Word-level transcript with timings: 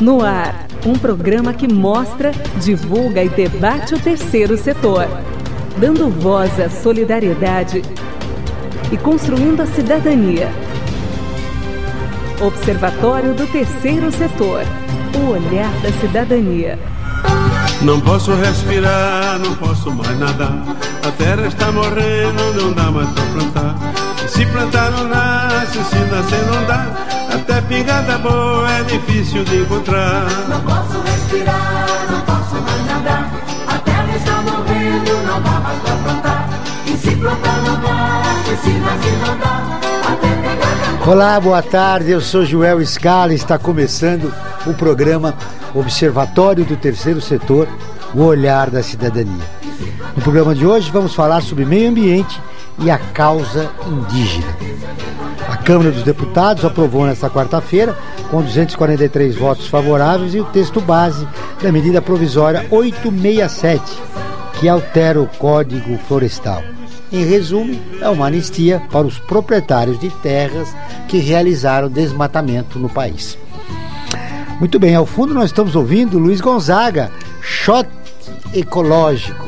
No 0.00 0.24
ar, 0.24 0.66
um 0.86 0.94
programa 0.94 1.52
que 1.52 1.70
mostra, 1.70 2.32
divulga 2.58 3.22
e 3.22 3.28
debate 3.28 3.94
o 3.94 3.98
terceiro 3.98 4.56
setor, 4.56 5.06
dando 5.76 6.08
voz 6.08 6.58
à 6.58 6.70
solidariedade 6.70 7.82
e 8.90 8.96
construindo 8.96 9.60
a 9.60 9.66
cidadania. 9.66 10.48
Observatório 12.40 13.34
do 13.34 13.46
Terceiro 13.46 14.10
Setor. 14.10 14.62
O 15.14 15.32
olhar 15.32 15.70
da 15.82 15.92
cidadania. 16.00 16.78
Não 17.82 18.00
posso 18.00 18.32
respirar, 18.32 19.38
não 19.38 19.54
posso 19.56 19.90
mais 19.90 20.18
nadar. 20.18 20.64
A 21.06 21.10
terra 21.10 21.46
está 21.46 21.70
morrendo, 21.70 22.54
não 22.54 22.72
dá 22.72 22.90
mais 22.90 23.08
para 23.10 23.24
plantar. 23.24 24.09
Se 24.40 24.46
plantar 24.46 24.90
não 24.92 25.06
nasce, 25.06 25.84
se 25.84 25.96
nascer 25.96 26.46
não 26.46 26.64
dá. 26.64 26.86
Até 27.34 27.60
pingada 27.60 28.16
boa 28.16 28.70
é 28.70 28.82
difícil 28.84 29.44
de 29.44 29.58
encontrar. 29.58 30.24
Não 30.48 30.62
posso 30.62 30.98
respirar, 31.02 32.06
não 32.10 32.20
posso 32.22 32.54
mais 32.54 32.86
nadar. 32.86 33.30
A 33.68 33.78
terra 33.80 34.16
está 34.16 34.40
morrendo, 34.40 35.26
não 35.26 35.42
dá 35.42 35.60
mais 35.60 35.78
para 35.80 35.94
plantar. 35.96 36.48
E 36.86 36.96
se 36.96 37.16
plantar 37.16 37.60
não 37.66 37.82
nasce, 37.82 38.56
se 38.62 38.70
nascer 38.78 39.18
não 39.26 39.38
dá. 39.38 39.78
Até 40.10 40.28
pingada 40.28 40.96
boa. 40.96 41.14
Olá, 41.14 41.38
boa 41.38 41.62
tarde. 41.62 42.10
Eu 42.10 42.22
sou 42.22 42.42
Joel 42.42 42.80
Scala. 42.86 43.34
Está 43.34 43.58
começando 43.58 44.32
o 44.66 44.72
programa 44.72 45.34
Observatório 45.74 46.64
do 46.64 46.76
Terceiro 46.76 47.20
Setor, 47.20 47.68
o 48.14 48.22
olhar 48.22 48.70
da 48.70 48.82
cidadania. 48.82 49.44
No 50.16 50.22
programa 50.22 50.54
de 50.54 50.64
hoje 50.64 50.90
vamos 50.90 51.14
falar 51.14 51.42
sobre 51.42 51.66
meio 51.66 51.90
ambiente 51.90 52.40
e 52.82 52.90
a 52.90 52.98
causa 52.98 53.70
indígena. 53.86 54.56
A 55.48 55.56
Câmara 55.56 55.90
dos 55.90 56.02
Deputados 56.02 56.64
aprovou 56.64 57.06
nesta 57.06 57.28
quarta-feira, 57.28 57.96
com 58.30 58.42
243 58.42 59.36
votos 59.36 59.66
favoráveis, 59.66 60.34
e 60.34 60.40
o 60.40 60.44
texto 60.44 60.80
base 60.80 61.26
da 61.62 61.72
medida 61.72 62.00
provisória 62.00 62.66
867, 62.70 63.82
que 64.58 64.68
altera 64.68 65.20
o 65.20 65.26
Código 65.26 65.98
Florestal. 66.06 66.62
Em 67.12 67.24
resumo, 67.24 67.76
é 68.00 68.08
uma 68.08 68.26
anistia 68.26 68.80
para 68.90 69.06
os 69.06 69.18
proprietários 69.18 69.98
de 69.98 70.10
terras 70.10 70.74
que 71.08 71.18
realizaram 71.18 71.88
desmatamento 71.88 72.78
no 72.78 72.88
país. 72.88 73.36
Muito 74.60 74.78
bem, 74.78 74.94
ao 74.94 75.06
fundo 75.06 75.34
nós 75.34 75.46
estamos 75.46 75.74
ouvindo 75.74 76.18
Luiz 76.18 76.40
Gonzaga, 76.40 77.10
Shot 77.40 77.88
Ecológico. 78.54 79.46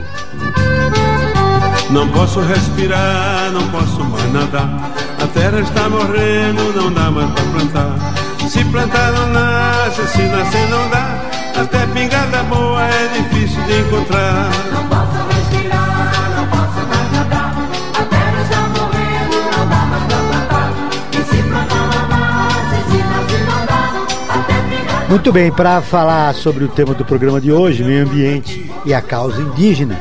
Não 1.92 2.08
posso 2.08 2.40
respirar, 2.40 3.52
não 3.52 3.68
posso 3.68 4.02
mais 4.02 4.32
nadar. 4.32 4.92
A 5.22 5.26
terra 5.26 5.60
está 5.60 5.90
morrendo, 5.90 6.72
não 6.74 6.90
dá 6.90 7.10
mais 7.10 7.30
para 7.32 7.44
plantar. 7.44 8.14
Se 8.48 8.64
plantar 8.64 9.12
não 9.12 9.26
nasce, 9.28 10.06
se 10.08 10.22
nascer 10.22 10.68
não 10.70 10.88
dá. 10.88 11.20
Até 11.60 11.86
pingada 11.88 12.44
boa 12.44 12.82
é 12.82 13.08
difícil 13.08 13.62
de 13.64 13.80
encontrar. 13.80 14.48
Não 14.72 14.88
posso 14.88 15.18
respirar, 15.36 16.32
não 16.34 16.46
posso 16.46 16.86
mais 16.88 17.12
nadar. 17.12 17.54
A 18.00 18.04
terra 18.04 18.42
está 18.42 18.60
morrendo, 18.68 19.36
não 19.54 19.68
dá 19.68 19.86
mais 19.86 20.04
para 20.04 20.16
plantar. 20.16 20.72
E 21.12 21.24
se 21.24 21.42
plantar 21.42 21.90
não 21.92 22.08
nasce, 22.08 22.90
se 22.90 22.98
nascer 23.04 23.46
não 23.46 23.66
dá. 23.66 24.34
Até 24.34 24.54
pingada 24.62 25.08
Muito 25.10 25.30
bem, 25.30 25.52
para 25.52 25.82
falar 25.82 26.34
sobre 26.34 26.64
o 26.64 26.68
tema 26.68 26.94
do 26.94 27.04
programa 27.04 27.38
de 27.38 27.52
hoje, 27.52 27.84
meio 27.84 28.06
ambiente 28.06 28.72
e 28.86 28.94
a 28.94 29.02
causa 29.02 29.42
indígena, 29.42 30.00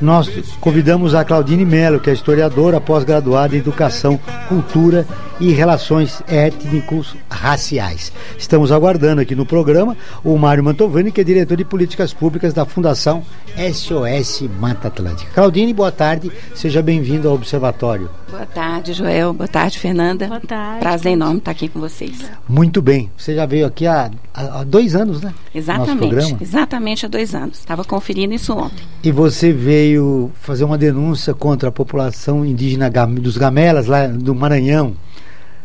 nós 0.00 0.30
convidamos 0.60 1.14
a 1.14 1.24
Claudine 1.24 1.64
Mello, 1.64 2.00
que 2.00 2.10
é 2.10 2.12
historiadora 2.12 2.80
pós-graduada 2.80 3.54
em 3.54 3.58
Educação, 3.58 4.18
Cultura 4.48 5.06
e 5.40 5.50
Relações 5.52 6.22
Étnicos 6.28 7.16
Raciais. 7.30 8.12
Estamos 8.38 8.70
aguardando 8.70 9.22
aqui 9.22 9.34
no 9.34 9.46
programa 9.46 9.96
o 10.22 10.36
Mário 10.36 10.62
Mantovani, 10.62 11.10
que 11.10 11.20
é 11.20 11.24
diretor 11.24 11.56
de 11.56 11.64
Políticas 11.64 12.12
Públicas 12.12 12.52
da 12.52 12.66
Fundação 12.66 13.22
SOS 13.56 14.42
Mata 14.60 14.88
Atlântica. 14.88 15.30
Claudine, 15.34 15.72
boa 15.72 15.90
tarde, 15.90 16.30
seja 16.54 16.82
bem-vindo 16.82 17.26
ao 17.28 17.34
Observatório. 17.34 18.08
Boa 18.30 18.44
tarde, 18.46 18.92
Joel. 18.92 19.32
Boa 19.32 19.48
tarde, 19.48 19.78
Fernanda. 19.78 20.26
Boa 20.28 20.40
tarde. 20.40 20.80
Prazer 20.80 21.12
enorme 21.12 21.38
estar 21.38 21.50
aqui 21.50 21.68
com 21.68 21.80
vocês. 21.80 22.18
Muito 22.48 22.80
bem, 22.82 23.10
você 23.16 23.34
já 23.34 23.46
veio 23.46 23.66
aqui 23.66 23.86
há, 23.86 24.10
há- 24.34 24.62
dois 24.64 24.94
anos, 24.94 25.20
né? 25.22 25.30
Nosso 25.30 25.58
Exatamente. 25.58 25.98
programa. 25.98 26.38
Exatamente 26.40 27.06
há 27.06 27.08
dois 27.08 27.34
anos. 27.34 27.58
Estava 27.58 27.82
conferindo 27.82 28.34
isso 28.34 28.52
ontem. 28.52 28.84
E 29.02 29.10
você 29.10 29.52
veio 29.52 30.30
fazer 30.40 30.64
uma 30.64 30.76
denúncia 30.78 31.32
contra 31.34 31.70
a 31.70 31.72
população 31.72 32.44
indígena 32.44 32.90
dos 33.20 33.36
Gamelas, 33.36 33.86
lá 33.86 34.06
do 34.06 34.34
Maranhão. 34.34 34.94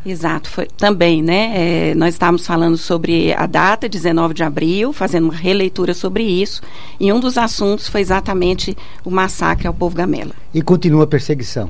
Exato. 0.06 0.50
Foi 0.50 0.68
também, 0.78 1.22
né? 1.22 1.52
é, 1.92 1.96
nós 1.96 2.14
estávamos 2.14 2.46
falando 2.46 2.78
sobre 2.78 3.34
a 3.34 3.46
data, 3.48 3.90
19 3.90 4.34
de 4.34 4.44
abril, 4.44 4.94
fazendo 4.94 5.26
uma 5.26 5.34
releitura 5.34 5.94
sobre 5.94 6.24
isso. 6.24 6.62
E 7.00 7.12
um 7.12 7.20
dos 7.20 7.38
assuntos 7.38 7.88
foi 7.90 8.02
exatamente 8.02 8.78
o 9.04 9.10
massacre 9.10 9.68
ao 9.68 9.74
povo 9.74 9.96
Gamela. 9.96 10.34
E 10.54 10.62
continua 10.62 11.06
a 11.06 11.08
perseguição, 11.08 11.70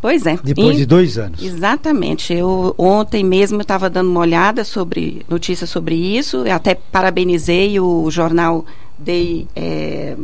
Pois 0.00 0.26
é. 0.26 0.38
depois 0.44 0.74
Em- 0.76 0.78
de 0.80 0.86
dois 0.86 1.16
anos. 1.18 1.42
Exatamente. 1.42 2.32
Eu 2.34 2.74
ontem 2.78 3.24
mesmo 3.24 3.60
estava 3.62 3.88
dando 3.90 4.10
uma 4.10 4.20
olhada 4.20 4.62
sobre 4.62 5.22
notícias 5.28 5.70
sobre 5.70 5.94
isso. 5.96 6.38
Eu 6.46 6.54
até 6.54 6.74
parabenizei 6.74 7.80
o 7.80 8.08
jornal 8.10 8.64
The, 9.04 9.44
é, 9.56 10.16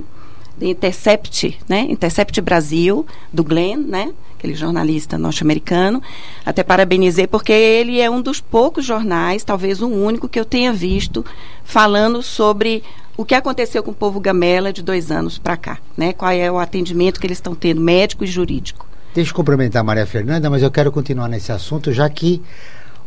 The 0.59 0.67
Intercept, 0.67 1.59
né? 1.69 1.87
Intercept 1.89 2.41
Brasil 2.41 3.07
do 3.33 3.43
Glenn, 3.43 3.79
né? 3.87 4.13
Aquele 4.39 4.55
jornalista 4.55 5.17
norte-americano. 5.17 6.03
Até 6.45 6.63
parabenizei 6.63 7.27
porque 7.27 7.53
ele 7.53 8.01
é 8.01 8.11
um 8.11 8.21
dos 8.21 8.41
poucos 8.41 8.85
jornais, 8.85 9.45
talvez 9.45 9.81
o 9.81 9.89
único 9.89 10.29
que 10.29 10.39
eu 10.39 10.45
tenha 10.45 10.73
visto 10.73 11.25
falando 11.65 12.23
sobre 12.23 12.83
o 13.17 13.25
que 13.25 13.35
aconteceu 13.35 13.83
com 13.83 13.93
o 13.93 13.95
povo 13.95 14.21
Gamela 14.21 14.73
de 14.73 14.83
dois 14.83 15.11
anos 15.11 15.39
para 15.39 15.57
cá, 15.57 15.79
né? 15.97 16.13
Qual 16.13 16.31
é 16.31 16.51
o 16.51 16.59
atendimento 16.59 17.21
que 17.21 17.27
eles 17.27 17.39
estão 17.39 17.55
tendo, 17.55 17.81
médico 17.81 18.25
e 18.25 18.27
jurídico. 18.27 18.87
Deixa 19.15 19.31
eu 19.31 19.35
cumprimentar 19.35 19.81
a 19.81 19.85
Maria 19.85 20.07
Fernanda, 20.07 20.51
mas 20.51 20.63
eu 20.63 20.71
quero 20.71 20.91
continuar 20.91 21.29
nesse 21.29 21.53
assunto, 21.53 21.93
já 21.93 22.09
que 22.11 22.43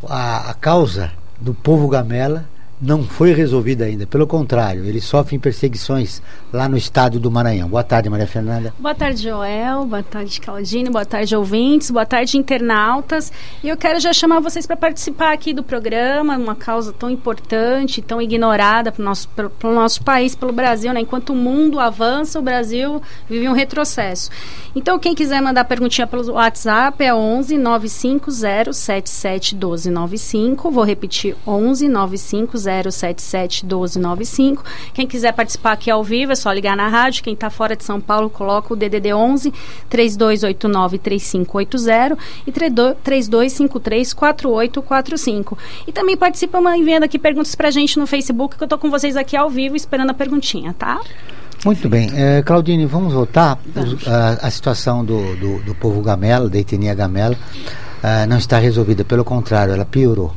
a, 0.07 0.51
a 0.51 0.53
causa 0.53 1.11
do 1.39 1.53
povo 1.53 1.87
Gamela 1.87 2.47
não 2.79 3.03
foi 3.03 3.33
resolvida 3.33 3.85
ainda. 3.85 4.05
Pelo 4.05 4.27
contrário, 4.27 4.85
eles 4.85 5.03
sofrem 5.03 5.39
perseguições 5.39 6.21
lá 6.53 6.69
no 6.69 6.77
estado 6.77 7.19
do 7.19 7.31
Maranhão. 7.31 7.67
Boa 7.67 7.83
tarde, 7.83 8.09
Maria 8.09 8.27
Fernanda. 8.27 8.73
Boa 8.77 8.93
tarde, 8.93 9.23
Joel. 9.23 9.85
Boa 9.85 10.03
tarde, 10.03 10.39
Claudine. 10.39 10.89
Boa 10.89 11.05
tarde, 11.05 11.35
ouvintes. 11.35 11.89
Boa 11.89 12.05
tarde, 12.05 12.37
internautas. 12.37 13.31
E 13.63 13.69
eu 13.69 13.75
quero 13.75 13.99
já 13.99 14.13
chamar 14.13 14.39
vocês 14.39 14.67
para 14.67 14.77
participar 14.77 15.33
aqui 15.33 15.53
do 15.53 15.63
programa, 15.63 16.37
uma 16.37 16.55
causa 16.55 16.93
tão 16.93 17.09
importante, 17.09 18.01
tão 18.01 18.21
ignorada 18.21 18.91
para 18.91 19.01
o 19.01 19.05
nosso, 19.05 19.27
nosso 19.63 20.03
país, 20.03 20.35
pelo 20.35 20.53
Brasil. 20.53 20.93
Né? 20.93 21.01
Enquanto 21.01 21.31
o 21.31 21.35
mundo 21.35 21.79
avança, 21.79 22.37
o 22.37 22.43
Brasil 22.43 23.01
vive 23.27 23.49
um 23.49 23.53
retrocesso. 23.53 24.29
Então, 24.75 24.99
quem 24.99 25.15
quiser 25.15 25.41
mandar 25.41 25.65
perguntinha 25.65 26.05
pelo 26.05 26.33
WhatsApp 26.33 27.03
é 27.03 27.13
11 27.13 27.57
950 27.57 28.71
77 28.71 29.55
1295. 29.55 30.69
Vou 30.69 30.83
repetir: 30.83 31.35
11 31.45 31.87
950 31.87 32.66
77 32.66 32.66
1295. 32.67 34.63
Quem 34.93 35.07
quiser 35.07 35.33
participar 35.33 35.73
aqui 35.73 35.89
ao 35.89 36.03
vivo 36.03 36.31
é 36.31 36.35
só 36.35 36.51
ligar 36.51 36.75
na 36.75 36.87
rádio. 36.87 37.23
Quem 37.23 37.33
está 37.33 37.49
fora 37.49 37.75
de 37.75 37.83
São 37.83 37.99
Paulo, 37.99 38.29
coloca 38.29 38.73
o 38.73 38.75
DDD 38.75 39.13
11 39.13 39.53
3289 39.89 40.97
3580 40.97 42.17
e 42.45 42.51
3253 42.51 44.13
4845. 44.13 45.57
E 45.87 45.91
também 45.91 46.17
participa 46.17 46.59
enviando 46.75 47.03
aqui 47.03 47.17
perguntas 47.17 47.55
pra 47.55 47.71
gente 47.71 47.97
no 47.97 48.05
Facebook, 48.07 48.57
que 48.57 48.63
eu 48.63 48.67
tô 48.67 48.77
com 48.77 48.89
vocês 48.89 49.15
aqui 49.15 49.35
ao 49.35 49.49
vivo 49.49 49.75
esperando 49.75 50.11
a 50.11 50.13
perguntinha, 50.13 50.73
tá? 50.77 50.99
Muito 51.65 51.89
bem. 51.89 52.09
Eh, 52.13 52.43
Claudine, 52.43 52.85
vamos 52.85 53.13
voltar 53.13 53.59
à 54.41 54.49
situação 54.49 55.03
do, 55.03 55.35
do, 55.35 55.59
do 55.63 55.75
povo 55.75 56.01
Gamela, 56.01 56.49
da 56.49 56.59
etnia 56.59 56.93
Gamela. 56.93 57.35
ah, 58.03 58.25
não 58.27 58.37
está 58.37 58.59
resolvida, 58.59 59.03
pelo 59.03 59.25
contrário, 59.25 59.73
ela 59.73 59.85
piorou. 59.85 60.33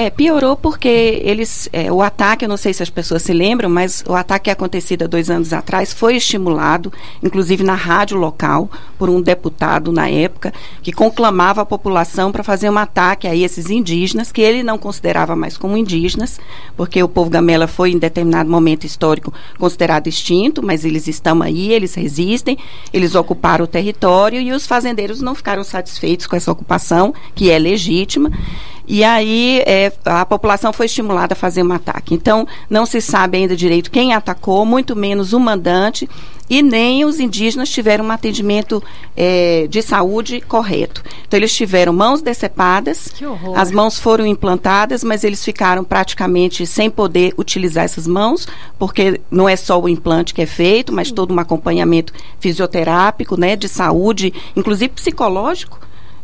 É, 0.00 0.10
piorou 0.10 0.54
porque 0.54 1.20
eles, 1.24 1.68
é, 1.72 1.90
o 1.90 2.00
ataque, 2.00 2.44
eu 2.44 2.48
não 2.48 2.56
sei 2.56 2.72
se 2.72 2.84
as 2.84 2.88
pessoas 2.88 3.20
se 3.20 3.32
lembram, 3.32 3.68
mas 3.68 4.04
o 4.08 4.14
ataque 4.14 4.48
acontecido 4.48 5.02
há 5.02 5.06
dois 5.08 5.28
anos 5.28 5.52
atrás 5.52 5.92
foi 5.92 6.14
estimulado, 6.14 6.92
inclusive 7.20 7.64
na 7.64 7.74
rádio 7.74 8.16
local, 8.16 8.70
por 8.96 9.10
um 9.10 9.20
deputado 9.20 9.90
na 9.90 10.08
época, 10.08 10.54
que 10.84 10.92
conclamava 10.92 11.62
a 11.62 11.66
população 11.66 12.30
para 12.30 12.44
fazer 12.44 12.70
um 12.70 12.78
ataque 12.78 13.26
a 13.26 13.34
esses 13.34 13.70
indígenas, 13.70 14.30
que 14.30 14.40
ele 14.40 14.62
não 14.62 14.78
considerava 14.78 15.34
mais 15.34 15.56
como 15.56 15.76
indígenas, 15.76 16.38
porque 16.76 17.02
o 17.02 17.08
povo 17.08 17.28
Gamela 17.28 17.66
foi, 17.66 17.90
em 17.90 17.98
determinado 17.98 18.48
momento 18.48 18.84
histórico, 18.84 19.34
considerado 19.58 20.06
extinto, 20.06 20.62
mas 20.64 20.84
eles 20.84 21.08
estão 21.08 21.42
aí, 21.42 21.72
eles 21.72 21.96
resistem, 21.96 22.56
eles 22.92 23.16
ocuparam 23.16 23.64
o 23.64 23.68
território 23.68 24.40
e 24.40 24.52
os 24.52 24.64
fazendeiros 24.64 25.20
não 25.20 25.34
ficaram 25.34 25.64
satisfeitos 25.64 26.28
com 26.28 26.36
essa 26.36 26.52
ocupação, 26.52 27.12
que 27.34 27.50
é 27.50 27.58
legítima, 27.58 28.30
E 28.90 29.04
aí 29.04 29.62
é, 29.66 29.92
a 30.06 30.24
população 30.24 30.72
foi 30.72 30.86
estimulada 30.86 31.34
a 31.34 31.36
fazer 31.36 31.62
um 31.62 31.72
ataque. 31.72 32.14
Então, 32.14 32.48
não 32.70 32.86
se 32.86 33.02
sabe 33.02 33.36
ainda 33.36 33.54
direito 33.54 33.90
quem 33.90 34.14
atacou, 34.14 34.64
muito 34.64 34.96
menos 34.96 35.34
o 35.34 35.38
mandante, 35.38 36.08
e 36.48 36.62
nem 36.62 37.04
os 37.04 37.20
indígenas 37.20 37.68
tiveram 37.68 38.06
um 38.06 38.10
atendimento 38.10 38.82
é, 39.14 39.66
de 39.68 39.82
saúde 39.82 40.40
correto. 40.40 41.04
Então, 41.26 41.38
eles 41.38 41.54
tiveram 41.54 41.92
mãos 41.92 42.22
decepadas, 42.22 43.12
as 43.54 43.70
mãos 43.70 43.98
foram 43.98 44.24
implantadas, 44.24 45.04
mas 45.04 45.22
eles 45.22 45.44
ficaram 45.44 45.84
praticamente 45.84 46.66
sem 46.66 46.88
poder 46.88 47.34
utilizar 47.36 47.84
essas 47.84 48.06
mãos, 48.06 48.48
porque 48.78 49.20
não 49.30 49.46
é 49.46 49.56
só 49.56 49.78
o 49.78 49.86
implante 49.86 50.32
que 50.32 50.40
é 50.40 50.46
feito, 50.46 50.94
mas 50.94 51.12
todo 51.12 51.34
um 51.34 51.38
acompanhamento 51.38 52.14
fisioterápico, 52.40 53.38
né, 53.38 53.54
de 53.54 53.68
saúde, 53.68 54.32
inclusive 54.56 54.88
psicológico. 54.94 55.78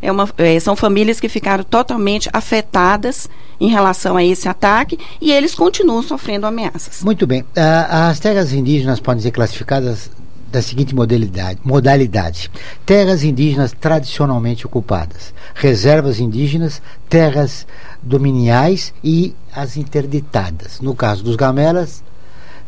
É 0.05 0.11
uma, 0.11 0.29
é, 0.37 0.59
são 0.59 0.75
famílias 0.75 1.19
que 1.19 1.27
ficaram 1.27 1.63
totalmente 1.63 2.29
afetadas 2.31 3.27
em 3.59 3.69
relação 3.69 4.15
a 4.15 4.23
esse 4.23 4.47
ataque 4.47 4.99
e 5.19 5.31
eles 5.31 5.55
continuam 5.55 6.03
sofrendo 6.03 6.45
ameaças. 6.45 7.01
Muito 7.03 7.25
bem. 7.25 7.41
Uh, 7.41 7.47
as 7.89 8.19
terras 8.19 8.53
indígenas 8.53 8.99
podem 8.99 9.23
ser 9.23 9.31
classificadas 9.31 10.11
da 10.51 10.61
seguinte 10.61 10.93
modalidade, 10.93 11.59
modalidade: 11.63 12.51
terras 12.85 13.23
indígenas 13.23 13.73
tradicionalmente 13.73 14.67
ocupadas, 14.67 15.33
reservas 15.55 16.19
indígenas, 16.19 16.83
terras 17.09 17.65
dominiais 18.01 18.93
e 19.03 19.33
as 19.51 19.75
interditadas. 19.75 20.79
No 20.81 20.93
caso 20.93 21.23
dos 21.23 21.35
gamelas, 21.35 22.03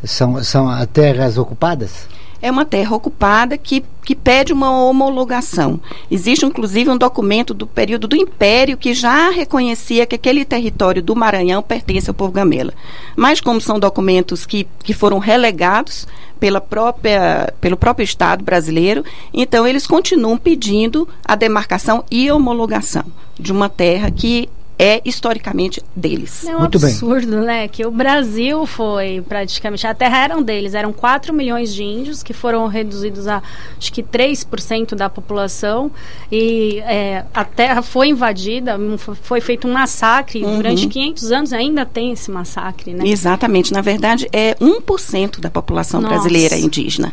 são, 0.04 0.42
são 0.42 0.68
terras 0.86 1.38
ocupadas? 1.38 2.08
É 2.40 2.50
uma 2.50 2.64
terra 2.64 2.94
ocupada 2.94 3.58
que, 3.58 3.84
que 4.04 4.14
pede 4.14 4.52
uma 4.52 4.70
homologação. 4.70 5.80
Existe, 6.10 6.46
inclusive, 6.46 6.90
um 6.90 6.96
documento 6.96 7.52
do 7.52 7.66
período 7.66 8.06
do 8.06 8.16
Império 8.16 8.76
que 8.76 8.94
já 8.94 9.30
reconhecia 9.30 10.06
que 10.06 10.14
aquele 10.14 10.44
território 10.44 11.02
do 11.02 11.16
Maranhão 11.16 11.62
pertence 11.62 12.08
ao 12.08 12.14
povo 12.14 12.32
gamela. 12.32 12.72
Mas, 13.16 13.40
como 13.40 13.60
são 13.60 13.78
documentos 13.78 14.46
que, 14.46 14.66
que 14.82 14.92
foram 14.92 15.18
relegados 15.18 16.06
pela 16.38 16.60
própria, 16.60 17.52
pelo 17.60 17.76
próprio 17.76 18.04
Estado 18.04 18.44
brasileiro, 18.44 19.04
então 19.34 19.66
eles 19.66 19.86
continuam 19.86 20.38
pedindo 20.38 21.08
a 21.24 21.34
demarcação 21.34 22.04
e 22.10 22.30
homologação 22.30 23.04
de 23.38 23.52
uma 23.52 23.68
terra 23.68 24.10
que 24.10 24.48
é 24.78 25.02
historicamente 25.04 25.82
deles. 25.94 26.44
É 26.44 26.54
um 26.54 26.60
Muito 26.60 26.78
absurdo, 26.78 27.38
bem. 27.38 27.46
né? 27.46 27.68
Que 27.68 27.84
o 27.84 27.90
Brasil 27.90 28.64
foi 28.64 29.20
praticamente. 29.28 29.86
A 29.86 29.92
terra 29.92 30.22
eram 30.22 30.40
deles, 30.40 30.74
eram 30.74 30.92
4 30.92 31.34
milhões 31.34 31.74
de 31.74 31.82
índios 31.82 32.22
que 32.22 32.32
foram 32.32 32.66
reduzidos 32.68 33.26
a 33.26 33.42
acho 33.76 33.92
que 33.92 34.02
3% 34.02 34.94
da 34.94 35.10
população. 35.10 35.90
E 36.30 36.78
é, 36.80 37.24
a 37.34 37.44
terra 37.44 37.82
foi 37.82 38.08
invadida, 38.08 38.78
foi 39.22 39.40
feito 39.40 39.66
um 39.66 39.72
massacre. 39.72 40.44
Uhum. 40.44 40.56
Durante 40.56 40.86
500 40.86 41.32
anos 41.32 41.52
ainda 41.52 41.84
tem 41.84 42.12
esse 42.12 42.30
massacre, 42.30 42.94
né? 42.94 43.04
Exatamente. 43.06 43.72
Na 43.72 43.80
verdade, 43.80 44.28
é 44.32 44.54
1% 44.54 45.40
da 45.40 45.50
população 45.50 46.00
Nossa. 46.00 46.14
brasileira 46.14 46.56
indígena. 46.56 47.12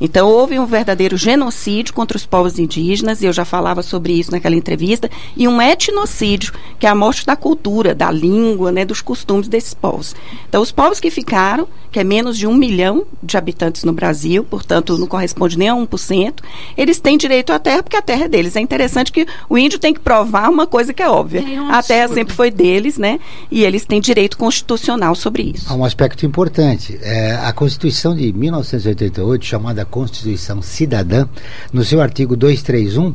Então, 0.00 0.28
houve 0.28 0.58
um 0.58 0.66
verdadeiro 0.66 1.16
genocídio 1.16 1.92
contra 1.92 2.16
os 2.16 2.24
povos 2.24 2.58
indígenas, 2.58 3.22
e 3.22 3.26
eu 3.26 3.32
já 3.32 3.44
falava 3.44 3.82
sobre 3.82 4.12
isso 4.12 4.30
naquela 4.30 4.54
entrevista, 4.54 5.10
e 5.36 5.46
um 5.46 5.60
etnocídio, 5.60 6.52
que 6.78 6.86
é 6.86 6.88
a 6.88 6.94
morte 6.94 7.26
da 7.26 7.36
cultura, 7.36 7.94
da 7.94 8.10
língua, 8.10 8.72
né, 8.72 8.84
dos 8.84 9.00
costumes 9.00 9.48
desses 9.48 9.74
povos. 9.74 10.14
Então, 10.48 10.62
os 10.62 10.72
povos 10.72 11.00
que 11.00 11.10
ficaram, 11.10 11.68
que 11.90 11.98
é 11.98 12.04
menos 12.04 12.38
de 12.38 12.46
um 12.46 12.54
milhão 12.54 13.04
de 13.22 13.36
habitantes 13.36 13.84
no 13.84 13.92
Brasil, 13.92 14.44
portanto, 14.44 14.96
não 14.96 15.06
corresponde 15.06 15.58
nem 15.58 15.68
a 15.68 15.74
1%, 15.74 16.34
eles 16.76 17.00
têm 17.00 17.18
direito 17.18 17.52
à 17.52 17.58
terra, 17.58 17.82
porque 17.82 17.96
a 17.96 18.02
terra 18.02 18.24
é 18.24 18.28
deles. 18.28 18.56
É 18.56 18.60
interessante 18.60 19.10
que 19.10 19.26
o 19.48 19.58
índio 19.58 19.78
tem 19.78 19.92
que 19.92 20.00
provar 20.00 20.48
uma 20.48 20.66
coisa 20.66 20.94
que 20.94 21.02
é 21.02 21.08
óbvia. 21.08 21.40
É 21.40 21.60
um 21.60 21.70
a 21.70 21.82
terra 21.82 22.08
sempre 22.08 22.34
foi 22.34 22.50
deles, 22.50 22.96
né? 22.96 23.18
E 23.50 23.64
eles 23.64 23.84
têm 23.84 24.00
direito 24.00 24.38
constitucional 24.38 25.14
sobre 25.14 25.42
isso. 25.42 25.66
Há 25.70 25.74
um 25.74 25.84
aspecto 25.84 26.24
importante. 26.24 26.98
É, 27.02 27.34
a 27.36 27.52
Constituição 27.52 28.14
de 28.14 28.32
1988, 28.32 29.44
chamada 29.44 29.84
Constituição 29.90 30.62
Cidadã, 30.62 31.28
no 31.72 31.84
seu 31.84 32.00
artigo 32.00 32.36
231, 32.36 33.14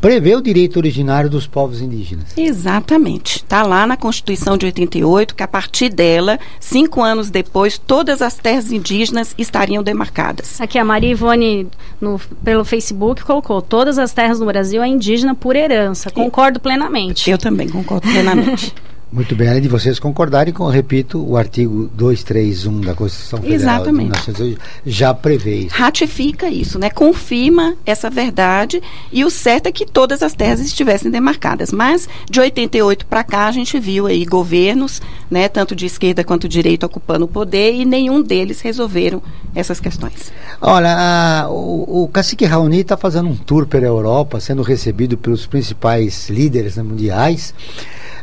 prevê 0.00 0.34
o 0.34 0.40
direito 0.40 0.78
originário 0.78 1.28
dos 1.28 1.46
povos 1.46 1.80
indígenas. 1.80 2.26
Exatamente. 2.36 3.36
Está 3.36 3.62
lá 3.62 3.86
na 3.86 3.96
Constituição 3.96 4.56
de 4.56 4.66
88 4.66 5.34
que 5.34 5.42
a 5.42 5.48
partir 5.48 5.90
dela, 5.90 6.38
cinco 6.58 7.02
anos 7.02 7.30
depois, 7.30 7.76
todas 7.76 8.22
as 8.22 8.34
terras 8.34 8.72
indígenas 8.72 9.34
estariam 9.36 9.82
demarcadas. 9.82 10.60
Aqui 10.60 10.78
a 10.78 10.84
Maria 10.84 11.10
Ivone, 11.10 11.68
no, 12.00 12.18
pelo 12.42 12.64
Facebook, 12.64 13.22
colocou 13.22 13.60
todas 13.60 13.98
as 13.98 14.12
terras 14.12 14.40
no 14.40 14.46
Brasil 14.46 14.82
é 14.82 14.88
indígena 14.88 15.34
por 15.34 15.54
herança. 15.54 16.10
Concordo 16.10 16.58
plenamente. 16.58 17.30
Eu 17.30 17.38
também 17.38 17.68
concordo 17.68 18.08
plenamente. 18.08 18.74
Muito 19.12 19.34
bem, 19.34 19.48
além 19.48 19.60
de 19.60 19.68
vocês 19.68 19.98
concordarem 19.98 20.54
com, 20.54 20.68
repito, 20.68 21.18
o 21.18 21.36
artigo 21.36 21.90
231 21.94 22.80
da 22.80 22.94
Constituição 22.94 23.40
Federal 23.40 23.56
Exatamente. 23.56 24.12
de 24.12 24.30
1908 24.30 24.60
já 24.86 25.12
prevê 25.12 25.54
isso. 25.62 25.74
Ratifica 25.74 26.48
isso, 26.48 26.78
né? 26.78 26.90
Confirma 26.90 27.74
essa 27.84 28.08
verdade 28.08 28.80
e 29.10 29.24
o 29.24 29.30
certo 29.30 29.66
é 29.66 29.72
que 29.72 29.84
todas 29.84 30.22
as 30.22 30.32
terras 30.32 30.60
estivessem 30.60 31.10
demarcadas. 31.10 31.72
Mas 31.72 32.08
de 32.30 32.38
88 32.38 33.04
para 33.06 33.24
cá 33.24 33.46
a 33.48 33.52
gente 33.52 33.80
viu 33.80 34.06
aí 34.06 34.24
governos, 34.24 35.02
né, 35.28 35.48
tanto 35.48 35.74
de 35.74 35.86
esquerda 35.86 36.22
quanto 36.22 36.48
de 36.48 36.60
direita 36.60 36.86
ocupando 36.86 37.24
o 37.24 37.28
poder 37.28 37.74
e 37.74 37.84
nenhum 37.84 38.22
deles 38.22 38.60
resolveram 38.60 39.20
essas 39.54 39.80
questões. 39.80 40.30
Olha, 40.60 40.94
a, 40.94 41.50
o, 41.50 42.04
o 42.04 42.08
cacique 42.08 42.44
Raoni 42.44 42.80
está 42.80 42.96
fazendo 42.96 43.28
um 43.28 43.36
tour 43.36 43.66
pela 43.66 43.86
Europa, 43.86 44.38
sendo 44.38 44.62
recebido 44.62 45.16
pelos 45.16 45.46
principais 45.46 46.28
líderes 46.28 46.76
mundiais 46.76 47.54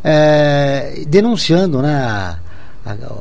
é, 0.09 1.03
denunciando 1.05 1.81
né, 1.81 2.37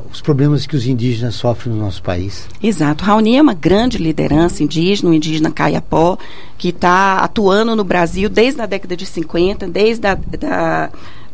os 0.09 0.21
problemas 0.21 0.65
que 0.65 0.73
os 0.73 0.87
indígenas 0.87 1.35
sofrem 1.35 1.75
no 1.75 1.81
nosso 1.81 2.01
país. 2.01 2.47
Exato. 2.63 3.03
Raoni 3.03 3.35
é 3.35 3.41
uma 3.41 3.53
grande 3.53 3.97
liderança 3.97 4.63
indígena, 4.63 5.09
o 5.09 5.13
indígena 5.13 5.51
Caiapó, 5.51 6.17
que 6.57 6.69
está 6.69 7.17
atuando 7.17 7.75
no 7.75 7.83
Brasil 7.83 8.29
desde 8.29 8.61
a 8.61 8.65
década 8.65 8.95
de 8.95 9.05
50, 9.05 9.67
desde 9.67 10.07
a 10.07 10.15
da, 10.15 10.89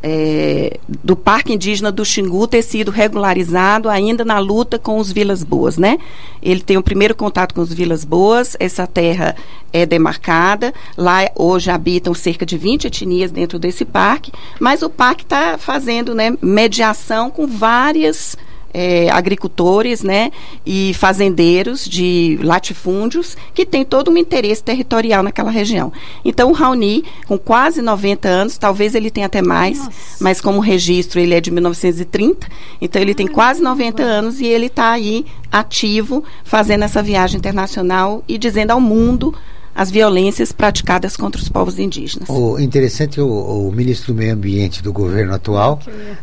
é, 0.06 0.78
do 0.88 1.16
Parque 1.16 1.54
Indígena 1.54 1.90
do 1.90 2.04
Xingu 2.04 2.46
ter 2.46 2.62
sido 2.62 2.92
regularizado 2.92 3.88
ainda 3.88 4.26
na 4.26 4.38
luta 4.38 4.78
com 4.78 4.98
os 4.98 5.10
Vilas 5.10 5.44
Boas, 5.44 5.78
né? 5.78 5.98
Ele 6.42 6.60
tem 6.60 6.76
o 6.76 6.84
primeiro 6.84 7.16
contato 7.16 7.56
com 7.56 7.62
os 7.62 7.74
Vilas 7.74 8.04
Boas, 8.04 8.58
essa 8.60 8.86
terra 8.86 9.34
é 9.72 9.86
demarcada, 9.86 10.74
lá 10.98 11.30
hoje 11.36 11.72
habitam 11.72 12.14
cerca 12.14 12.46
de 12.46 12.58
20 12.58 12.86
etnias 12.88 13.32
dentro 13.32 13.58
desse 13.58 13.86
parque, 13.86 14.32
mas 14.60 14.82
o 14.82 14.90
parque 14.90 15.24
está 15.24 15.58
fazendo 15.58 16.14
né, 16.14 16.38
mediação 16.42 17.32
com 17.32 17.48
várias 17.48 18.36
é, 18.74 19.10
agricultores 19.12 20.02
né, 20.02 20.32
e 20.66 20.94
fazendeiros 20.96 21.86
de 21.86 22.40
latifúndios 22.42 23.38
que 23.54 23.66
têm 23.66 23.86
todo 23.86 24.10
um 24.10 24.18
interesse 24.18 24.64
territorial 24.64 25.22
naquela 25.22 25.52
região. 25.52 25.94
Então, 26.26 26.50
o 26.50 26.54
Raoni, 26.54 27.04
com 27.28 27.38
quase 27.38 27.82
90 27.82 28.28
anos, 28.28 28.58
talvez 28.58 28.96
ele 28.96 29.12
tenha 29.12 29.28
até 29.28 29.42
mais, 29.42 29.78
Nossa. 29.78 29.92
mas 30.20 30.42
como 30.42 30.60
registro 30.60 31.20
ele 31.20 31.34
é 31.34 31.42
de 31.42 31.52
1930, 31.52 32.48
então 32.82 33.02
ele 33.02 33.14
tem 33.14 33.28
quase 33.28 33.62
90 33.62 34.02
anos 34.02 34.40
e 34.40 34.46
ele 34.46 34.66
está 34.68 34.92
aí 34.92 35.26
ativo, 35.52 36.24
fazendo 36.44 36.84
essa 36.84 37.04
viagem 37.04 37.38
internacional 37.38 38.24
e 38.28 38.38
dizendo 38.38 38.72
ao 38.72 38.82
mundo 38.82 39.34
as 39.76 39.90
violências 39.90 40.52
praticadas 40.52 41.18
contra 41.18 41.42
os 41.42 41.50
povos 41.50 41.80
indígenas. 41.80 42.30
O 42.30 42.60
interessante 42.60 43.20
o, 43.20 43.28
o 43.28 43.72
ministro 43.72 44.14
do 44.14 44.18
Meio 44.18 44.34
Ambiente 44.34 44.84
do 44.84 44.94
governo 44.94 45.34
atual 45.34 45.80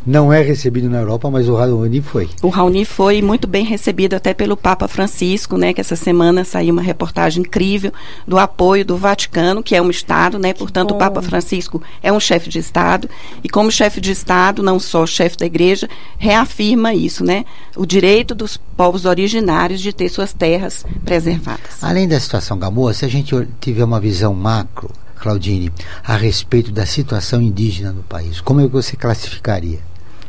não 0.07 0.33
é 0.33 0.43
recebido 0.43 0.89
na 0.89 0.99
Europa, 0.99 1.31
mas 1.31 1.49
o 1.49 1.55
Raoni 1.55 2.01
foi. 2.01 2.29
O 2.43 2.49
Raoni 2.49 2.85
foi 2.85 3.21
muito 3.23 3.47
bem 3.47 3.65
recebido 3.65 4.15
até 4.15 4.33
pelo 4.33 4.57
Papa 4.57 4.87
Francisco, 4.87 5.57
né? 5.57 5.73
Que 5.73 5.81
essa 5.81 5.97
semana 5.97 6.45
saiu 6.45 6.73
uma 6.73 6.83
reportagem 6.83 7.43
incrível 7.43 7.93
do 8.27 8.39
apoio 8.39 8.85
do 8.85 8.97
Vaticano, 8.97 9.63
que 9.63 9.75
é 9.75 9.83
um 9.83 9.91
estado, 9.91 10.39
né? 10.39 10.53
Portanto, 10.53 10.93
o 10.93 10.99
Papa 10.99 11.23
Francisco 11.23 11.83
é 12.03 12.13
um 12.13 12.21
chefe 12.21 12.49
de 12.49 12.59
estado 12.59 13.09
e 13.43 13.49
como 13.49 13.71
chefe 13.71 14.01
de 14.01 14.13
estado, 14.13 14.63
não 14.63 14.79
só 14.79 15.07
chefe 15.07 15.37
da 15.37 15.47
igreja, 15.47 15.89
reafirma 16.19 16.95
isso, 16.95 17.25
né? 17.25 17.45
O 17.77 17.85
direito 17.85 18.35
dos 18.35 18.57
povos 18.57 19.05
originários 19.05 19.81
de 19.81 19.93
ter 19.93 20.09
suas 20.09 20.33
terras 20.33 20.85
preservadas. 21.05 21.83
Além 21.83 22.09
da 22.09 22.19
situação 22.19 22.59
Gamoa, 22.59 22.95
se 22.95 23.05
a 23.05 23.09
gente 23.09 23.35
tiver 23.61 23.85
uma 23.85 24.01
visão 24.01 24.35
macro, 24.35 24.91
Claudine, 25.17 25.71
a 26.05 26.17
respeito 26.17 26.73
da 26.73 26.87
situação 26.87 27.43
indígena 27.43 27.93
no 27.93 28.03
país, 28.03 28.41
como 28.41 28.61
é 28.61 28.65
que 28.65 28.71
você 28.71 28.97
classificaria? 28.97 29.79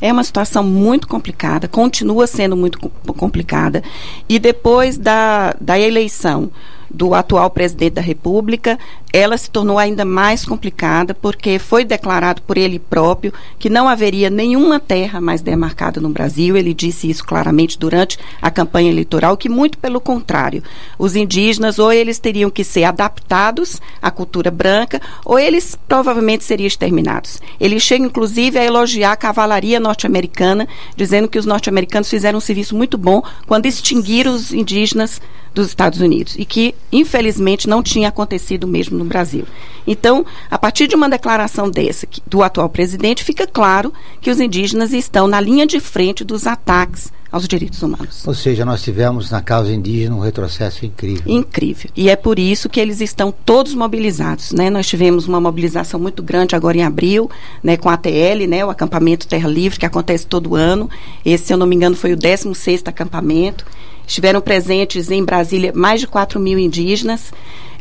É 0.01 0.11
uma 0.11 0.23
situação 0.23 0.63
muito 0.63 1.07
complicada, 1.07 1.67
continua 1.67 2.25
sendo 2.25 2.57
muito 2.57 2.79
complicada. 2.79 3.83
E 4.27 4.39
depois 4.39 4.97
da, 4.97 5.55
da 5.61 5.79
eleição 5.79 6.51
do 6.93 7.13
atual 7.13 7.49
presidente 7.49 7.93
da 7.93 8.01
República, 8.01 8.77
ela 9.13 9.37
se 9.37 9.49
tornou 9.49 9.77
ainda 9.77 10.05
mais 10.05 10.45
complicada 10.45 11.13
porque 11.13 11.59
foi 11.59 11.83
declarado 11.83 12.41
por 12.41 12.57
ele 12.57 12.79
próprio 12.79 13.33
que 13.59 13.69
não 13.69 13.87
haveria 13.87 14.29
nenhuma 14.29 14.79
terra 14.79 15.19
mais 15.19 15.41
demarcada 15.41 15.99
no 15.99 16.09
Brasil. 16.09 16.55
Ele 16.55 16.73
disse 16.73 17.09
isso 17.09 17.25
claramente 17.25 17.77
durante 17.77 18.17
a 18.41 18.49
campanha 18.49 18.89
eleitoral, 18.89 19.35
que 19.35 19.49
muito 19.49 19.77
pelo 19.77 19.99
contrário, 19.99 20.63
os 20.97 21.15
indígenas 21.15 21.79
ou 21.79 21.91
eles 21.91 22.19
teriam 22.19 22.49
que 22.49 22.63
ser 22.63 22.83
adaptados 22.83 23.81
à 24.01 24.11
cultura 24.11 24.51
branca 24.51 25.01
ou 25.25 25.37
eles 25.37 25.77
provavelmente 25.87 26.43
seriam 26.43 26.67
exterminados. 26.67 27.41
Ele 27.59 27.79
chega 27.79 28.05
inclusive 28.05 28.57
a 28.57 28.63
elogiar 28.63 29.11
a 29.11 29.17
cavalaria 29.17 29.79
norte-americana, 29.79 30.67
dizendo 30.95 31.27
que 31.27 31.39
os 31.39 31.45
norte-americanos 31.45 32.09
fizeram 32.09 32.37
um 32.37 32.41
serviço 32.41 32.75
muito 32.75 32.97
bom 32.97 33.21
quando 33.45 33.65
extinguiram 33.65 34.33
os 34.33 34.53
indígenas 34.53 35.21
dos 35.53 35.67
Estados 35.67 35.99
Unidos 35.99 36.35
e 36.37 36.45
que, 36.45 36.73
infelizmente, 36.91 37.67
não 37.67 37.83
tinha 37.83 38.09
acontecido 38.09 38.67
mesmo 38.67 38.97
no 38.97 39.05
Brasil. 39.05 39.45
Então, 39.85 40.25
a 40.49 40.57
partir 40.57 40.87
de 40.87 40.95
uma 40.95 41.09
declaração 41.09 41.69
dessa 41.69 42.07
do 42.25 42.43
atual 42.43 42.69
presidente, 42.69 43.23
fica 43.23 43.45
claro 43.45 43.93
que 44.19 44.29
os 44.29 44.39
indígenas 44.39 44.93
estão 44.93 45.27
na 45.27 45.41
linha 45.41 45.65
de 45.65 45.79
frente 45.79 46.23
dos 46.23 46.47
ataques 46.47 47.11
aos 47.31 47.47
direitos 47.47 47.81
humanos. 47.81 48.27
Ou 48.27 48.33
seja, 48.33 48.65
nós 48.65 48.83
tivemos 48.83 49.31
na 49.31 49.41
causa 49.41 49.71
indígena 49.71 50.15
um 50.15 50.19
retrocesso 50.19 50.85
incrível. 50.85 51.23
Incrível. 51.25 51.89
E 51.95 52.09
é 52.09 52.15
por 52.15 52.37
isso 52.37 52.67
que 52.67 52.79
eles 52.79 52.99
estão 52.99 53.31
todos 53.31 53.73
mobilizados. 53.73 54.51
Né? 54.51 54.69
Nós 54.69 54.85
tivemos 54.85 55.27
uma 55.27 55.39
mobilização 55.39 55.99
muito 55.99 56.21
grande 56.21 56.55
agora 56.55 56.77
em 56.77 56.83
abril, 56.83 57.31
né, 57.63 57.77
com 57.77 57.89
a 57.89 57.93
ATL, 57.93 58.47
né, 58.47 58.65
o 58.65 58.69
acampamento 58.69 59.27
Terra 59.27 59.47
Livre, 59.47 59.79
que 59.79 59.85
acontece 59.85 60.27
todo 60.27 60.55
ano. 60.55 60.89
Esse, 61.25 61.45
se 61.45 61.53
eu 61.53 61.57
não 61.57 61.65
me 61.65 61.75
engano, 61.75 61.95
foi 61.95 62.11
o 62.11 62.17
16º 62.17 62.89
acampamento. 62.89 63.65
Estiveram 64.11 64.41
presentes 64.41 65.09
em 65.09 65.23
Brasília 65.23 65.71
mais 65.73 66.01
de 66.01 66.05
4 66.05 66.37
mil 66.37 66.59
indígenas. 66.59 67.31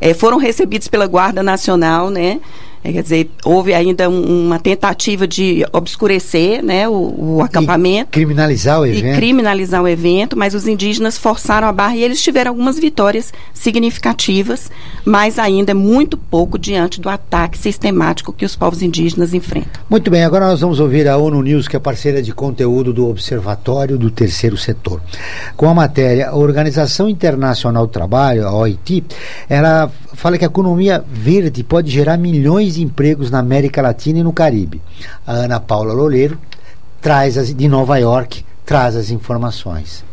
É, 0.00 0.14
foram 0.14 0.36
recebidos 0.38 0.86
pela 0.86 1.08
Guarda 1.08 1.42
Nacional, 1.42 2.08
né? 2.08 2.38
É, 2.82 2.92
quer 2.92 3.02
dizer, 3.02 3.30
houve 3.44 3.74
ainda 3.74 4.08
um, 4.08 4.46
uma 4.46 4.58
tentativa 4.58 5.28
de 5.28 5.66
obscurecer 5.70 6.62
né, 6.62 6.88
o, 6.88 7.36
o 7.36 7.42
acampamento. 7.42 8.08
E 8.10 8.12
criminalizar 8.12 8.80
o 8.80 8.86
evento. 8.86 9.16
Criminalizar 9.16 9.82
o 9.82 9.88
evento, 9.88 10.36
mas 10.36 10.54
os 10.54 10.66
indígenas 10.66 11.18
forçaram 11.18 11.68
a 11.68 11.72
barra 11.72 11.96
e 11.96 12.02
eles 12.02 12.22
tiveram 12.22 12.52
algumas 12.52 12.78
vitórias 12.78 13.34
significativas, 13.52 14.70
mas 15.04 15.38
ainda 15.38 15.72
é 15.72 15.74
muito 15.74 16.16
pouco 16.16 16.58
diante 16.58 17.02
do 17.02 17.10
ataque 17.10 17.58
sistemático 17.58 18.32
que 18.32 18.46
os 18.46 18.56
povos 18.56 18.80
indígenas 18.80 19.34
enfrentam. 19.34 19.82
Muito 19.88 20.10
bem, 20.10 20.24
agora 20.24 20.46
nós 20.46 20.60
vamos 20.60 20.80
ouvir 20.80 21.06
a 21.06 21.18
ONU 21.18 21.42
News, 21.42 21.68
que 21.68 21.76
é 21.76 21.78
parceira 21.78 22.22
de 22.22 22.32
conteúdo 22.32 22.94
do 22.94 23.08
Observatório 23.08 23.98
do 23.98 24.10
Terceiro 24.10 24.56
Setor. 24.56 25.02
Com 25.54 25.68
a 25.68 25.74
matéria, 25.74 26.30
a 26.30 26.34
Organização 26.34 27.10
Internacional 27.10 27.86
do 27.86 27.92
Trabalho, 27.92 28.46
a 28.46 28.54
OIT, 28.54 29.04
ela 29.48 29.90
fala 30.20 30.36
que 30.36 30.44
a 30.44 30.48
economia 30.48 31.02
verde 31.10 31.64
pode 31.64 31.90
gerar 31.90 32.18
milhões 32.18 32.74
de 32.74 32.82
empregos 32.82 33.30
na 33.30 33.38
América 33.38 33.80
Latina 33.80 34.18
e 34.18 34.22
no 34.22 34.34
Caribe. 34.34 34.82
A 35.26 35.32
Ana 35.32 35.58
Paula 35.58 35.94
Loureiro 35.94 36.38
traz 37.00 37.38
as, 37.38 37.54
de 37.54 37.66
Nova 37.66 37.96
York 37.96 38.44
traz 38.66 38.96
as 38.96 39.10
informações. 39.10 40.04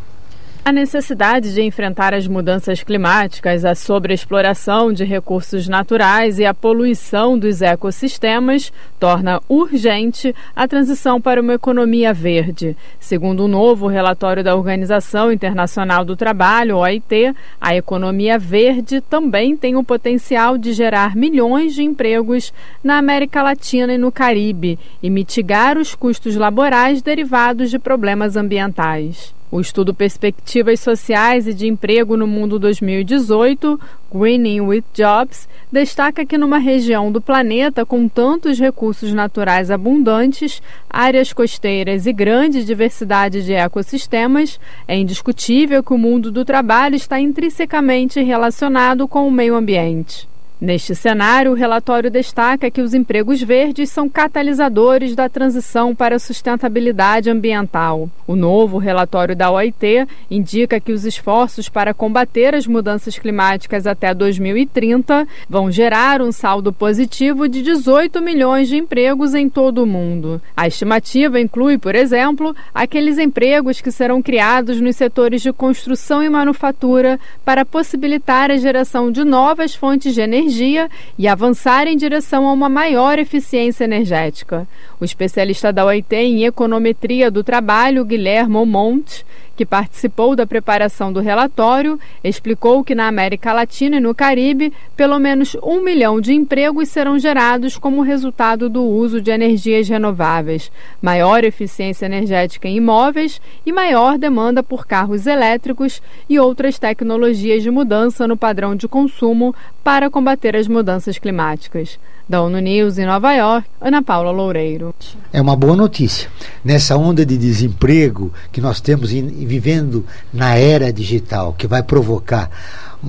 A 0.67 0.71
necessidade 0.73 1.53
de 1.53 1.61
enfrentar 1.61 2.13
as 2.13 2.27
mudanças 2.27 2.83
climáticas, 2.83 3.63
a 3.63 3.73
sobreexploração 3.73 4.91
de 4.91 5.05
recursos 5.05 5.65
naturais 5.69 6.39
e 6.39 6.45
a 6.45 6.53
poluição 6.53 7.39
dos 7.39 7.61
ecossistemas 7.61 8.73
torna 8.99 9.41
urgente 9.47 10.35
a 10.53 10.67
transição 10.67 11.21
para 11.21 11.41
uma 11.41 11.53
economia 11.53 12.13
verde. 12.13 12.75
Segundo 12.99 13.45
um 13.45 13.47
novo 13.47 13.87
relatório 13.87 14.43
da 14.43 14.57
Organização 14.57 15.31
Internacional 15.31 16.03
do 16.03 16.17
Trabalho, 16.17 16.79
OIT, 16.79 17.33
a 17.61 17.73
economia 17.73 18.37
verde 18.37 18.99
também 18.99 19.55
tem 19.55 19.77
o 19.77 19.85
potencial 19.85 20.57
de 20.57 20.73
gerar 20.73 21.15
milhões 21.15 21.75
de 21.75 21.83
empregos 21.83 22.53
na 22.83 22.97
América 22.97 23.41
Latina 23.41 23.93
e 23.93 23.97
no 23.97 24.11
Caribe 24.11 24.77
e 25.01 25.09
mitigar 25.09 25.77
os 25.77 25.95
custos 25.95 26.35
laborais 26.35 27.01
derivados 27.01 27.69
de 27.69 27.79
problemas 27.79 28.35
ambientais. 28.35 29.36
O 29.49 29.61
estudo 29.61 29.93
Perspectivas 29.93 30.81
Sociais 30.81 31.47
e 31.47 31.53
de 31.53 31.67
Emprego 31.67 32.17
no 32.17 32.27
Mundo 32.27 32.59
2018, 32.59 33.79
Greening 34.13 34.59
with 34.59 34.83
Jobs, 34.93 35.47
destaca 35.71 36.25
que 36.25 36.37
numa 36.37 36.57
região 36.57 37.09
do 37.09 37.21
planeta 37.21 37.85
com 37.85 38.09
tantos 38.09 38.59
recursos 38.59 39.13
naturais 39.13 39.71
abundantes, 39.71 40.61
áreas 40.89 41.31
costeiras 41.31 42.05
e 42.05 42.11
grande 42.11 42.65
diversidade 42.65 43.41
de 43.45 43.53
ecossistemas, 43.53 44.59
é 44.85 44.97
indiscutível 44.97 45.81
que 45.81 45.93
o 45.93 45.97
mundo 45.97 46.29
do 46.29 46.43
trabalho 46.43 46.95
está 46.95 47.17
intrinsecamente 47.17 48.21
relacionado 48.21 49.07
com 49.07 49.25
o 49.25 49.31
meio 49.31 49.55
ambiente. 49.55 50.27
Neste 50.59 50.95
cenário, 50.95 51.51
o 51.51 51.53
relatório 51.53 52.09
destaca 52.09 52.71
que 52.71 52.81
os 52.81 52.95
empregos 52.95 53.43
verdes 53.43 53.91
são 53.91 54.09
catalisadores 54.09 55.13
da 55.13 55.29
transição 55.29 55.93
para 55.93 56.15
a 56.15 56.19
sustentabilidade 56.19 57.29
ambiental. 57.29 58.09
O 58.25 58.35
novo 58.35 58.79
relatório 58.79 59.35
da 59.35 59.51
OIT 59.51 60.07
indica 60.31 60.79
que 60.79 60.91
os 60.91 61.05
esforços 61.05 61.69
para 61.69 61.93
combater 61.93 62.55
as 62.55 62.65
mudanças 62.65 63.19
climáticas 63.19 63.85
até 63.85 64.15
2030 64.15 65.27
vão 65.47 65.69
gerar 65.69 66.23
um 66.23 66.31
saldo 66.31 66.73
positivo 66.73 67.47
de 67.47 67.61
18 67.61 68.19
milhões 68.19 68.67
de 68.67 68.77
empregos 68.77 69.35
em 69.35 69.47
todo 69.47 69.83
o 69.83 69.85
mundo. 69.85 70.41
A 70.55 70.65
estimativa 70.65 71.39
inclui, 71.39 71.77
por 71.77 71.93
exemplo, 71.93 72.55
aqueles 72.73 73.19
empregos 73.19 73.79
que 73.79 73.91
serão 73.91 74.23
criados 74.23 74.81
nos 74.81 74.95
setores 74.95 75.43
de 75.43 75.53
construção 75.53 76.23
e 76.23 76.29
manufatura 76.29 77.19
para 77.45 77.63
possibilitar 77.63 78.49
a 78.49 78.57
geração 78.57 79.11
de 79.11 79.23
novas 79.23 79.75
fontes 79.75 80.15
de 80.15 80.21
energia 80.21 80.46
energia 80.47 80.89
e 81.17 81.27
avançar 81.27 81.87
em 81.87 81.97
direção 81.97 82.47
a 82.47 82.53
uma 82.53 82.69
maior 82.69 83.19
eficiência 83.19 83.83
energética. 83.83 84.67
O 84.99 85.05
especialista 85.05 85.71
da 85.71 85.85
OIT 85.85 86.15
em 86.15 86.45
econometria 86.45 87.29
do 87.29 87.43
trabalho, 87.43 88.05
Guilherme 88.05 88.65
Monte, 88.65 89.25
que 89.57 89.65
participou 89.65 90.35
da 90.35 90.45
preparação 90.45 91.11
do 91.11 91.19
relatório, 91.19 91.99
explicou 92.23 92.83
que 92.83 92.93
na 92.93 93.07
América 93.07 93.51
Latina 93.51 93.97
e 93.97 93.99
no 93.99 94.13
Caribe, 94.13 94.71
pelo 94.95 95.17
menos 95.17 95.57
um 95.63 95.83
milhão 95.83 96.21
de 96.21 96.31
empregos 96.31 96.89
serão 96.89 97.17
gerados 97.17 97.75
como 97.75 98.03
resultado 98.03 98.69
do 98.69 98.83
uso 98.83 99.19
de 99.19 99.31
energias 99.31 99.89
renováveis, 99.89 100.71
maior 101.01 101.43
eficiência 101.43 102.05
energética 102.05 102.67
em 102.67 102.77
imóveis 102.77 103.41
e 103.65 103.71
maior 103.71 104.19
demanda 104.19 104.61
por 104.61 104.85
carros 104.85 105.25
elétricos 105.25 106.03
e 106.29 106.39
outras 106.39 106.77
tecnologias 106.77 107.63
de 107.63 107.71
mudança 107.71 108.27
no 108.27 108.37
padrão 108.37 108.75
de 108.75 108.87
consumo 108.87 109.55
para 109.83 110.09
combater 110.09 110.55
as 110.55 110.67
mudanças 110.67 111.17
climáticas. 111.17 111.97
Da 112.29 112.41
ONU 112.41 112.59
News 112.59 112.97
em 112.97 113.05
Nova 113.05 113.33
York, 113.33 113.65
Ana 113.79 114.01
Paula 114.01 114.31
Loureiro. 114.31 114.93
É 115.31 115.39
uma 115.39 115.55
boa 115.55 115.77
notícia. 115.77 116.29
Nessa 116.61 116.97
onda 116.97 117.25
de 117.25 117.37
desemprego 117.37 118.33
que 118.51 118.59
nós 118.59 118.81
temos 118.81 119.13
vivendo 119.47 120.05
na 120.31 120.55
era 120.55 120.93
digital, 120.93 121.53
que 121.53 121.65
vai 121.65 121.81
provocar 121.81 122.49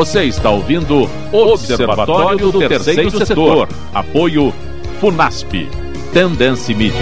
Você 0.00 0.24
está 0.24 0.48
ouvindo 0.48 1.10
Observatório 1.30 2.50
do 2.50 2.58
Terceiro 2.58 3.10
Setor. 3.26 3.68
Apoio 3.92 4.50
FUNASP. 4.98 5.68
Tendência 6.10 6.74
Mídia. 6.74 6.98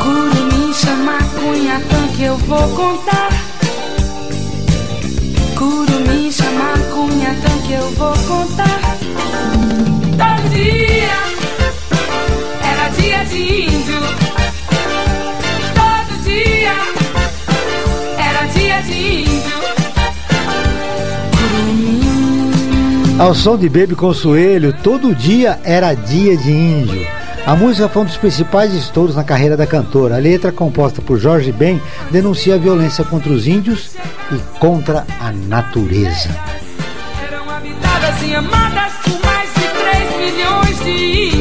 Curumim 0.00 0.72
chama 0.72 1.18
cunha 1.34 1.82
que 2.16 2.22
eu 2.22 2.36
vou 2.36 2.68
contar. 2.76 3.30
Curumim 5.58 6.30
chama 6.30 6.72
cunha 6.94 7.34
que 7.66 7.72
eu 7.72 7.90
vou 7.96 8.12
contar. 8.28 8.98
Todo 10.16 10.48
dia 10.54 11.10
era 12.62 12.88
dia 12.90 13.24
de 13.24 13.69
Ao 23.20 23.34
som 23.34 23.58
de 23.58 23.68
Baby 23.68 23.94
Consuelo, 23.94 24.72
todo 24.72 25.14
dia 25.14 25.60
era 25.62 25.92
dia 25.92 26.34
de 26.38 26.50
índio. 26.50 27.06
A 27.46 27.54
música 27.54 27.86
foi 27.86 28.02
um 28.02 28.06
dos 28.06 28.16
principais 28.16 28.72
estouros 28.72 29.14
na 29.14 29.22
carreira 29.22 29.56
da 29.58 29.66
cantora. 29.66 30.16
A 30.16 30.18
letra, 30.18 30.50
composta 30.50 31.02
por 31.02 31.18
Jorge 31.18 31.52
Ben, 31.52 31.82
denuncia 32.10 32.54
a 32.54 32.58
violência 32.58 33.04
contra 33.04 33.30
os 33.30 33.46
índios 33.46 33.90
e 34.32 34.58
contra 34.58 35.06
a 35.20 35.30
natureza. 35.32 36.30
Eram 37.22 37.50
habitadas 37.50 38.22
e 38.26 38.34
amadas 38.34 38.92
por 39.04 39.20
mais 39.24 39.50
de 39.52 39.68
3 39.68 40.32
milhões 40.32 40.84
de 40.84 41.36
índios, 41.36 41.39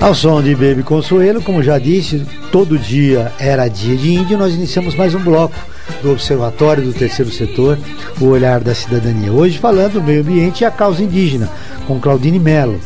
Ao 0.00 0.14
som 0.14 0.40
de 0.40 0.54
Baby 0.54 0.84
Consuelo, 0.84 1.42
como 1.42 1.60
já 1.60 1.76
disse, 1.76 2.24
todo 2.52 2.78
dia 2.78 3.32
era 3.36 3.66
dia 3.66 3.96
de 3.96 4.14
índio, 4.14 4.38
nós 4.38 4.54
iniciamos 4.54 4.94
mais 4.94 5.12
um 5.12 5.18
bloco 5.18 5.56
do 6.00 6.12
Observatório 6.12 6.84
do 6.84 6.92
Terceiro 6.92 7.32
Setor, 7.32 7.76
o 8.20 8.26
Olhar 8.26 8.60
da 8.60 8.76
Cidadania. 8.76 9.32
Hoje 9.32 9.58
falando 9.58 9.94
do 9.94 10.02
meio 10.02 10.20
ambiente 10.20 10.60
e 10.60 10.64
a 10.64 10.70
causa 10.70 11.02
indígena, 11.02 11.50
com 11.86 11.98
Claudine 11.98 12.38
Mello, 12.38 12.78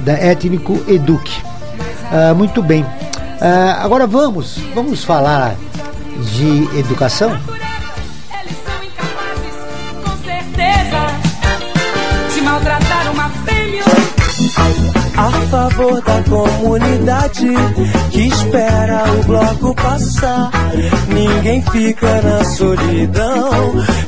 da 0.00 0.12
Étnico 0.12 0.78
Eduque. 0.86 1.40
Ah, 2.10 2.34
muito 2.34 2.62
bem. 2.62 2.84
Ah, 3.40 3.80
agora 3.82 4.06
vamos, 4.06 4.58
vamos 4.74 5.02
falar 5.02 5.56
de 6.36 6.78
educação? 6.78 7.34
A 15.16 15.30
favor 15.50 16.00
da 16.02 16.22
comunidade 16.22 17.46
que 18.10 18.28
espera 18.28 19.04
o 19.12 19.24
bloco 19.24 19.74
passar. 19.74 20.50
Ninguém 21.08 21.62
fica 21.70 22.22
na 22.22 22.42
solidão, 22.44 23.50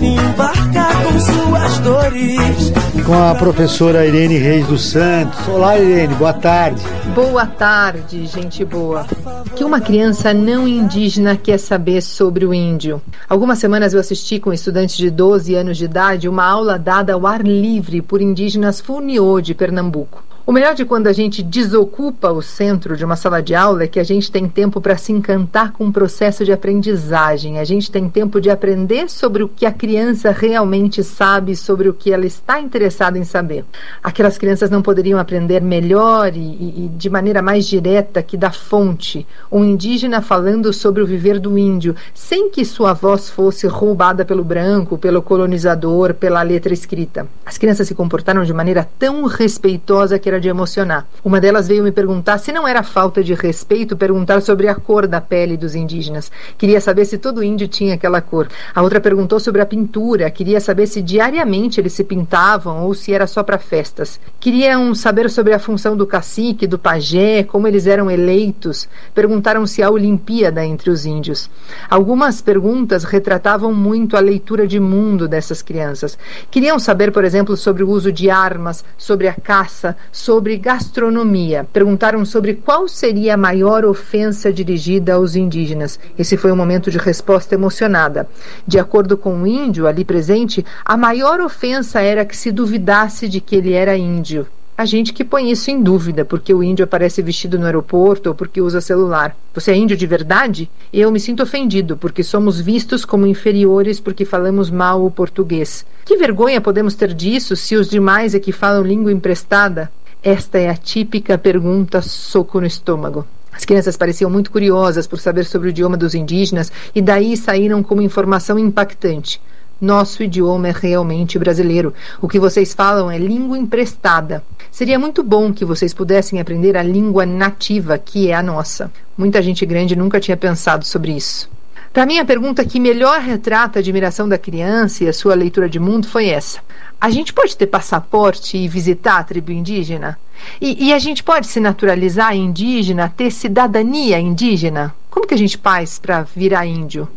embarca 0.01 0.87
com 1.05 1.21
suas 1.21 1.79
dores. 1.81 2.73
Com 3.05 3.23
a 3.23 3.35
professora 3.35 4.07
Irene 4.07 4.39
Reis 4.39 4.67
dos 4.67 4.83
Santos. 4.83 5.39
Olá, 5.49 5.79
Irene, 5.79 6.15
boa 6.15 6.33
tarde. 6.33 6.83
Boa 7.15 7.47
tarde, 7.47 8.27
gente 8.27 8.65
boa. 8.65 9.07
O 9.47 9.51
que 9.51 9.63
uma 9.63 9.81
criança 9.81 10.33
não 10.33 10.67
indígena 10.67 11.37
quer 11.37 11.59
saber 11.59 12.01
sobre 12.01 12.47
o 12.47 12.55
índio? 12.55 13.01
Algumas 13.29 13.59
semanas 13.59 13.93
eu 13.93 14.01
assisti 14.01 14.41
com 14.41 14.53
estudantes 14.53 14.97
de 14.97 15.11
12 15.11 15.55
anos 15.55 15.77
de 15.77 15.85
idade 15.85 16.29
uma 16.29 16.45
aula 16.45 16.79
dada 16.79 17.13
ao 17.13 17.27
ar 17.27 17.43
livre 17.43 18.01
por 18.01 18.23
indígenas 18.23 18.81
Funiô 18.81 19.41
de 19.41 19.55
Pernambuco. 19.55 20.25
O 20.47 20.53
melhor 20.53 20.75
de 20.75 20.85
quando 20.85 21.07
a 21.07 21.13
gente 21.13 21.43
desocupa 21.43 22.31
o 22.31 22.43
centro 22.43 22.99
de 22.99 23.03
uma 23.03 23.17
sala 23.17 23.43
de 23.43 23.55
aula 23.55 23.85
é 23.85 23.87
que 23.87 23.99
a 23.99 24.05
gente 24.05 24.31
tem 24.31 24.47
tempo 24.47 24.79
para 24.79 24.95
se 24.95 25.11
encantar 25.11 25.73
com 25.73 25.87
o 25.87 25.93
processo 25.93 26.45
de 26.45 26.53
aprendizagem. 26.53 27.59
A 27.59 27.65
gente 27.65 27.91
tem 27.91 28.11
tempo 28.11 28.39
de 28.39 28.51
aprender 28.51 29.09
sobre 29.09 29.43
o 29.43 29.49
que 29.49 29.65
a 29.65 29.73
criança 29.73 30.31
realmente 30.31 31.03
sabe, 31.03 31.57
sobre 31.57 31.89
o 31.89 31.95
que 31.95 32.13
ela 32.13 32.27
está 32.27 32.61
interessada 32.61 33.17
em 33.17 33.25
saber. 33.25 33.65
Aquelas 34.03 34.37
crianças 34.37 34.69
não 34.69 34.83
poderiam 34.83 35.19
aprender 35.19 35.63
melhor 35.63 36.37
e, 36.37 36.41
e, 36.41 36.85
e 36.85 36.89
de 36.89 37.09
maneira 37.09 37.41
mais 37.41 37.67
direta 37.67 38.23
que 38.23 38.37
da 38.37 38.51
fonte, 38.51 39.27
um 39.51 39.65
indígena 39.65 40.21
falando 40.21 40.75
sobre 40.75 41.03
o 41.03 41.07
viver 41.07 41.41
do 41.41 41.57
índio, 41.57 41.97
sem 42.13 42.51
que 42.51 42.67
sua 42.67 42.93
voz 42.93 43.31
fosse 43.31 43.67
roubada 43.67 44.27
pelo 44.27 44.45
branco, 44.45 44.99
pelo 44.99 45.23
colonizador, 45.23 46.13
pela 46.13 46.43
letra 46.43 46.75
escrita. 46.75 47.27
As 47.47 47.57
crianças 47.57 47.89
se 47.89 47.95
comportaram 47.95 48.45
de 48.45 48.53
maneira 48.53 48.87
tão 48.99 49.25
respeitosa 49.25 50.19
que 50.19 50.34
de 50.41 50.49
emocionar. 50.49 51.07
Uma 51.25 51.41
delas 51.41 51.69
veio 51.69 51.83
me 51.83 51.93
perguntar 51.93 52.39
se 52.39 52.53
não 52.53 52.67
era 52.67 52.83
falta 52.83 53.23
de 53.23 53.35
respeito 53.35 53.97
perguntar 53.97 54.41
sobre 54.41 54.69
a 54.69 54.75
cor 54.75 55.07
da 55.07 55.21
pele 55.21 55.57
dos 55.57 55.75
indígenas. 55.75 56.31
Queria 56.59 56.81
saber 56.81 57.05
se 57.05 57.19
todo 57.19 57.43
índio 57.43 57.69
tinha 57.69 57.95
aquela 57.95 58.21
cor. 58.21 58.49
A 58.75 58.83
outra 58.83 59.01
perguntou 59.01 59.41
sobre 59.41 59.61
a 59.61 59.67
pintura, 59.67 60.31
queria 60.31 60.61
saber 60.61 60.87
se 60.87 61.01
diariamente 61.03 61.81
eles 61.81 61.93
se 61.93 62.05
pintavam 62.05 62.85
ou 62.85 62.95
se 62.95 63.13
era 63.13 63.27
só 63.27 63.43
para 63.43 63.59
festas. 63.59 64.21
Queriam 64.41 64.95
saber 64.95 65.31
sobre 65.31 65.53
a 65.53 65.59
função 65.59 65.97
do 65.97 66.07
cacique, 66.07 66.67
do 66.67 66.79
pajé, 66.79 67.43
como 67.43 67.67
eles 67.67 67.87
eram 67.87 68.11
eleitos. 68.11 68.89
Perguntaram 69.15 69.67
se 69.67 69.83
há 69.83 69.91
Olimpíada 69.91 70.65
entre 70.65 70.91
os 70.91 71.07
índios. 71.07 71.51
Algumas 71.89 72.41
perguntas 72.41 73.05
retratavam 73.05 73.73
muito 73.73 74.17
a 74.17 74.21
leitura 74.21 74.67
de 74.67 74.79
mundo 74.79 75.27
dessas 75.27 75.63
crianças. 75.63 76.19
Queriam 76.51 76.79
saber, 76.79 77.13
por 77.13 77.25
exemplo, 77.25 77.57
sobre 77.57 77.83
o 77.83 77.89
uso 77.89 78.13
de 78.13 78.31
armas, 78.31 78.85
sobre 78.97 79.29
a 79.29 79.35
caça, 79.35 79.97
sobre 80.25 80.57
gastronomia. 80.57 81.69
Perguntaram 81.71 82.25
sobre 82.25 82.55
qual 82.55 82.89
seria 82.89 83.35
a 83.35 83.37
maior 83.37 83.85
ofensa 83.85 84.51
dirigida 84.51 85.13
aos 85.13 85.37
indígenas. 85.37 86.01
Esse 86.19 86.39
foi 86.39 86.51
um 86.51 86.57
momento 86.57 86.91
de 86.91 86.97
resposta 86.97 87.55
emocionada. 87.55 88.27
De 88.67 88.79
acordo 88.79 89.19
com 89.19 89.43
o 89.43 89.47
índio 89.47 89.87
ali 89.87 90.03
presente, 90.03 90.65
a 90.83 90.97
maior 90.97 91.43
ofensa 91.43 92.01
era 92.01 92.25
que 92.25 92.35
se 92.35 92.51
duvidasse 92.51 93.29
de 93.29 93.39
que 93.39 93.55
ele 93.55 93.75
era 93.75 93.99
índio. 93.99 94.47
a 94.79 94.87
gente 94.87 95.13
que 95.13 95.23
põe 95.23 95.51
isso 95.51 95.71
em 95.71 95.83
dúvida, 95.83 96.25
porque 96.25 96.55
o 96.55 96.63
índio 96.63 96.85
aparece 96.85 97.21
vestido 97.21 97.59
no 97.59 97.67
aeroporto 97.67 98.31
ou 98.31 98.35
porque 98.35 98.63
usa 98.63 98.81
celular. 98.81 99.37
Você 99.53 99.73
é 99.73 99.77
índio 99.77 99.97
de 99.97 100.07
verdade? 100.07 100.71
Eu 100.91 101.13
me 101.13 101.21
sinto 101.21 101.43
ofendido, 101.43 101.99
porque 101.99 102.23
somos 102.23 102.59
vistos 102.59 103.05
como 103.05 103.27
inferiores 103.27 104.01
porque 104.01 104.25
falamos 104.25 104.71
mal 104.71 105.05
o 105.05 105.11
português. 105.11 105.85
Que 106.03 106.17
vergonha 106.17 106.63
podemos 106.63 106.95
ter 106.95 107.13
disso 107.13 107.55
se 107.55 107.77
os 107.77 107.91
demais 107.91 108.35
é 108.35 108.41
que 108.41 108.53
falam 108.53 108.83
língua 108.83 109.13
emprestada? 109.13 109.93
Esta 110.25 110.57
é 110.59 110.71
a 110.71 110.75
típica 110.75 111.37
pergunta 111.37 112.01
soco 112.01 112.59
no 112.59 112.67
estômago. 112.67 113.27
As 113.53 113.67
crianças 113.67 113.95
pareciam 113.95 114.31
muito 114.31 114.51
curiosas 114.51 115.07
por 115.07 115.19
saber 115.19 115.45
sobre 115.45 115.69
o 115.69 115.71
idioma 115.71 115.99
dos 115.99 116.15
indígenas 116.15 116.73
e 116.95 117.03
daí 117.03 117.37
saíram 117.37 117.83
com 117.83 117.93
uma 117.93 118.03
informação 118.03 118.59
impactante. 118.59 119.39
Nosso 119.79 120.23
idioma 120.23 120.69
é 120.69 120.73
realmente 120.73 121.39
brasileiro. 121.39 121.93
O 122.23 122.29
que 122.29 122.39
vocês 122.39 122.73
falam 122.73 123.11
é 123.11 123.19
língua 123.19 123.59
emprestada. 123.59 124.43
Seria 124.71 124.99
muito 124.99 125.23
bom 125.23 125.53
que 125.53 125.63
vocês 125.63 125.93
pudessem 125.93 126.41
aprender 126.41 126.75
a 126.75 126.83
língua 126.83 127.27
nativa, 127.27 127.99
que 127.99 128.31
é 128.31 128.35
a 128.35 128.43
nossa. 128.43 128.91
Muita 129.19 129.43
gente 129.43 129.67
grande 129.67 129.95
nunca 129.95 130.19
tinha 130.19 130.39
pensado 130.39 130.87
sobre 130.87 131.13
isso. 131.13 131.54
Para 131.95 132.07
mim, 132.07 132.19
a 132.19 132.25
pergunta 132.25 132.65
que 132.65 132.81
melhor 132.81 133.21
retrata 133.21 133.79
a 133.79 133.81
admiração 133.81 134.29
da 134.29 134.37
criança 134.37 135.05
e 135.05 135.09
a 135.09 135.13
sua 135.13 135.33
leitura 135.33 135.69
de 135.69 135.79
mundo 135.79 136.09
foi 136.09 136.27
essa: 136.27 136.59
A 137.01 137.09
gente 137.09 137.33
pode 137.33 137.57
ter 137.57 137.69
passaporte 137.69 138.59
e 138.59 138.67
visitar 138.67 139.19
a 139.19 139.23
tribo 139.23 139.53
indígena? 139.53 140.19
E, 140.61 140.89
e 140.89 140.93
a 140.93 140.99
gente 140.99 141.23
pode 141.23 141.47
se 141.47 141.61
naturalizar 141.61 142.35
indígena, 142.35 143.15
ter 143.17 143.31
cidadania 143.31 144.19
indígena? 144.19 144.93
Como 145.09 145.25
que 145.25 145.35
a 145.35 145.39
gente 145.39 145.57
faz 145.57 145.97
para 145.97 146.23
virar 146.23 146.67
índio? 146.67 147.09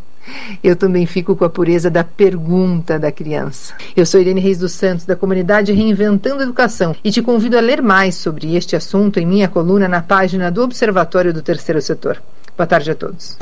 Eu 0.64 0.76
também 0.76 1.08
fico 1.08 1.36
com 1.36 1.44
a 1.44 1.50
pureza 1.50 1.90
da 1.90 2.04
pergunta 2.04 3.00
da 3.00 3.12
criança. 3.12 3.74
Eu 3.96 4.06
sou 4.06 4.22
Irene 4.22 4.42
Reis 4.42 4.60
dos 4.60 4.74
Santos, 4.74 5.08
da 5.08 5.16
comunidade 5.16 5.74
Reinventando 5.74 6.44
Educação, 6.44 6.96
e 7.04 7.10
te 7.10 7.24
convido 7.24 7.58
a 7.58 7.62
ler 7.62 7.82
mais 7.82 8.14
sobre 8.14 8.56
este 8.56 8.76
assunto 8.76 9.20
em 9.20 9.26
minha 9.26 9.48
coluna 9.48 9.88
na 9.88 10.04
página 10.04 10.52
do 10.52 10.62
Observatório 10.62 11.34
do 11.34 11.42
Terceiro 11.42 11.82
Setor. 11.82 12.22
Boa 12.56 12.68
tarde 12.68 12.92
a 12.92 12.96
todos. 12.96 13.38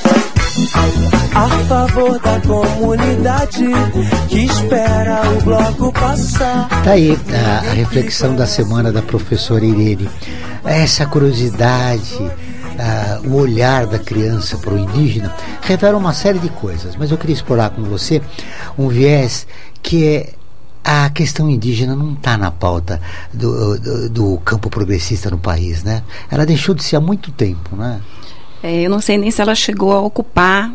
A 1.35 1.49
favor 1.67 2.17
da 2.21 2.39
comunidade 2.39 3.65
que 4.29 4.45
espera 4.45 5.29
o 5.29 5.43
bloco 5.43 5.91
passar. 5.91 6.69
Tá 6.81 6.91
aí 6.91 7.11
a, 7.11 7.57
a 7.71 7.73
reflexão 7.73 8.33
da 8.33 8.47
semana 8.47 8.89
da 8.89 9.01
professora 9.01 9.65
Irene. 9.65 10.09
Essa 10.63 11.05
curiosidade, 11.05 12.15
uh, 12.15 13.27
o 13.27 13.35
olhar 13.35 13.85
da 13.85 13.99
criança 13.99 14.57
para 14.57 14.75
o 14.75 14.77
indígena 14.77 15.35
revela 15.61 15.97
uma 15.97 16.13
série 16.13 16.39
de 16.39 16.47
coisas, 16.47 16.95
mas 16.95 17.11
eu 17.11 17.17
queria 17.17 17.35
explorar 17.35 17.71
com 17.71 17.83
você 17.83 18.21
um 18.77 18.87
viés 18.87 19.45
que 19.83 20.07
é 20.07 20.33
a 20.85 21.09
questão 21.09 21.49
indígena 21.49 21.97
não 21.97 22.13
está 22.13 22.37
na 22.37 22.49
pauta 22.49 23.01
do, 23.33 23.77
do, 23.77 24.09
do, 24.09 24.37
campo 24.45 24.69
progressista 24.69 25.29
no 25.29 25.37
país, 25.37 25.83
né? 25.83 26.01
Ela 26.31 26.45
deixou 26.45 26.73
de 26.73 26.81
ser 26.81 26.95
há 26.95 27.01
muito 27.01 27.29
tempo, 27.31 27.75
né? 27.75 27.99
É, 28.63 28.81
eu 28.81 28.89
não 28.89 29.01
sei 29.01 29.17
nem 29.17 29.29
se 29.29 29.41
ela 29.41 29.53
chegou 29.53 29.91
a 29.91 29.99
ocupar 29.99 30.71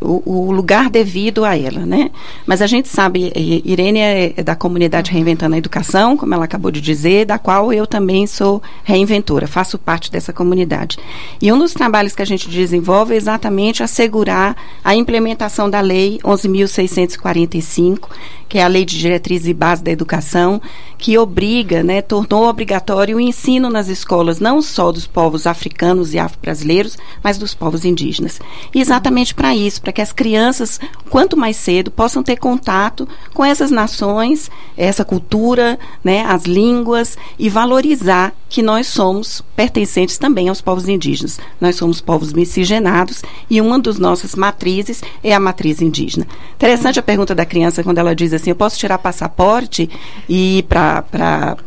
o, 0.00 0.48
o, 0.48 0.52
lugar 0.52 0.90
devido 0.90 1.44
a 1.44 1.56
ela, 1.56 1.86
né? 1.86 2.10
Mas 2.46 2.60
a 2.60 2.66
gente 2.66 2.88
sabe, 2.88 3.32
Irene 3.64 4.00
é 4.00 4.42
da 4.42 4.54
comunidade 4.54 5.10
Reinventando 5.10 5.54
a 5.54 5.58
Educação, 5.58 6.16
como 6.16 6.34
ela 6.34 6.44
acabou 6.44 6.70
de 6.70 6.80
dizer, 6.80 7.24
da 7.24 7.38
qual 7.38 7.72
eu 7.72 7.86
também 7.86 8.26
sou 8.26 8.62
reinventora, 8.82 9.46
faço 9.46 9.78
parte 9.78 10.10
dessa 10.10 10.32
comunidade. 10.32 10.98
E 11.40 11.50
um 11.50 11.58
dos 11.58 11.72
trabalhos 11.72 12.14
que 12.14 12.22
a 12.22 12.26
gente 12.26 12.48
desenvolve 12.48 13.14
é 13.14 13.16
exatamente 13.16 13.82
assegurar 13.82 14.56
a 14.84 14.94
implementação 14.94 15.70
da 15.70 15.80
Lei 15.80 16.18
11.645, 16.22 18.08
que 18.48 18.58
é 18.58 18.62
a 18.62 18.68
Lei 18.68 18.84
de 18.84 18.98
Diretrizes 18.98 19.48
e 19.48 19.54
Base 19.54 19.82
da 19.82 19.90
Educação, 19.90 20.60
que 20.98 21.18
obriga, 21.18 21.82
né, 21.82 22.00
tornou 22.02 22.46
obrigatório 22.46 23.16
o 23.16 23.20
ensino 23.20 23.68
nas 23.68 23.88
escolas, 23.88 24.38
não 24.38 24.62
só 24.62 24.92
dos 24.92 25.06
povos 25.06 25.46
africanos 25.46 26.14
e 26.14 26.18
afro-brasileiros, 26.18 26.96
mas 27.22 27.38
dos 27.38 27.54
povos 27.54 27.84
indígenas. 27.84 28.40
E 28.74 28.80
exatamente 28.80 29.33
para 29.34 29.54
isso, 29.54 29.82
para 29.82 29.92
que 29.92 30.00
as 30.00 30.12
crianças, 30.12 30.80
quanto 31.10 31.36
mais 31.36 31.56
cedo, 31.56 31.90
possam 31.90 32.22
ter 32.22 32.36
contato 32.36 33.08
com 33.32 33.44
essas 33.44 33.70
nações, 33.70 34.50
essa 34.76 35.04
cultura, 35.04 35.78
né, 36.02 36.24
as 36.26 36.44
línguas 36.44 37.18
e 37.38 37.48
valorizar 37.48 38.32
que 38.48 38.62
nós 38.62 38.86
somos 38.86 39.42
pertencentes 39.56 40.16
também 40.16 40.48
aos 40.48 40.60
povos 40.60 40.88
indígenas. 40.88 41.40
Nós 41.60 41.74
somos 41.74 42.00
povos 42.00 42.32
miscigenados 42.32 43.22
e 43.50 43.60
uma 43.60 43.78
das 43.80 43.98
nossas 43.98 44.36
matrizes 44.36 45.02
é 45.24 45.34
a 45.34 45.40
matriz 45.40 45.82
indígena. 45.82 46.26
Interessante 46.54 47.00
a 47.00 47.02
pergunta 47.02 47.34
da 47.34 47.44
criança 47.44 47.82
quando 47.82 47.98
ela 47.98 48.14
diz 48.14 48.32
assim: 48.32 48.50
eu 48.50 48.56
posso 48.56 48.78
tirar 48.78 48.98
passaporte 48.98 49.90
e 50.28 50.58
ir 50.58 50.62
para 50.64 51.04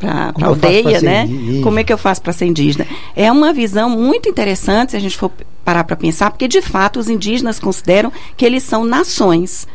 a 0.01 0.45
aldeia, 0.45 1.01
né? 1.01 1.27
Como 1.61 1.77
é 1.77 1.83
que 1.83 1.91
eu 1.91 1.97
faço 1.97 2.21
para 2.21 2.31
ser 2.31 2.45
indígena? 2.45 2.87
É 3.15 3.29
uma 3.29 3.51
visão 3.51 3.89
muito 3.89 4.29
interessante 4.29 4.91
se 4.91 4.97
a 4.97 4.99
gente 5.01 5.17
for 5.17 5.31
parar 5.67 5.83
para 5.83 5.97
pensar, 5.97 6.31
porque 6.31 6.47
de 6.47 6.61
fato 6.61 6.97
os 6.97 7.09
indígenas 7.09 7.59
consideram 7.59 8.09
que 8.37 8.45
eles 8.45 8.63
são 8.63 8.85
nações. 8.85 9.67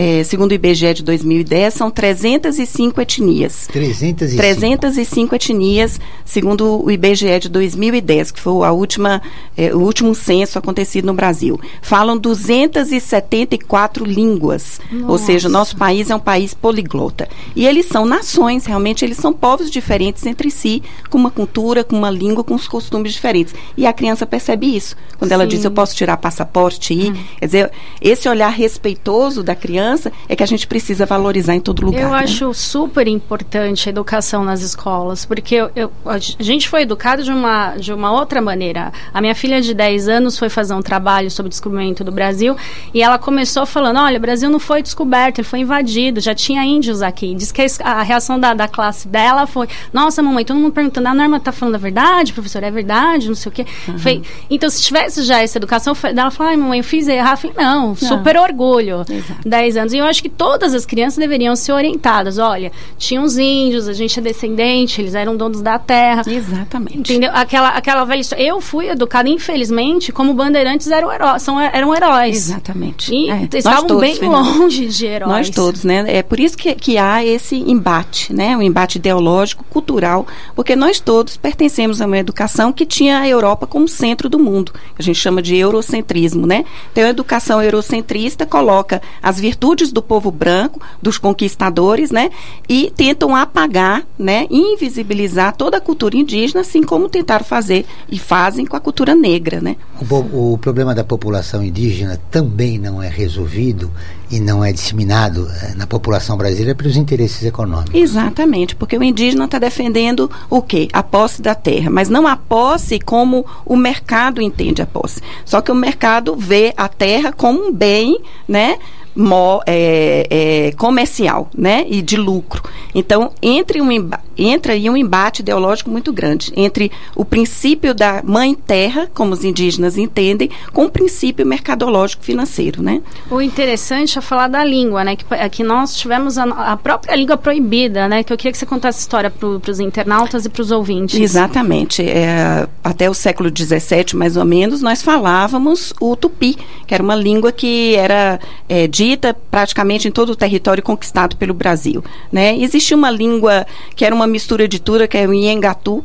É, 0.00 0.22
segundo 0.22 0.52
o 0.52 0.54
IBGE 0.54 0.94
de 0.94 1.02
2010, 1.02 1.74
são 1.74 1.90
305 1.90 3.00
etnias. 3.00 3.66
305. 3.66 4.36
305 4.36 5.34
etnias, 5.34 6.00
segundo 6.24 6.84
o 6.84 6.88
IBGE 6.88 7.40
de 7.40 7.48
2010, 7.48 8.30
que 8.30 8.38
foi 8.38 8.64
a 8.64 8.70
última, 8.70 9.20
é, 9.56 9.74
o 9.74 9.80
último 9.80 10.14
censo 10.14 10.56
acontecido 10.56 11.06
no 11.06 11.14
Brasil. 11.14 11.60
Falam 11.82 12.16
274 12.16 14.04
línguas. 14.04 14.80
Nossa. 14.88 15.10
Ou 15.10 15.18
seja, 15.18 15.48
nosso 15.48 15.76
país 15.76 16.10
é 16.10 16.14
um 16.14 16.20
país 16.20 16.54
poliglota. 16.54 17.28
E 17.56 17.66
eles 17.66 17.86
são 17.86 18.04
nações, 18.04 18.66
realmente, 18.66 19.04
eles 19.04 19.16
são 19.16 19.32
povos 19.32 19.68
diferentes 19.68 20.24
entre 20.26 20.48
si, 20.48 20.80
com 21.10 21.18
uma 21.18 21.32
cultura, 21.32 21.82
com 21.82 21.96
uma 21.96 22.08
língua, 22.08 22.44
com 22.44 22.54
os 22.54 22.68
costumes 22.68 23.12
diferentes. 23.12 23.52
E 23.76 23.84
a 23.84 23.92
criança 23.92 24.24
percebe 24.24 24.76
isso. 24.76 24.94
Quando 25.18 25.32
ela 25.32 25.42
Sim. 25.42 25.48
diz, 25.48 25.64
eu 25.64 25.72
posso 25.72 25.96
tirar 25.96 26.18
passaporte 26.18 26.94
e 26.94 27.06
ir. 27.06 27.10
Hum. 27.10 27.24
Quer 27.40 27.46
dizer, 27.46 27.72
esse 28.00 28.28
olhar 28.28 28.50
respeitoso 28.50 29.42
da 29.42 29.56
criança 29.56 29.87
criança 29.88 30.12
é 30.28 30.36
que 30.36 30.42
a 30.42 30.46
gente 30.46 30.66
precisa 30.66 31.06
valorizar 31.06 31.54
em 31.54 31.60
todo 31.60 31.84
lugar. 31.84 32.02
Eu 32.02 32.10
né? 32.10 32.18
acho 32.18 32.52
super 32.52 33.06
importante 33.08 33.88
a 33.88 33.90
educação 33.90 34.44
nas 34.44 34.60
escolas, 34.60 35.24
porque 35.24 35.54
eu, 35.54 35.70
eu, 35.74 35.92
a 36.04 36.18
gente 36.18 36.68
foi 36.68 36.82
educado 36.82 37.22
de 37.22 37.30
uma, 37.30 37.76
de 37.76 37.92
uma 37.92 38.12
outra 38.12 38.40
maneira. 38.40 38.92
A 39.12 39.20
minha 39.20 39.34
filha 39.34 39.60
de 39.60 39.72
10 39.72 40.08
anos 40.08 40.38
foi 40.38 40.48
fazer 40.48 40.74
um 40.74 40.82
trabalho 40.82 41.30
sobre 41.30 41.48
o 41.48 41.50
descobrimento 41.50 42.04
do 42.04 42.12
Brasil 42.12 42.56
e 42.92 43.02
ela 43.02 43.18
começou 43.18 43.64
falando: 43.64 43.98
olha, 43.98 44.18
o 44.18 44.20
Brasil 44.20 44.50
não 44.50 44.58
foi 44.58 44.82
descoberto, 44.82 45.38
ele 45.38 45.48
foi 45.48 45.60
invadido, 45.60 46.20
já 46.20 46.34
tinha 46.34 46.64
índios 46.64 47.02
aqui. 47.02 47.34
Diz 47.34 47.50
que 47.50 47.62
a, 47.62 47.92
a 47.92 48.02
reação 48.02 48.38
da, 48.38 48.54
da 48.54 48.68
classe 48.68 49.08
dela 49.08 49.46
foi: 49.46 49.68
nossa, 49.92 50.22
mamãe, 50.22 50.44
todo 50.44 50.58
mundo 50.58 50.72
perguntando, 50.72 51.08
a 51.08 51.14
Norma 51.14 51.38
está 51.38 51.52
falando 51.52 51.76
a 51.76 51.78
verdade, 51.78 52.32
professor, 52.32 52.62
é 52.62 52.70
verdade, 52.70 53.28
não 53.28 53.34
sei 53.34 53.50
o 53.50 53.54
quê. 53.54 53.66
Uhum. 53.86 53.98
Foi, 53.98 54.22
então, 54.50 54.68
se 54.68 54.82
tivesse 54.82 55.22
já 55.22 55.42
essa 55.42 55.58
educação, 55.58 55.96
ela 56.04 56.30
falou: 56.30 56.50
ai, 56.50 56.56
mamãe, 56.56 56.78
eu 56.78 56.84
fiz 56.84 57.08
errado. 57.08 57.38
Eu 57.44 57.52
falei: 57.52 57.56
não, 57.56 57.88
não. 57.88 57.94
super 57.94 58.36
orgulho. 58.36 59.04
Exato. 59.08 59.48
10 59.68 59.76
anos. 59.76 59.92
E 59.92 59.98
eu 59.98 60.04
acho 60.04 60.22
que 60.22 60.28
todas 60.28 60.74
as 60.74 60.86
crianças 60.86 61.18
deveriam 61.18 61.54
ser 61.54 61.72
orientadas. 61.72 62.38
Olha, 62.38 62.72
tinha 62.96 63.20
os 63.20 63.36
índios, 63.36 63.88
a 63.88 63.92
gente 63.92 64.18
é 64.18 64.22
descendente, 64.22 65.00
eles 65.00 65.14
eram 65.14 65.36
donos 65.36 65.60
da 65.60 65.78
terra. 65.78 66.22
Exatamente. 66.26 66.98
Entendeu? 66.98 67.30
Aquela, 67.32 67.68
aquela 67.70 68.04
velha 68.04 68.20
história. 68.20 68.42
Eu 68.42 68.60
fui 68.60 68.88
educada, 68.88 69.28
infelizmente, 69.28 70.10
como 70.10 70.32
bandeirantes 70.34 70.90
eram, 70.90 71.12
heró 71.12 71.38
são, 71.38 71.60
eram 71.60 71.94
heróis. 71.94 72.36
Exatamente. 72.36 73.12
E 73.14 73.30
é. 73.30 73.48
estavam 73.54 73.86
todos, 73.86 74.00
bem 74.00 74.16
Fernanda. 74.16 74.50
longe 74.50 74.86
de 74.86 75.06
heróis. 75.06 75.32
Nós 75.32 75.50
todos, 75.50 75.84
né? 75.84 76.04
É 76.08 76.22
por 76.22 76.40
isso 76.40 76.56
que, 76.56 76.74
que 76.74 76.98
há 76.98 77.24
esse 77.24 77.56
embate, 77.56 78.32
né? 78.32 78.56
Um 78.56 78.62
embate 78.62 78.98
ideológico, 78.98 79.64
cultural, 79.68 80.26
porque 80.54 80.74
nós 80.74 81.00
todos 81.00 81.36
pertencemos 81.36 82.00
a 82.00 82.06
uma 82.06 82.18
educação 82.18 82.72
que 82.72 82.86
tinha 82.86 83.20
a 83.20 83.28
Europa 83.28 83.66
como 83.66 83.86
centro 83.86 84.28
do 84.28 84.38
mundo. 84.38 84.72
A 84.98 85.02
gente 85.02 85.18
chama 85.18 85.42
de 85.42 85.56
eurocentrismo, 85.56 86.46
né? 86.46 86.64
Então, 86.92 87.04
a 87.04 87.10
educação 87.10 87.62
eurocentrista 87.62 88.46
coloca 88.46 89.02
as 89.22 89.38
virtudes 89.38 89.57
do 89.92 90.02
povo 90.02 90.30
branco, 90.30 90.80
dos 91.02 91.18
conquistadores, 91.18 92.10
né? 92.10 92.30
E 92.68 92.92
tentam 92.96 93.34
apagar, 93.34 94.06
né? 94.18 94.46
Invisibilizar 94.50 95.54
toda 95.56 95.78
a 95.78 95.80
cultura 95.80 96.16
indígena, 96.16 96.60
assim 96.60 96.82
como 96.82 97.08
tentaram 97.08 97.44
fazer 97.44 97.84
e 98.08 98.18
fazem 98.18 98.64
com 98.64 98.76
a 98.76 98.80
cultura 98.80 99.14
negra, 99.14 99.60
né? 99.60 99.76
O, 100.10 100.52
o 100.52 100.58
problema 100.58 100.94
da 100.94 101.04
população 101.04 101.62
indígena 101.62 102.20
também 102.30 102.78
não 102.78 103.02
é 103.02 103.08
resolvido 103.08 103.90
e 104.30 104.40
não 104.40 104.64
é 104.64 104.72
disseminado 104.72 105.48
eh, 105.62 105.74
na 105.76 105.86
população 105.86 106.36
brasileira 106.36 106.74
pelos 106.74 106.96
interesses 106.96 107.44
econômicos. 107.44 107.94
Exatamente, 107.94 108.74
porque 108.76 108.96
o 108.96 109.02
indígena 109.02 109.44
está 109.44 109.58
defendendo 109.58 110.30
o 110.50 110.60
quê? 110.60 110.88
A 110.92 111.02
posse 111.02 111.40
da 111.40 111.54
terra, 111.54 111.90
mas 111.90 112.08
não 112.08 112.26
a 112.26 112.36
posse 112.36 112.98
como 112.98 113.44
o 113.64 113.76
mercado 113.76 114.40
entende 114.42 114.82
a 114.82 114.86
posse. 114.86 115.20
Só 115.44 115.60
que 115.60 115.72
o 115.72 115.74
mercado 115.74 116.36
vê 116.36 116.72
a 116.76 116.88
terra 116.88 117.32
como 117.32 117.68
um 117.68 117.72
bem, 117.72 118.18
né? 118.46 118.78
mo, 119.16 119.60
é, 119.66 120.26
é, 120.30 120.72
comercial 120.76 121.50
né, 121.52 121.84
e 121.88 122.00
de 122.00 122.16
lucro. 122.16 122.62
Então, 122.94 123.32
entre 123.42 123.82
um, 123.82 123.88
entra 124.36 124.74
aí 124.74 124.88
um 124.88 124.96
embate 124.96 125.42
ideológico 125.42 125.90
muito 125.90 126.12
grande 126.12 126.52
entre 126.54 126.92
o 127.16 127.24
princípio 127.24 127.92
da 127.92 128.22
mãe 128.22 128.54
terra, 128.54 129.10
como 129.12 129.32
os 129.32 129.42
indígenas 129.42 129.78
indígenas 129.78 129.98
entendem 129.98 130.50
com 130.72 130.84
o 130.84 130.90
princípio 130.90 131.46
mercadológico 131.46 132.24
financeiro, 132.24 132.82
né? 132.82 133.00
O 133.30 133.40
interessante 133.40 134.17
é 134.18 134.20
falar 134.20 134.48
da 134.48 134.64
língua, 134.64 135.04
né? 135.04 135.16
Que, 135.16 135.24
é 135.30 135.48
que 135.48 135.62
nós 135.62 135.96
tivemos 135.96 136.36
a, 136.38 136.44
a, 136.44 136.76
própria 136.76 137.14
língua 137.14 137.36
proibida, 137.36 138.08
né? 138.08 138.22
Que 138.22 138.32
eu 138.32 138.36
queria 138.36 138.52
que 138.52 138.58
você 138.58 138.66
contasse 138.66 138.98
a 138.98 139.00
história 139.00 139.30
para 139.30 139.48
os 139.48 139.80
internautas 139.80 140.44
e 140.44 140.48
para 140.48 140.62
os 140.62 140.70
ouvintes. 140.70 141.18
Exatamente. 141.18 142.02
É, 142.02 142.68
até 142.82 143.08
o 143.08 143.14
século 143.14 143.50
XVII, 143.50 144.14
mais 144.14 144.36
ou 144.36 144.44
menos, 144.44 144.82
nós 144.82 145.02
falávamos 145.02 145.92
o 146.00 146.14
tupi, 146.16 146.56
que 146.86 146.94
era 146.94 147.02
uma 147.02 147.14
língua 147.14 147.52
que 147.52 147.94
era 147.96 148.38
é, 148.68 148.86
dita 148.86 149.36
praticamente 149.50 150.08
em 150.08 150.10
todo 150.10 150.30
o 150.30 150.36
território 150.36 150.82
conquistado 150.82 151.36
pelo 151.36 151.54
Brasil, 151.54 152.04
né? 152.32 152.56
Existia 152.58 152.96
uma 152.96 153.10
língua 153.10 153.66
que 153.94 154.04
era 154.04 154.14
uma 154.14 154.26
mistura 154.26 154.68
de 154.68 154.78
tudo, 154.78 155.08
que 155.08 155.16
é 155.16 155.26
o 155.26 155.32
Iengatu, 155.32 156.04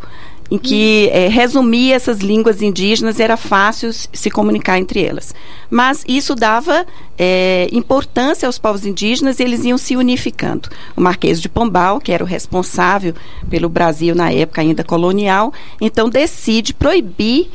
em 0.53 0.57
que 0.59 1.09
é, 1.11 1.29
resumia 1.29 1.95
essas 1.95 2.19
línguas 2.19 2.61
indígenas 2.61 3.19
era 3.19 3.35
fácil 3.35 3.91
se 3.91 4.29
comunicar 4.29 4.77
entre 4.77 5.03
elas. 5.03 5.33
Mas 5.67 6.03
isso 6.07 6.35
dava 6.35 6.85
é, 7.17 7.67
importância 7.71 8.45
aos 8.45 8.59
povos 8.59 8.85
indígenas 8.85 9.39
e 9.39 9.43
eles 9.43 9.65
iam 9.65 9.79
se 9.79 9.97
unificando. 9.97 10.69
O 10.95 11.01
Marquês 11.01 11.41
de 11.41 11.49
Pombal, 11.49 11.99
que 11.99 12.11
era 12.11 12.23
o 12.23 12.27
responsável 12.27 13.15
pelo 13.49 13.67
Brasil 13.67 14.13
na 14.13 14.31
época 14.31 14.61
ainda 14.61 14.83
colonial, 14.83 15.51
então 15.81 16.07
decide 16.07 16.71
proibir 16.71 17.49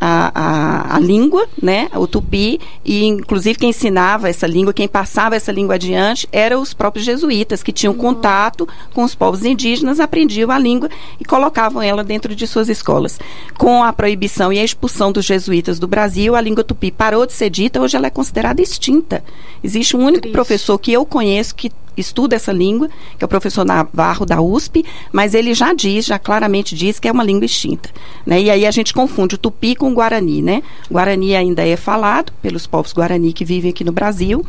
a, 0.00 0.32
a, 0.34 0.96
a, 0.96 0.98
língua, 0.98 1.46
né, 1.62 1.88
o 1.94 2.06
tupi, 2.06 2.58
e 2.84 3.04
inclusive 3.04 3.58
quem 3.58 3.70
ensinava 3.70 4.28
essa 4.28 4.46
língua, 4.46 4.72
quem 4.72 4.88
passava 4.88 5.36
essa 5.36 5.52
língua 5.52 5.74
adiante, 5.74 6.26
eram 6.32 6.62
os 6.62 6.72
próprios 6.72 7.04
jesuítas, 7.04 7.62
que 7.62 7.72
tinham 7.72 7.92
contato 7.92 8.66
com 8.94 9.04
os 9.04 9.14
povos 9.14 9.44
indígenas, 9.44 10.00
aprendiam 10.00 10.50
a 10.50 10.58
língua 10.58 10.88
e 11.20 11.24
colocavam 11.24 11.82
ela 11.82 12.02
dentro 12.02 12.34
de 12.34 12.46
suas 12.46 12.68
escolas. 12.68 13.20
Com 13.58 13.84
a 13.84 13.92
proibição 13.92 14.52
e 14.52 14.58
a 14.58 14.64
expulsão 14.64 15.12
dos 15.12 15.24
jesuítas 15.24 15.78
do 15.78 15.86
Brasil, 15.86 16.34
a 16.34 16.40
língua 16.40 16.64
tupi 16.64 16.90
parou 16.90 17.26
de 17.26 17.32
ser 17.32 17.50
dita, 17.50 17.80
hoje 17.80 17.96
ela 17.96 18.06
é 18.06 18.10
considerada 18.10 18.62
extinta. 18.62 19.22
Existe 19.62 19.96
um 19.96 20.00
único 20.00 20.22
Triste. 20.22 20.32
professor 20.32 20.78
que 20.78 20.92
eu 20.92 21.04
conheço 21.04 21.54
que 21.54 21.70
estuda 21.96 22.36
essa 22.36 22.52
língua, 22.52 22.88
que 23.18 23.24
é 23.24 23.26
o 23.26 23.28
professor 23.28 23.64
Navarro 23.64 24.24
da 24.24 24.40
USP, 24.40 24.84
mas 25.12 25.34
ele 25.34 25.54
já 25.54 25.72
diz, 25.72 26.06
já 26.06 26.18
claramente 26.18 26.74
diz 26.74 26.98
que 26.98 27.08
é 27.08 27.12
uma 27.12 27.24
língua 27.24 27.44
extinta. 27.44 27.90
Né? 28.26 28.42
E 28.42 28.50
aí 28.50 28.66
a 28.66 28.70
gente 28.70 28.94
confunde 28.94 29.34
o 29.34 29.38
tupi 29.38 29.74
com 29.74 29.90
o 29.90 29.94
guarani. 29.94 30.42
Né? 30.42 30.62
O 30.88 30.94
guarani 30.94 31.34
ainda 31.34 31.66
é 31.66 31.76
falado 31.76 32.32
pelos 32.40 32.66
povos 32.66 32.92
guarani 32.92 33.32
que 33.32 33.44
vivem 33.44 33.70
aqui 33.70 33.84
no 33.84 33.92
Brasil. 33.92 34.44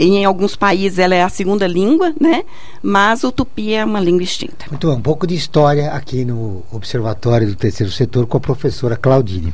Em 0.00 0.24
alguns 0.24 0.54
países 0.54 0.98
ela 1.00 1.14
é 1.14 1.24
a 1.24 1.28
segunda 1.28 1.66
língua, 1.66 2.14
né? 2.20 2.44
Mas 2.80 3.24
o 3.24 3.32
tupi 3.32 3.74
é 3.74 3.84
uma 3.84 3.98
língua 3.98 4.22
extinta. 4.22 4.66
Muito 4.70 4.86
bom. 4.86 4.94
Um 4.94 5.00
pouco 5.00 5.26
de 5.26 5.34
história 5.34 5.90
aqui 5.90 6.24
no 6.24 6.62
Observatório 6.70 7.48
do 7.48 7.56
Terceiro 7.56 7.90
Setor 7.90 8.24
com 8.28 8.36
a 8.36 8.40
professora 8.40 8.96
Claudine, 8.96 9.52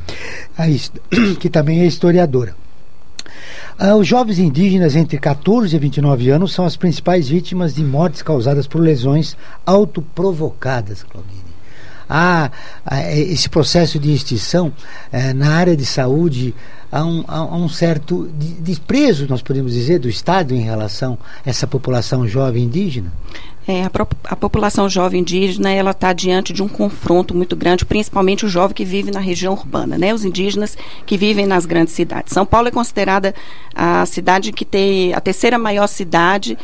que 1.39 1.49
também 1.49 1.81
é 1.81 1.87
historiadora. 1.87 2.55
Ah, 3.77 3.95
os 3.95 4.07
jovens 4.07 4.39
indígenas 4.39 4.95
entre 4.95 5.17
14 5.17 5.75
e 5.75 5.79
29 5.79 6.29
anos 6.29 6.53
são 6.53 6.65
as 6.65 6.77
principais 6.77 7.27
vítimas 7.27 7.75
de 7.75 7.83
mortes 7.83 8.21
causadas 8.21 8.67
por 8.67 8.79
lesões 8.79 9.35
autoprovocadas, 9.65 11.03
Claudine. 11.03 11.43
Há, 12.07 12.51
há 12.85 13.11
esse 13.11 13.49
processo 13.49 13.99
de 13.99 14.13
extinção 14.13 14.71
eh, 15.11 15.33
na 15.33 15.55
área 15.55 15.75
de 15.75 15.85
saúde 15.85 16.53
há 16.91 17.03
um, 17.03 17.25
há 17.27 17.55
um 17.55 17.67
certo 17.67 18.29
desprezo, 18.59 19.27
nós 19.27 19.41
podemos 19.41 19.73
dizer, 19.73 19.99
do 19.99 20.07
Estado 20.07 20.53
em 20.53 20.61
relação 20.61 21.17
a 21.45 21.49
essa 21.49 21.67
população 21.67 22.25
jovem 22.25 22.63
indígena? 22.63 23.11
É, 23.67 23.83
a, 23.83 23.89
a, 24.25 24.35
população 24.35 24.87
jovem 24.87 25.21
indígena 25.21 25.71
ela 25.71 25.89
está 25.89 26.13
diante 26.13 26.53
de 26.53 26.61
um 26.61 26.67
confronto 26.67 27.35
muito 27.35 27.55
grande, 27.55 27.83
principalmente 27.83 28.45
o 28.45 28.49
jovem 28.49 28.75
que 28.75 28.85
vive 28.85 29.09
na 29.09 29.19
região 29.19 29.53
urbana, 29.53 29.97
né? 29.97 30.13
Os 30.13 30.23
indígenas 30.23 30.77
que 31.05 31.17
vivem 31.17 31.47
nas 31.47 31.65
grandes 31.65 31.93
cidades. 31.95 32.31
São 32.31 32.45
Paulo 32.45 32.67
é 32.67 32.71
considerada 32.71 33.33
a 33.73 34.05
cidade 34.05 34.51
que 34.51 34.63
tem 34.63 35.13
a 35.15 35.19
terceira 35.19 35.57
maior 35.57 35.87
cidade 35.87 36.55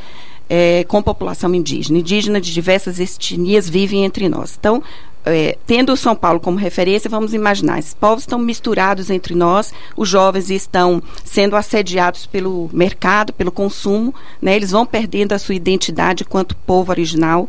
é, 0.48 0.84
com 0.84 1.02
população 1.02 1.56
indígena. 1.56 1.98
Indígena 1.98 2.40
de 2.40 2.54
diversas 2.54 3.00
etnias 3.00 3.68
vivem 3.68 4.06
entre 4.06 4.30
nós. 4.30 4.56
Então, 4.60 4.84
é, 5.26 5.58
tendo 5.66 5.96
São 5.96 6.16
Paulo 6.16 6.40
como 6.40 6.58
referência, 6.58 7.10
vamos 7.10 7.34
imaginar, 7.34 7.80
esses 7.80 7.94
povos 7.94 8.24
estão 8.24 8.40
misturados 8.40 9.10
entre 9.10 9.36
nós, 9.36 9.74
os 9.96 10.10
jovens 10.10 10.50
estão 10.50 11.02
sendo 11.24 11.56
assediados 11.56 12.26
pelo 12.26 12.70
mercado, 12.74 13.34
pelo 13.34 13.52
consumo, 13.52 14.14
né? 14.42 14.56
eles 14.56 14.72
vão 14.72 14.86
perdendo 14.86 15.34
a 15.34 15.40
sua 15.40 15.56
identidade 15.56 16.26
quanto 16.26 16.56
povo 16.56 16.92
original, 16.92 17.48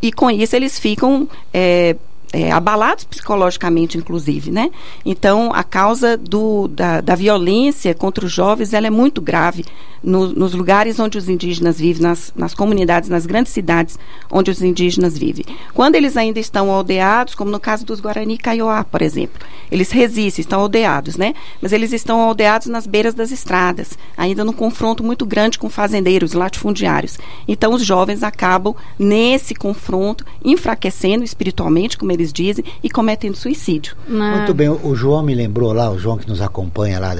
e 0.00 0.12
com 0.12 0.30
isso 0.30 0.56
eles 0.56 0.78
ficam 0.78 1.28
é, 1.54 1.96
é, 2.32 2.50
abalados 2.50 3.04
psicologicamente, 3.04 3.98
inclusive, 3.98 4.50
né? 4.50 4.70
Então, 5.04 5.52
a 5.54 5.62
causa 5.62 6.16
do, 6.16 6.68
da, 6.68 7.00
da 7.00 7.14
violência 7.14 7.94
contra 7.94 8.24
os 8.24 8.32
jovens, 8.32 8.72
ela 8.72 8.86
é 8.86 8.90
muito 8.90 9.20
grave 9.20 9.64
no, 10.02 10.28
nos 10.28 10.52
lugares 10.52 10.98
onde 10.98 11.16
os 11.16 11.28
indígenas 11.28 11.78
vivem, 11.78 12.02
nas, 12.02 12.32
nas 12.34 12.54
comunidades, 12.54 13.08
nas 13.08 13.24
grandes 13.24 13.52
cidades 13.52 13.98
onde 14.30 14.50
os 14.50 14.60
indígenas 14.60 15.16
vivem. 15.16 15.44
Quando 15.72 15.94
eles 15.94 16.16
ainda 16.16 16.40
estão 16.40 16.70
aldeados, 16.70 17.34
como 17.34 17.50
no 17.50 17.60
caso 17.60 17.84
dos 17.86 18.00
Guarani 18.00 18.36
Kaiowá, 18.36 18.84
por 18.84 19.02
exemplo, 19.02 19.40
eles 19.70 19.90
resistem, 19.90 20.42
estão 20.42 20.60
aldeados, 20.60 21.16
né? 21.16 21.34
Mas 21.60 21.72
eles 21.72 21.92
estão 21.92 22.20
aldeados 22.20 22.66
nas 22.66 22.86
beiras 22.86 23.14
das 23.14 23.30
estradas, 23.30 23.96
ainda 24.16 24.44
num 24.44 24.52
confronto 24.52 25.04
muito 25.04 25.24
grande 25.24 25.58
com 25.58 25.68
fazendeiros, 25.68 26.32
latifundiários. 26.32 27.18
Então, 27.46 27.74
os 27.74 27.84
jovens 27.84 28.22
acabam, 28.22 28.74
nesse 28.98 29.54
confronto, 29.54 30.24
enfraquecendo 30.44 31.24
espiritualmente, 31.24 31.96
como 31.96 32.12
eles 32.12 32.21
dizem, 32.30 32.62
e 32.82 32.90
cometendo 32.90 33.34
suicídio. 33.34 33.96
Muito 34.06 34.52
bem, 34.52 34.68
o 34.68 34.94
João 34.94 35.22
me 35.22 35.34
lembrou 35.34 35.72
lá, 35.72 35.90
o 35.90 35.98
João 35.98 36.18
que 36.18 36.28
nos 36.28 36.42
acompanha 36.42 37.00
lá 37.00 37.14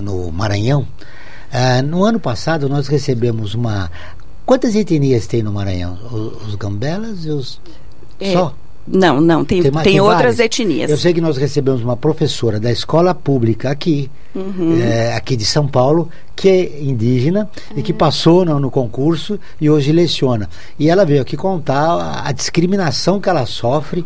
no 0.00 0.32
Maranhão, 0.32 0.86
ah, 1.52 1.82
no 1.82 2.04
ano 2.04 2.20
passado 2.20 2.68
nós 2.68 2.88
recebemos 2.88 3.54
uma. 3.54 3.90
Quantas 4.44 4.74
etnias 4.74 5.26
tem 5.26 5.42
no 5.42 5.52
Maranhão? 5.52 5.98
Os, 6.10 6.48
os 6.48 6.54
gambelas 6.54 7.24
e 7.24 7.30
os. 7.30 7.60
É. 8.20 8.32
Só? 8.32 8.54
Não, 8.90 9.20
não, 9.20 9.44
tem, 9.44 9.62
tem, 9.62 9.70
tem, 9.70 9.82
tem 9.82 10.00
outras 10.00 10.38
etnias. 10.38 10.90
Eu 10.90 10.96
sei 10.96 11.12
que 11.12 11.20
nós 11.20 11.36
recebemos 11.36 11.82
uma 11.82 11.96
professora 11.96 12.58
da 12.58 12.70
escola 12.70 13.14
pública 13.14 13.70
aqui, 13.70 14.10
uhum. 14.34 14.80
é, 14.80 15.14
aqui 15.14 15.36
de 15.36 15.44
São 15.44 15.66
Paulo, 15.66 16.08
que 16.34 16.48
é 16.48 16.82
indígena 16.82 17.50
uhum. 17.70 17.78
e 17.78 17.82
que 17.82 17.92
passou 17.92 18.44
no, 18.44 18.58
no, 18.58 18.70
concurso 18.70 19.38
e 19.60 19.68
hoje 19.68 19.92
leciona. 19.92 20.48
E 20.78 20.88
ela 20.88 21.04
veio 21.04 21.22
aqui 21.22 21.36
contar 21.36 21.82
a, 21.82 22.28
a 22.28 22.32
discriminação 22.32 23.20
que 23.20 23.28
ela 23.28 23.44
sofre. 23.46 24.04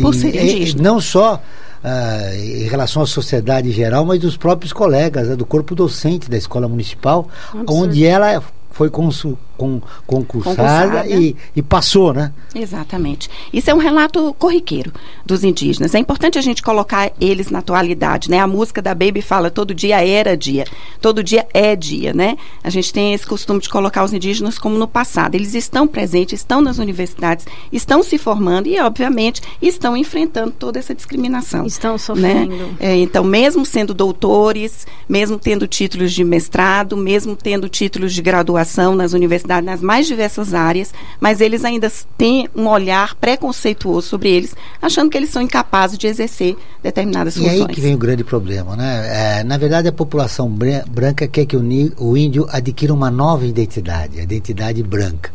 Por 0.00 0.14
em, 0.14 0.18
ser 0.18 0.28
indígena. 0.28 0.82
não 0.82 1.00
só 1.00 1.40
ah, 1.82 2.34
em 2.34 2.64
relação 2.64 3.02
à 3.02 3.06
sociedade 3.06 3.68
em 3.68 3.72
geral, 3.72 4.04
mas 4.04 4.18
dos 4.18 4.36
próprios 4.36 4.72
colegas, 4.72 5.28
né, 5.28 5.36
do 5.36 5.46
corpo 5.46 5.74
docente 5.74 6.28
da 6.28 6.36
escola 6.36 6.68
municipal, 6.68 7.28
Absurdo. 7.48 7.72
onde 7.72 8.04
ela 8.04 8.42
foi 8.72 8.90
consul, 8.90 9.38
com, 9.58 9.82
concursada, 10.06 10.56
concursada. 10.56 11.06
E, 11.08 11.36
e, 11.54 11.60
passou, 11.60 12.14
né? 12.14 12.32
Exatamente. 12.54 13.28
Isso 13.52 13.70
é 13.70 13.74
um 13.74 13.78
relato 13.78 14.34
corriqueiro 14.38 14.92
dos 15.26 15.42
indígenas. 15.42 15.94
É 15.94 15.98
importante 15.98 16.38
a 16.38 16.40
gente 16.40 16.62
colocar 16.62 17.10
eles 17.20 17.50
na 17.50 17.58
atualidade, 17.58 18.30
né? 18.30 18.38
A 18.38 18.46
música 18.46 18.80
da 18.80 18.94
Baby 18.94 19.20
fala 19.20 19.50
todo 19.50 19.74
dia 19.74 20.02
era 20.06 20.36
dia, 20.36 20.64
todo 21.00 21.22
dia 21.22 21.46
é 21.52 21.74
dia, 21.74 22.14
né? 22.14 22.36
A 22.62 22.70
gente 22.70 22.92
tem 22.92 23.12
esse 23.12 23.26
costume 23.26 23.60
de 23.60 23.68
colocar 23.68 24.04
os 24.04 24.12
indígenas 24.12 24.58
como 24.58 24.78
no 24.78 24.86
passado. 24.86 25.34
Eles 25.34 25.54
estão 25.54 25.86
presentes, 25.88 26.40
estão 26.40 26.60
nas 26.60 26.78
universidades, 26.78 27.44
estão 27.72 28.02
se 28.02 28.16
formando 28.16 28.68
e, 28.68 28.80
obviamente, 28.80 29.42
estão 29.60 29.96
enfrentando 29.96 30.52
toda 30.52 30.78
essa 30.78 30.94
discriminação. 30.94 31.66
Estão 31.66 31.92
né? 31.92 31.98
sofrendo. 31.98 32.54
Né? 32.54 32.76
É, 32.78 32.96
então, 32.96 33.24
mesmo 33.24 33.66
sendo 33.66 33.92
doutores, 33.92 34.86
mesmo 35.08 35.36
tendo 35.36 35.66
títulos 35.66 36.12
de 36.12 36.22
mestrado, 36.22 36.96
mesmo 36.96 37.34
tendo 37.34 37.68
títulos 37.68 38.14
de 38.14 38.22
graduação 38.22 38.94
nas 38.94 39.12
universidades, 39.12 39.47
diversidade 39.48 39.66
nas 39.66 39.80
mais 39.80 40.06
diversas 40.06 40.52
áreas, 40.52 40.92
mas 41.18 41.40
eles 41.40 41.64
ainda 41.64 41.90
têm 42.16 42.48
um 42.54 42.68
olhar 42.68 43.14
preconceituoso 43.14 44.08
sobre 44.08 44.28
eles, 44.28 44.54
achando 44.80 45.10
que 45.10 45.16
eles 45.16 45.30
são 45.30 45.40
incapazes 45.40 45.98
de 45.98 46.06
exercer 46.06 46.56
determinadas 46.82 47.34
e 47.36 47.40
funções. 47.40 47.58
E 47.58 47.62
aí 47.62 47.68
que 47.68 47.80
vem 47.80 47.94
o 47.94 47.98
grande 47.98 48.22
problema, 48.22 48.76
né? 48.76 49.40
É, 49.40 49.44
na 49.44 49.56
verdade, 49.56 49.88
a 49.88 49.92
população 49.92 50.48
branca 50.88 51.26
quer 51.26 51.46
que 51.46 51.56
o, 51.56 51.62
o 51.98 52.16
índio 52.16 52.46
adquira 52.50 52.92
uma 52.92 53.10
nova 53.10 53.46
identidade, 53.46 54.20
a 54.20 54.22
identidade 54.22 54.82
branca. 54.82 55.32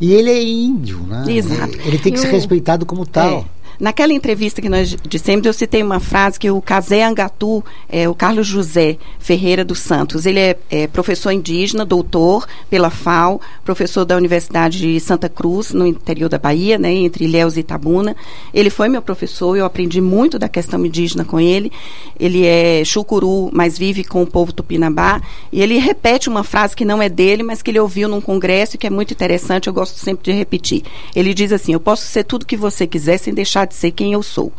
E 0.00 0.12
ele 0.12 0.30
é 0.30 0.42
índio, 0.42 1.00
né? 1.00 1.24
Exato. 1.28 1.74
Ele, 1.74 1.88
ele 1.88 1.98
tem 1.98 2.12
que 2.12 2.18
ser 2.18 2.30
respeitado 2.30 2.84
como 2.84 3.06
tal. 3.06 3.40
É. 3.60 3.63
Naquela 3.78 4.12
entrevista 4.12 4.62
que 4.62 4.68
nós 4.68 4.96
dissemos, 5.08 5.46
eu 5.46 5.52
citei 5.52 5.82
uma 5.82 6.00
frase 6.00 6.38
que 6.38 6.50
o 6.50 6.60
Casé 6.60 7.04
Angatu, 7.04 7.64
é, 7.88 8.08
o 8.08 8.14
Carlos 8.14 8.46
José 8.46 8.96
Ferreira 9.18 9.64
dos 9.64 9.80
Santos, 9.80 10.26
ele 10.26 10.38
é, 10.38 10.56
é, 10.70 10.86
professor 10.86 11.32
indígena, 11.32 11.84
doutor 11.84 12.46
pela 12.70 12.90
FAO, 12.90 13.40
professor 13.64 14.04
da 14.04 14.16
Universidade 14.16 14.78
de 14.78 15.00
Santa 15.00 15.28
Cruz, 15.28 15.72
no 15.72 15.86
interior 15.86 16.28
da 16.28 16.38
Bahia, 16.38 16.78
né, 16.78 16.92
entre 16.92 17.24
Ilhéus 17.24 17.56
e 17.56 17.60
Itabuna. 17.60 18.14
Ele 18.52 18.70
foi 18.70 18.88
meu 18.88 19.02
professor, 19.02 19.56
eu 19.56 19.64
aprendi 19.64 20.00
muito 20.00 20.38
da 20.38 20.48
questão 20.48 20.84
indígena 20.84 21.24
com 21.24 21.40
ele. 21.40 21.72
Ele 22.18 22.46
é 22.46 22.84
chucuru, 22.84 23.50
mas 23.52 23.76
vive 23.76 24.04
com 24.04 24.22
o 24.22 24.26
povo 24.26 24.52
tupinambá. 24.52 25.20
E 25.52 25.60
ele 25.60 25.78
repete 25.78 26.28
uma 26.28 26.44
frase 26.44 26.76
que 26.76 26.84
não 26.84 27.02
é 27.02 27.08
dele, 27.08 27.42
mas 27.42 27.62
que 27.62 27.70
ele 27.70 27.80
ouviu 27.80 28.08
num 28.08 28.20
congresso 28.20 28.76
e 28.76 28.78
que 28.78 28.86
é 28.86 28.90
muito 28.90 29.12
interessante, 29.12 29.66
eu 29.66 29.72
gosto 29.72 29.98
sempre 29.98 30.24
de 30.24 30.32
repetir. 30.32 30.82
Ele 31.14 31.34
diz 31.34 31.52
assim: 31.52 31.72
Eu 31.72 31.80
posso 31.80 32.06
ser 32.06 32.24
tudo 32.24 32.46
que 32.46 32.56
você 32.56 32.86
quiser 32.86 33.18
sem 33.18 33.34
deixar 33.34 33.63
de 33.64 33.74
ser 33.74 33.90
quem 33.90 34.12
eu 34.12 34.22
sou. 34.22 34.52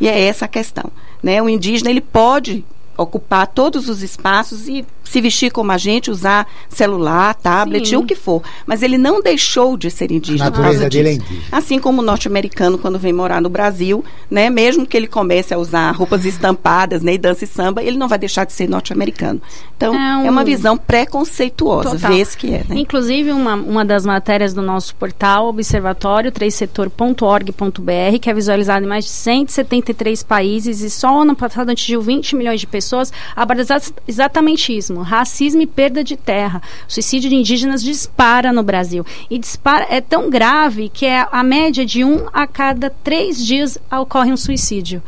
E 0.00 0.08
é 0.08 0.20
essa 0.20 0.46
a 0.46 0.48
questão. 0.48 0.90
Né? 1.22 1.40
O 1.42 1.48
indígena 1.48 1.90
ele 1.90 2.00
pode 2.00 2.64
ocupar 3.02 3.46
todos 3.46 3.88
os 3.88 4.02
espaços 4.02 4.68
e 4.68 4.84
se 5.04 5.20
vestir 5.20 5.50
como 5.50 5.72
a 5.72 5.78
gente, 5.78 6.08
usar 6.10 6.46
celular, 6.68 7.34
tablet, 7.34 7.88
Sim. 7.88 7.96
o 7.96 8.04
que 8.04 8.14
for. 8.14 8.42
Mas 8.64 8.80
ele 8.80 8.96
não 8.96 9.20
deixou 9.20 9.76
de 9.76 9.90
ser 9.90 10.12
indígena. 10.12 10.48
A 10.48 10.50
por 10.52 10.62
causa 10.62 10.84
natureza 10.84 10.88
dele 10.90 11.08
é 11.08 11.12
indígena. 11.14 11.42
Assim 11.50 11.80
como 11.80 12.00
o 12.00 12.04
norte-americano, 12.04 12.78
quando 12.78 12.96
vem 12.96 13.12
morar 13.12 13.40
no 13.40 13.48
Brasil, 13.48 14.04
né, 14.30 14.48
mesmo 14.48 14.86
que 14.86 14.96
ele 14.96 15.08
comece 15.08 15.52
a 15.52 15.58
usar 15.58 15.90
roupas 15.90 16.24
estampadas, 16.24 17.02
né, 17.02 17.14
e 17.14 17.18
dança 17.18 17.42
e 17.42 17.46
samba, 17.48 17.82
ele 17.82 17.98
não 17.98 18.06
vai 18.06 18.18
deixar 18.18 18.44
de 18.46 18.52
ser 18.52 18.68
norte-americano. 18.68 19.42
Então, 19.76 19.92
É 19.94 20.16
um- 20.18 20.26
é 20.26 20.30
uma 20.30 20.44
visão 20.44 20.76
preconceituosa, 20.76 21.90
Total. 21.90 22.12
vez 22.12 22.36
que 22.36 22.54
é. 22.54 22.64
Né? 22.68 22.76
Inclusive, 22.78 23.32
uma, 23.32 23.54
uma 23.54 23.84
das 23.84 24.06
matérias 24.06 24.54
do 24.54 24.62
nosso 24.62 24.94
portal, 24.94 25.48
observatório, 25.48 26.30
trêssetor.org.br, 26.30 28.18
que 28.20 28.30
é 28.30 28.34
visualizado 28.34 28.84
em 28.84 28.88
mais 28.88 29.04
de 29.06 29.10
173 29.10 30.22
países 30.22 30.80
e 30.82 30.90
só 30.90 31.22
ano 31.22 31.34
passado 31.34 31.70
atingiu 31.70 32.00
20 32.00 32.36
milhões 32.36 32.60
de 32.60 32.66
pessoas, 32.66 32.89
aborda 33.34 33.62
exa- 33.62 33.92
exatamente 34.06 34.76
isso, 34.76 34.94
racismo 35.00 35.62
e 35.62 35.66
perda 35.66 36.02
de 36.02 36.16
terra. 36.16 36.62
O 36.88 36.92
suicídio 36.92 37.30
de 37.30 37.36
indígenas 37.36 37.82
dispara 37.82 38.52
no 38.52 38.62
Brasil. 38.62 39.04
E 39.30 39.38
dispara, 39.38 39.86
é 39.88 40.00
tão 40.00 40.28
grave 40.30 40.88
que 40.88 41.06
é 41.06 41.26
a 41.30 41.42
média 41.42 41.84
de 41.84 42.04
um 42.04 42.26
a 42.32 42.46
cada 42.46 42.90
três 42.90 43.44
dias 43.44 43.78
ocorre 43.90 44.32
um 44.32 44.36
suicídio. 44.36 45.02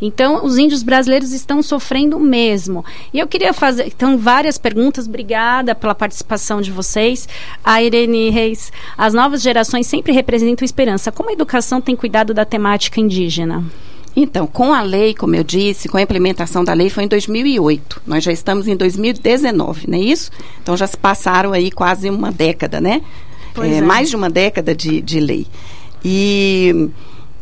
Então, 0.00 0.44
os 0.44 0.58
índios 0.58 0.84
brasileiros 0.84 1.32
estão 1.32 1.60
sofrendo 1.60 2.20
mesmo. 2.20 2.84
E 3.12 3.18
eu 3.18 3.26
queria 3.26 3.52
fazer, 3.52 3.88
então, 3.88 4.16
várias 4.16 4.56
perguntas. 4.56 5.08
Obrigada 5.08 5.74
pela 5.74 5.94
participação 5.94 6.60
de 6.60 6.70
vocês. 6.70 7.28
A 7.64 7.82
Irene 7.82 8.30
Reis, 8.30 8.72
as 8.96 9.12
novas 9.12 9.42
gerações 9.42 9.88
sempre 9.88 10.12
representam 10.12 10.64
esperança. 10.64 11.10
Como 11.10 11.30
a 11.30 11.32
educação 11.32 11.80
tem 11.80 11.96
cuidado 11.96 12.32
da 12.32 12.44
temática 12.44 13.00
indígena? 13.00 13.64
Então, 14.20 14.48
com 14.48 14.74
a 14.74 14.82
lei, 14.82 15.14
como 15.14 15.36
eu 15.36 15.44
disse, 15.44 15.88
com 15.88 15.96
a 15.96 16.02
implementação 16.02 16.64
da 16.64 16.72
lei 16.72 16.90
foi 16.90 17.04
em 17.04 17.08
2008. 17.08 18.02
Nós 18.04 18.24
já 18.24 18.32
estamos 18.32 18.66
em 18.66 18.74
2019, 18.76 19.88
não 19.88 19.96
é 19.96 20.00
isso? 20.00 20.32
Então 20.60 20.76
já 20.76 20.88
se 20.88 20.96
passaram 20.96 21.52
aí 21.52 21.70
quase 21.70 22.10
uma 22.10 22.32
década, 22.32 22.80
né? 22.80 23.00
É, 23.56 23.76
é. 23.76 23.80
Mais 23.80 24.10
de 24.10 24.16
uma 24.16 24.28
década 24.28 24.74
de, 24.74 25.00
de 25.00 25.20
lei. 25.20 25.46
E 26.04 26.90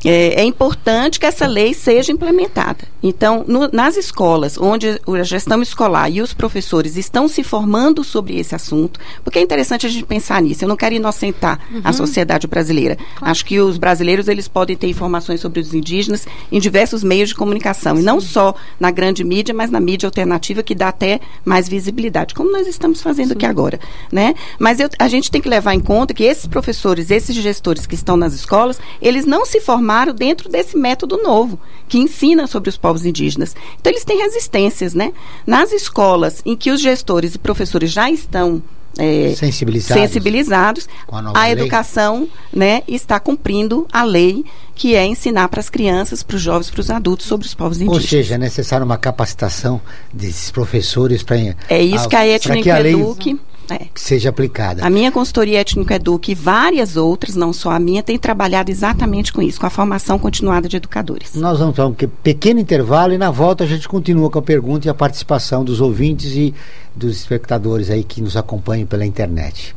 é, 0.08 0.40
é 0.40 0.44
importante 0.44 1.18
que 1.18 1.26
essa 1.26 1.46
lei 1.46 1.74
seja 1.74 2.12
implementada. 2.12 2.78
Então, 3.02 3.44
no- 3.46 3.68
nas 3.72 3.96
escolas, 3.96 4.56
onde 4.58 5.00
a 5.06 5.22
gestão 5.22 5.60
escolar 5.62 6.08
e 6.10 6.20
os 6.22 6.32
professores 6.32 6.96
estão 6.96 7.28
se 7.28 7.42
formando 7.42 8.02
sobre 8.04 8.38
esse 8.38 8.54
assunto, 8.54 8.98
porque 9.24 9.38
é 9.38 9.42
interessante 9.42 9.86
a 9.86 9.88
gente 9.88 10.04
pensar 10.04 10.40
nisso. 10.42 10.64
Eu 10.64 10.68
não 10.68 10.76
quero 10.76 10.94
inocentar 10.94 11.60
a 11.84 11.88
Uhum. 11.88 11.92
sociedade 11.92 12.46
brasileira. 12.46 12.96
Acho 13.20 13.44
que 13.44 13.60
os 13.60 13.78
brasileiros 13.78 14.28
eles 14.28 14.48
podem 14.48 14.76
ter 14.76 14.86
informações 14.88 15.40
sobre 15.40 15.60
os 15.60 15.74
indígenas 15.74 16.26
em 16.50 16.58
diversos 16.60 17.02
meios 17.02 17.30
de 17.30 17.34
comunicação, 17.34 17.98
e 17.98 18.02
não 18.02 18.20
só 18.20 18.54
na 18.78 18.90
grande 18.90 19.24
mídia, 19.24 19.54
mas 19.54 19.70
na 19.70 19.80
mídia 19.80 20.06
alternativa 20.06 20.62
que 20.62 20.74
dá 20.74 20.88
até 20.88 21.20
mais 21.44 21.68
visibilidade, 21.68 22.34
como 22.34 22.50
nós 22.52 22.66
estamos 22.66 23.00
fazendo 23.02 23.32
aqui 23.32 23.44
agora, 23.46 23.78
né? 24.12 24.34
Mas 24.58 24.78
eu- 24.80 24.88
a 24.98 25.08
gente 25.08 25.30
tem 25.30 25.40
que 25.40 25.48
levar 25.48 25.74
em 25.74 25.80
conta 25.80 26.14
que 26.14 26.22
esses 26.24 26.46
professores, 26.46 27.10
esses 27.10 27.34
gestores 27.34 27.86
que 27.86 27.94
estão 27.94 28.16
nas 28.16 28.32
escolas, 28.34 28.78
eles 29.02 29.24
não 29.26 29.44
se 29.44 29.60
formaram 29.60 29.95
dentro 30.12 30.48
desse 30.48 30.76
método 30.76 31.16
novo 31.22 31.58
que 31.88 31.98
ensina 31.98 32.46
sobre 32.46 32.68
os 32.68 32.76
povos 32.76 33.06
indígenas. 33.06 33.54
Então 33.80 33.92
eles 33.92 34.04
têm 34.04 34.18
resistências, 34.18 34.94
né? 34.94 35.12
Nas 35.46 35.72
escolas 35.72 36.42
em 36.44 36.56
que 36.56 36.70
os 36.70 36.80
gestores 36.80 37.34
e 37.34 37.38
professores 37.38 37.90
já 37.90 38.10
estão 38.10 38.62
é, 38.98 39.34
Sensibilizados. 39.36 40.02
sensibilizados, 40.02 40.88
a 41.08 41.40
a 41.42 41.50
educação 41.50 42.28
né, 42.52 42.82
está 42.88 43.20
cumprindo 43.20 43.86
a 43.92 44.02
lei 44.02 44.44
que 44.74 44.94
é 44.94 45.04
ensinar 45.04 45.48
para 45.48 45.60
as 45.60 45.68
crianças, 45.68 46.22
para 46.22 46.36
os 46.36 46.42
jovens, 46.42 46.70
para 46.70 46.80
os 46.80 46.90
adultos 46.90 47.26
sobre 47.26 47.46
os 47.46 47.54
povos 47.54 47.78
Ou 47.78 47.84
indígenas. 47.84 48.08
seja, 48.08 48.34
é 48.34 48.38
necessária 48.38 48.84
uma 48.84 48.96
capacitação 48.96 49.80
desses 50.12 50.50
professores 50.50 51.22
para 51.22 51.36
é 51.68 51.82
isso 51.82 52.08
que 52.08 52.16
a 52.16 52.26
Étnico 52.26 52.62
que 52.62 52.70
a 52.70 52.78
lei 52.78 52.94
Eduque. 52.94 53.38
É. 53.70 53.86
seja 53.94 54.28
aplicada. 54.30 54.84
A 54.86 54.90
minha 54.90 55.10
consultoria 55.10 55.60
Étnico 55.60 55.92
Eduque 55.92 56.32
e 56.32 56.34
várias 56.34 56.96
outras, 56.96 57.34
não 57.34 57.52
só 57.52 57.70
a 57.70 57.78
minha, 57.78 58.02
tem 58.02 58.18
trabalhado 58.18 58.70
exatamente 58.70 59.32
com 59.32 59.42
isso, 59.42 59.60
com 59.60 59.66
a 59.66 59.70
formação 59.70 60.18
continuada 60.18 60.68
de 60.68 60.76
educadores. 60.76 61.34
Nós 61.34 61.58
vamos 61.58 61.74
para 61.74 61.86
um 61.86 61.92
que- 61.94 62.06
pequeno 62.06 62.60
intervalo 62.60 63.12
e 63.12 63.18
na 63.18 63.30
volta 63.30 63.64
a 63.64 63.66
gente 63.66 63.88
continua 63.88 64.30
com 64.30 64.38
a 64.38 64.42
pergunta 64.42 64.86
e 64.86 64.90
a 64.90 64.94
participação 64.94 65.64
dos 65.64 65.80
ouvintes 65.80 66.32
e 66.34 66.54
dos 66.94 67.16
espectadores 67.16 67.90
aí 67.90 68.04
que 68.04 68.20
nos 68.22 68.36
acompanham 68.36 68.86
pela 68.86 69.04
internet. 69.04 69.74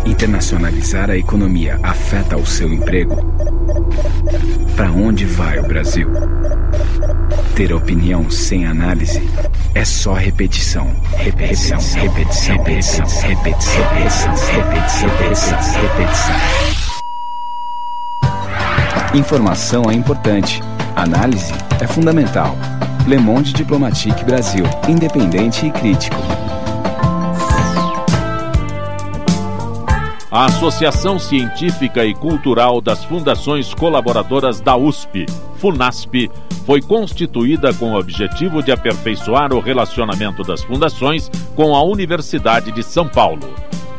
Internacionalizar 0.06 1.10
a 1.10 1.18
economia 1.18 1.78
afeta 1.84 2.38
o 2.38 2.46
seu 2.46 2.72
emprego? 2.72 3.16
Para 4.78 4.90
onde 4.92 5.26
vai 5.26 5.60
o 5.60 5.64
Brasil? 5.64 6.10
Ter 7.56 7.74
opinião 7.74 8.30
sem 8.32 8.66
análise 8.66 9.22
é 9.76 9.84
só 9.84 10.14
repetição. 10.14 10.88
Repetição, 11.18 11.78
repetição, 11.78 12.58
repetição, 12.58 13.06
repetição, 13.06 13.84
repetição, 13.84 14.34
repetição, 14.34 15.10
repetição, 15.10 15.82
repetição. 15.82 16.81
Informação 19.14 19.92
é 19.92 19.94
importante. 19.94 20.62
Análise 20.96 21.54
é 21.82 21.86
fundamental. 21.86 22.56
Le 23.06 23.18
Monde 23.18 23.52
Diplomatique 23.52 24.24
Brasil. 24.24 24.64
Independente 24.88 25.66
e 25.66 25.72
crítico. 25.72 26.16
A 30.32 30.46
Associação 30.46 31.20
Científica 31.20 32.06
e 32.06 32.16
Cultural 32.16 32.80
das 32.80 33.04
Fundações 33.04 33.74
Colaboradoras 33.74 34.62
da 34.62 34.78
USP, 34.78 35.26
FUNASP, 35.58 36.32
foi 36.66 36.82
constituída 36.82 37.74
com 37.74 37.92
o 37.92 38.00
objetivo 38.00 38.64
de 38.64 38.72
aperfeiçoar 38.72 39.54
o 39.54 39.60
relacionamento 39.60 40.42
das 40.42 40.64
fundações 40.64 41.30
com 41.54 41.76
a 41.76 41.84
Universidade 41.84 42.72
de 42.72 42.82
São 42.82 43.10
Paulo. 43.10 43.54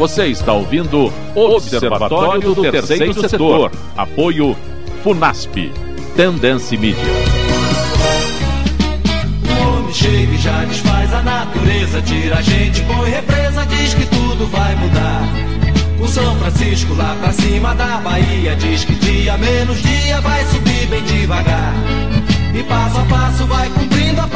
Você 0.00 0.28
está 0.28 0.54
ouvindo 0.54 1.12
Observatório 1.34 2.54
do 2.54 2.62
Terceiro 2.62 3.12
Setor. 3.28 3.70
Apoio 3.94 4.56
Funasp. 5.02 5.70
Tendência 6.16 6.78
Mídia. 6.78 7.04
O 9.44 9.76
homem 9.76 9.92
chega 9.92 10.32
e 10.32 10.38
já 10.38 10.64
desfaz 10.64 11.12
a 11.12 11.20
natureza, 11.22 12.00
tira 12.00 12.38
a 12.38 12.40
gente, 12.40 12.80
põe 12.84 13.10
represa, 13.10 13.66
diz 13.66 13.92
que 13.92 14.06
tudo 14.06 14.46
vai 14.46 14.74
mudar. 14.76 15.22
O 16.02 16.08
São 16.08 16.34
Francisco 16.36 16.94
lá 16.94 17.14
pra 17.20 17.32
cima 17.32 17.74
da 17.74 17.98
Bahia 17.98 18.56
diz 18.56 18.86
que 18.86 18.94
dia 18.94 19.36
menos 19.36 19.82
dia 19.82 20.18
vai 20.22 20.42
subir 20.46 20.86
bem 20.86 21.02
devagar. 21.02 21.74
E 22.54 22.62
passo 22.62 23.00
a 23.00 23.04
passo 23.04 23.44
vai 23.44 23.68
cumprindo 23.68 24.22
a 24.22 24.26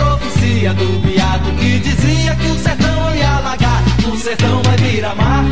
profecia 0.44 0.74
do 0.74 1.00
beato 1.00 1.50
que 1.52 1.78
dizia 1.78 2.36
que 2.36 2.46
o 2.48 2.58
sertão 2.58 3.14
ia 3.14 3.36
alagar. 3.36 3.82
O 4.12 4.16
sertão 4.16 4.62
vai 4.62 4.76
virar 4.76 5.14
mar, 5.14 5.44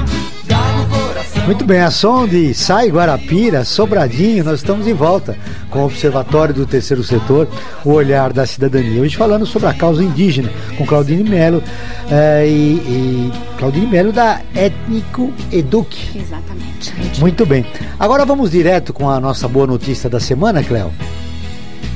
dá 0.44 0.72
no 0.72 0.86
coração. 0.86 1.46
Muito 1.46 1.64
bem, 1.64 1.80
a 1.80 1.90
som 1.90 2.28
de 2.28 2.52
Sai 2.52 2.90
Guarapira, 2.90 3.64
Sobradinho, 3.64 4.44
nós 4.44 4.60
estamos 4.60 4.84
de 4.84 4.92
volta 4.92 5.36
com 5.70 5.80
o 5.80 5.86
Observatório 5.86 6.54
do 6.54 6.66
Terceiro 6.66 7.02
Setor, 7.02 7.48
o 7.84 7.92
olhar 7.92 8.32
da 8.32 8.44
cidadania. 8.44 9.00
Hoje 9.00 9.16
falando 9.16 9.46
sobre 9.46 9.68
a 9.68 9.74
causa 9.74 10.04
indígena, 10.04 10.50
com 10.76 10.84
Claudine 10.84 11.28
Melo 11.28 11.62
eh, 12.10 12.46
e, 12.46 12.52
e 12.52 13.32
Claudine 13.58 13.86
Melo 13.86 14.12
da 14.12 14.42
Étnico 14.54 15.32
Eduque. 15.50 16.18
Exatamente. 16.18 16.92
Muito 17.18 17.46
bem. 17.46 17.64
Agora 17.98 18.26
vamos 18.26 18.50
direto 18.50 18.92
com 18.92 19.08
a 19.08 19.18
nossa 19.18 19.48
boa 19.48 19.66
notícia 19.66 20.10
da 20.10 20.20
semana, 20.20 20.62
Cléo. 20.62 20.92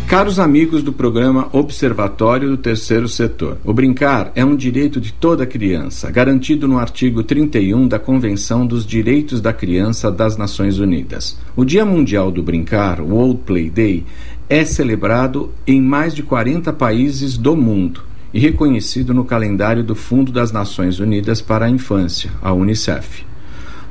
Caros 0.06 0.38
amigos 0.38 0.84
do 0.84 0.92
programa 0.92 1.48
Observatório 1.52 2.48
do 2.48 2.56
Terceiro 2.56 3.08
Setor, 3.08 3.58
o 3.64 3.72
brincar 3.72 4.30
é 4.36 4.44
um 4.44 4.54
direito 4.54 5.00
de 5.00 5.12
toda 5.12 5.44
criança, 5.44 6.08
garantido 6.12 6.68
no 6.68 6.78
artigo 6.78 7.24
31 7.24 7.88
da 7.88 7.98
Convenção 7.98 8.64
dos 8.64 8.86
Direitos 8.86 9.40
da 9.40 9.52
Criança 9.52 10.08
das 10.08 10.36
Nações 10.36 10.78
Unidas. 10.78 11.36
O 11.56 11.64
Dia 11.64 11.84
Mundial 11.84 12.30
do 12.30 12.40
Brincar, 12.40 13.00
World 13.00 13.40
Play 13.44 13.68
Day, 13.68 14.04
é 14.48 14.64
celebrado 14.64 15.52
em 15.66 15.82
mais 15.82 16.14
de 16.14 16.22
40 16.22 16.72
países 16.72 17.36
do 17.36 17.56
mundo 17.56 18.00
e 18.32 18.38
reconhecido 18.38 19.12
no 19.12 19.24
calendário 19.24 19.82
do 19.82 19.96
Fundo 19.96 20.30
das 20.30 20.52
Nações 20.52 21.00
Unidas 21.00 21.40
para 21.40 21.66
a 21.66 21.70
Infância, 21.70 22.30
a 22.40 22.52
UNICEF. 22.52 23.24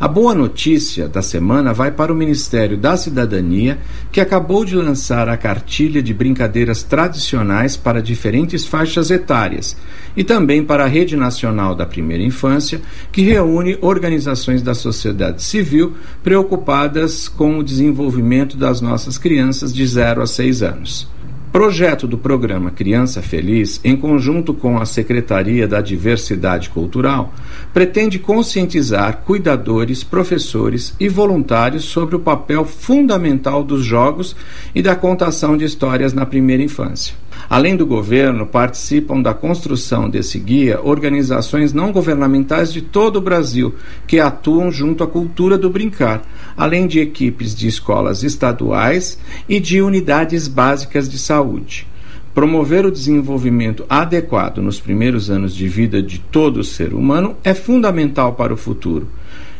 A 0.05 0.07
boa 0.07 0.35
notícia 0.35 1.07
da 1.09 1.23
semana 1.23 1.73
vai 1.73 1.89
para 1.89 2.13
o 2.13 2.15
Ministério 2.15 2.77
da 2.77 2.95
Cidadania, 2.95 3.79
que 4.11 4.21
acabou 4.21 4.63
de 4.63 4.75
lançar 4.75 5.27
a 5.27 5.35
cartilha 5.35 5.99
de 5.99 6.13
brincadeiras 6.13 6.83
tradicionais 6.83 7.75
para 7.75 8.03
diferentes 8.03 8.67
faixas 8.67 9.09
etárias, 9.09 9.75
e 10.15 10.23
também 10.23 10.63
para 10.63 10.83
a 10.83 10.87
Rede 10.87 11.15
Nacional 11.17 11.73
da 11.73 11.87
Primeira 11.87 12.21
Infância, 12.21 12.79
que 13.11 13.23
reúne 13.23 13.79
organizações 13.81 14.61
da 14.61 14.75
sociedade 14.75 15.41
civil 15.41 15.95
preocupadas 16.23 17.27
com 17.27 17.57
o 17.57 17.63
desenvolvimento 17.63 18.55
das 18.55 18.81
nossas 18.81 19.17
crianças 19.17 19.73
de 19.73 19.87
0 19.87 20.21
a 20.21 20.27
6 20.27 20.61
anos. 20.61 21.14
Projeto 21.55 22.05
do 22.05 22.17
programa 22.17 22.69
Criança 22.69 23.21
Feliz, 23.21 23.79
em 23.81 23.95
conjunto 23.95 24.53
com 24.53 24.77
a 24.77 24.85
Secretaria 24.85 25.65
da 25.65 25.79
Diversidade 25.79 26.69
Cultural, 26.69 27.33
pretende 27.73 28.19
conscientizar 28.19 29.21
cuidadores, 29.25 30.03
professores 30.03 30.93
e 30.99 31.07
voluntários 31.07 31.85
sobre 31.85 32.13
o 32.13 32.19
papel 32.19 32.65
fundamental 32.65 33.63
dos 33.63 33.85
jogos 33.85 34.35
e 34.75 34.81
da 34.81 34.97
contação 34.97 35.55
de 35.55 35.63
histórias 35.63 36.11
na 36.11 36.25
primeira 36.25 36.61
infância. 36.61 37.15
Além 37.49 37.75
do 37.75 37.85
governo, 37.85 38.45
participam 38.45 39.21
da 39.21 39.33
construção 39.33 40.09
desse 40.09 40.39
guia 40.39 40.79
organizações 40.83 41.73
não 41.73 41.91
governamentais 41.91 42.73
de 42.73 42.81
todo 42.81 43.17
o 43.17 43.21
Brasil 43.21 43.75
que 44.07 44.19
atuam 44.19 44.71
junto 44.71 45.03
à 45.03 45.07
cultura 45.07 45.57
do 45.57 45.69
brincar, 45.69 46.23
além 46.57 46.87
de 46.87 46.99
equipes 46.99 47.55
de 47.55 47.67
escolas 47.67 48.23
estaduais 48.23 49.19
e 49.47 49.59
de 49.59 49.81
unidades 49.81 50.47
básicas 50.47 51.07
de 51.07 51.19
saúde. 51.19 51.87
Promover 52.33 52.85
o 52.85 52.91
desenvolvimento 52.91 53.85
adequado 53.87 54.57
nos 54.57 54.79
primeiros 54.79 55.29
anos 55.29 55.55
de 55.55 55.67
vida 55.69 56.01
de 56.01 56.19
todo 56.19 56.65
ser 56.65 56.93
humano 56.93 57.37
é 57.43 57.53
fundamental 57.53 58.33
para 58.33 58.53
o 58.53 58.57
futuro. 58.57 59.07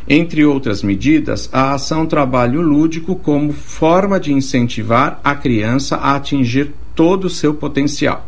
Entre 0.08 0.44
outras 0.44 0.82
medidas, 0.82 1.48
a 1.52 1.72
ação 1.72 2.04
trabalho 2.04 2.60
lúdico 2.60 3.16
como 3.16 3.52
forma 3.52 4.20
de 4.20 4.32
incentivar 4.32 5.20
a 5.24 5.34
criança 5.34 5.96
a 5.96 6.14
atingir 6.16 6.72
todo 6.96 7.26
o 7.26 7.30
seu 7.30 7.54
potencial. 7.54 8.26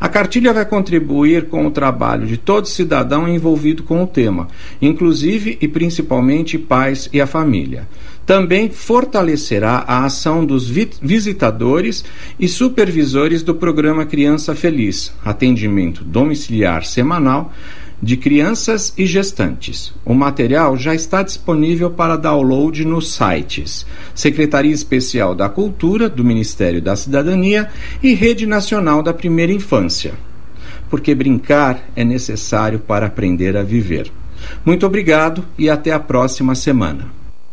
A 0.00 0.08
cartilha 0.08 0.52
vai 0.52 0.66
contribuir 0.66 1.46
com 1.48 1.66
o 1.66 1.70
trabalho 1.70 2.26
de 2.26 2.36
todo 2.36 2.68
cidadão 2.68 3.26
envolvido 3.26 3.84
com 3.84 4.02
o 4.02 4.06
tema, 4.06 4.48
inclusive 4.82 5.56
e 5.62 5.66
principalmente 5.66 6.58
pais 6.58 7.08
e 7.10 7.22
a 7.22 7.26
família. 7.26 7.88
Também 8.26 8.70
fortalecerá 8.70 9.84
a 9.86 10.04
ação 10.04 10.44
dos 10.44 10.68
vi 10.68 10.90
visitadores 11.00 12.04
e 12.38 12.48
supervisores 12.48 13.42
do 13.42 13.54
programa 13.54 14.04
Criança 14.04 14.54
Feliz, 14.54 15.14
atendimento 15.24 16.02
domiciliar 16.04 16.84
semanal 16.84 17.52
de 18.02 18.16
crianças 18.16 18.92
e 18.96 19.06
gestantes. 19.06 19.92
O 20.04 20.14
material 20.14 20.76
já 20.76 20.94
está 20.94 21.22
disponível 21.22 21.90
para 21.90 22.16
download 22.16 22.84
nos 22.84 23.12
sites 23.12 23.86
Secretaria 24.14 24.72
Especial 24.72 25.34
da 25.34 25.48
Cultura 25.48 26.08
do 26.08 26.24
Ministério 26.24 26.82
da 26.82 26.96
Cidadania 26.96 27.68
e 28.02 28.14
Rede 28.14 28.46
Nacional 28.46 29.02
da 29.02 29.12
Primeira 29.12 29.52
Infância. 29.52 30.14
Porque 30.90 31.14
brincar 31.14 31.82
é 31.96 32.04
necessário 32.04 32.78
para 32.78 33.06
aprender 33.06 33.56
a 33.56 33.62
viver. 33.62 34.12
Muito 34.64 34.86
obrigado 34.86 35.44
e 35.58 35.70
até 35.70 35.92
a 35.92 35.98
próxima 35.98 36.54
semana. 36.54 37.06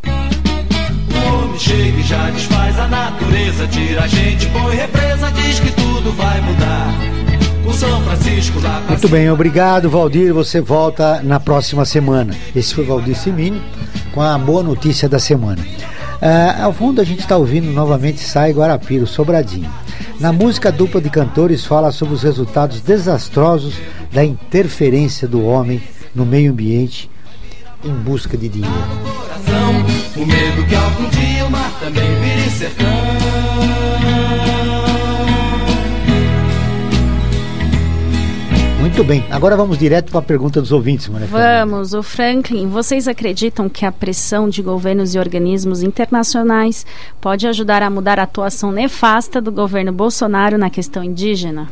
O 0.06 1.44
homem 1.44 1.60
chega 1.60 1.98
e 1.98 2.04
já 2.04 2.30
desfaz 2.30 2.78
a 2.78 2.88
natureza, 2.88 3.68
tira 3.68 4.04
a 4.04 4.08
gente, 4.08 4.48
põe 4.48 4.76
represa, 4.76 5.32
diz 5.32 5.60
que 5.60 5.72
tudo 5.72 6.12
vai 6.12 6.42
mudar. 6.42 7.21
São 7.74 8.02
Francisco 8.04 8.60
pra 8.60 8.82
Muito 8.82 9.10
bem, 9.10 9.30
obrigado, 9.30 9.90
Valdir. 9.90 10.34
Você 10.34 10.60
volta 10.62 11.22
na 11.24 11.40
próxima 11.40 11.86
semana. 11.86 12.36
Esse 12.56 12.76
foi 12.76 12.86
Valdir 12.86 13.16
Simini 13.16 13.62
com 14.14 14.22
a 14.22 14.38
boa 14.38 14.62
notícia 14.62 15.08
da 15.08 15.20
semana. 15.20 15.66
Ah, 16.22 16.64
ao 16.66 16.74
fundo, 16.74 17.02
a 17.02 17.04
gente 17.04 17.22
está 17.22 17.38
ouvindo 17.38 17.72
novamente 17.72 18.20
Sai 18.20 18.52
Guarapiro, 18.52 19.08
Sobradinho. 19.08 19.70
Na 20.20 20.32
música, 20.32 20.70
a 20.70 20.72
dupla 20.72 21.02
de 21.02 21.10
cantores 21.10 21.66
fala 21.66 21.92
sobre 21.92 22.14
os 22.14 22.22
resultados 22.22 22.82
desastrosos 22.82 23.76
da 24.12 24.24
interferência 24.24 25.28
do 25.28 25.44
homem 25.44 25.82
no 26.14 26.26
meio 26.26 26.52
ambiente 26.52 27.10
em 27.84 27.94
busca 27.94 28.38
de 28.38 28.50
dinheiro. 28.50 28.76
Muito 38.92 39.06
bem, 39.06 39.24
agora 39.32 39.56
vamos 39.56 39.78
direto 39.78 40.12
para 40.12 40.20
a 40.20 40.22
pergunta 40.24 40.60
dos 40.60 40.74
ouvintes, 40.74 41.08
Maria 41.08 41.26
Fernanda. 41.26 41.66
Vamos, 41.66 41.94
o 41.94 42.04
Franklin, 42.04 42.68
vocês 42.68 43.08
acreditam 43.08 43.70
que 43.70 43.86
a 43.86 43.92
pressão 43.92 44.50
de 44.50 44.62
governos 44.62 45.16
e 45.16 45.18
organismos 45.18 45.82
internacionais 45.82 46.86
pode 47.22 47.48
ajudar 47.48 47.82
a 47.82 47.90
mudar 47.90 48.20
a 48.20 48.24
atuação 48.24 48.70
nefasta 48.70 49.40
do 49.40 49.50
governo 49.50 49.94
Bolsonaro 49.94 50.58
na 50.58 50.70
questão 50.70 51.02
indígena? 51.02 51.70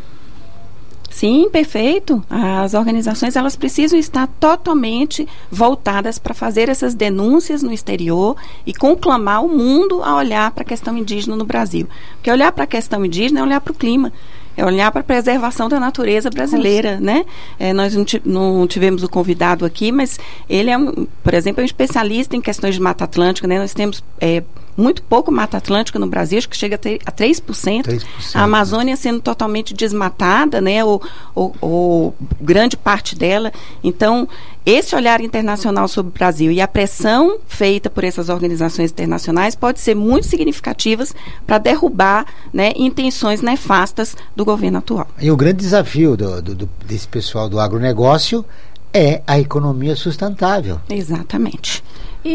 Sim, 1.09 1.49
perfeito. 1.51 2.24
As 2.30 2.74
organizações 2.74 3.36
elas 3.36 3.57
precisam 3.57 3.99
estar 3.99 4.26
totalmente 4.39 5.28
voltadas 5.51 6.17
para 6.17 6.34
fazer 6.34 6.70
essas 6.70 6.95
denúncias 6.95 7.61
no 7.61 7.74
exterior 7.74 8.38
e 8.65 8.74
conclamar 8.74 9.43
o 9.43 9.49
mundo 9.49 10.01
a 10.01 10.15
olhar 10.15 10.51
para 10.51 10.61
a 10.61 10.65
questão 10.65 10.97
indígena 10.97 11.36
no 11.36 11.43
Brasil. 11.43 11.86
Porque 12.13 12.32
olhar 12.32 12.53
para 12.53 12.63
a 12.63 12.67
questão 12.67 13.03
indígena 13.03 13.41
é 13.41 13.43
olhar 13.43 13.59
para 13.59 13.74
o 13.74 13.76
clima. 13.76 14.13
É 14.60 14.66
olhar 14.66 14.91
para 14.91 14.99
a 14.99 15.03
preservação 15.03 15.70
da 15.70 15.80
natureza 15.80 16.30
brasileira, 16.30 16.99
né? 16.99 17.26
É, 17.57 17.72
nós 17.72 17.95
não, 17.95 18.03
não 18.26 18.68
tivemos 18.68 19.03
o 19.03 19.07
convidado 19.07 19.64
aqui, 19.64 19.89
mas 19.89 20.20
ele 20.49 20.70
é, 20.70 20.78
um, 20.78 21.07
por 21.24 21.34
exemplo, 21.34 21.62
é 21.62 21.64
um 21.64 21.66
especialista 21.66 22.36
em 22.36 22.41
questões 22.41 22.76
de 22.76 22.82
Mata 22.82 23.05
Atlântica, 23.05 23.47
né? 23.47 23.57
Nós 23.57 23.74
temos 23.74 24.03
é, 24.20 24.43
muito 24.78 25.01
pouco 25.03 25.32
Mata 25.32 25.57
Atlântica 25.57 25.99
no 25.99 26.07
Brasil, 26.07 26.38
acho 26.38 26.47
que 26.49 26.55
chega 26.57 26.76
a, 26.76 26.78
ter, 26.78 26.99
a 27.05 27.11
3%. 27.11 27.41
3%, 27.84 28.05
A 28.34 28.43
Amazônia 28.43 28.95
sendo 28.95 29.20
totalmente 29.22 29.74
desmatada, 29.74 30.61
né? 30.61 30.84
Ou, 30.84 31.01
ou, 31.36 31.55
ou 31.61 32.15
grande 32.39 32.78
parte 32.78 33.15
dela. 33.15 33.51
Então, 33.84 34.28
esse 34.65 34.95
olhar 34.95 35.22
internacional 35.22 35.88
sobre 35.88 36.11
o 36.11 36.13
Brasil 36.13 36.51
e 36.51 36.61
a 36.61 36.67
pressão 36.67 37.39
feita 37.47 37.89
por 37.89 38.03
essas 38.03 38.30
organizações 38.30 38.91
internacionais 38.91 39.55
pode 39.55 39.80
ser 39.80 39.95
muito 39.95 40.28
significativas 40.28 41.13
para 41.45 41.57
derrubar 41.57 42.26
né, 42.53 42.72
intenções 42.76 43.41
nefastas 43.41 44.15
do 44.36 44.45
governo 44.45 44.78
atual. 44.78 45.07
E 45.20 45.30
o 45.32 45.36
grande 45.38 45.57
desafio 45.57 46.15
do- 46.15 46.41
do- 46.41 46.55
do- 46.55 46.70
desse 46.86 47.07
pessoal 47.07 47.49
do 47.49 47.59
agronegócio 47.59 48.45
é 48.93 49.22
a 49.28 49.39
economia 49.39 49.95
sustentável. 49.95 50.80
Exatamente. 50.89 51.84
E, 52.24 52.30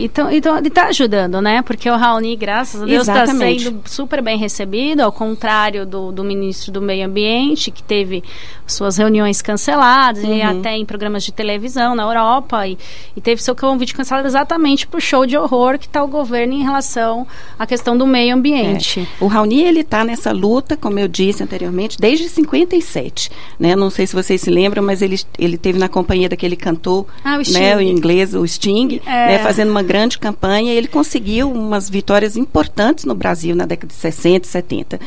e, 0.00 0.04
então, 0.04 0.30
então 0.30 0.56
ele 0.56 0.68
está 0.68 0.86
ajudando, 0.86 1.40
né? 1.42 1.62
Porque 1.62 1.90
o 1.90 1.96
Raoni, 1.96 2.36
graças 2.36 2.82
a 2.82 2.84
Deus, 2.84 3.08
está 3.08 3.26
sendo 3.26 3.80
super 3.86 4.22
bem 4.22 4.38
recebido, 4.38 5.00
ao 5.00 5.10
contrário 5.10 5.84
do, 5.84 6.12
do 6.12 6.22
ministro 6.22 6.70
do 6.70 6.80
Meio 6.80 7.06
Ambiente, 7.06 7.70
que 7.70 7.82
teve 7.82 8.22
suas 8.66 8.96
reuniões 8.98 9.42
canceladas, 9.42 10.22
e 10.22 10.26
Uhum. 10.30 10.60
até 10.60 10.76
em 10.76 10.84
programas 10.84 11.24
de 11.24 11.32
televisão 11.32 11.94
na 11.96 12.04
Europa, 12.04 12.66
e, 12.68 12.78
e 13.16 13.20
teve 13.20 13.42
seu 13.42 13.54
convite 13.54 13.92
cancelado 13.94 14.28
exatamente 14.28 14.86
por 14.86 15.00
show 15.02 15.26
de 15.26 15.36
horror 15.36 15.76
que 15.76 15.86
está 15.86 16.02
o 16.04 16.06
governo 16.06 16.52
em 16.54 16.62
relação 16.62 17.26
à 17.58 17.66
questão 17.66 17.98
do 17.98 18.06
meio 18.06 18.34
ambiente. 18.34 19.00
É. 19.00 19.24
O 19.24 19.26
Raoni 19.26 19.62
ele 19.62 19.80
está 19.80 20.04
nessa 20.04 20.30
luta, 20.32 20.76
como 20.76 20.98
eu 21.00 21.08
disse 21.08 21.42
anteriormente, 21.42 21.98
desde 21.98 22.28
57. 22.28 23.28
Né? 23.58 23.74
Não 23.74 23.90
sei 23.90 24.06
se 24.06 24.14
vocês 24.14 24.40
se 24.40 24.50
lembram, 24.50 24.82
mas 24.82 25.02
ele, 25.02 25.18
ele 25.38 25.58
teve 25.58 25.78
na 25.78 25.88
companhia 25.88 26.28
daquele 26.28 26.56
cantor, 26.56 27.06
Ah, 27.24 27.38
o 27.44 27.52
né, 27.52 27.76
o 27.76 27.80
inglês, 27.80 28.34
o 28.34 28.46
Sting, 28.46 28.99
É. 29.06 29.26
né, 29.26 29.38
fazendo 29.38 29.70
uma 29.70 29.82
grande 29.82 30.18
campanha. 30.18 30.72
Ele 30.72 30.88
conseguiu 30.88 31.50
umas 31.50 31.88
vitórias 31.88 32.36
importantes 32.36 33.04
no 33.04 33.14
Brasil 33.14 33.54
na 33.54 33.66
década 33.66 33.88
de 33.88 33.94
60 33.94 34.46
e 34.46 34.50
70. 34.50 35.00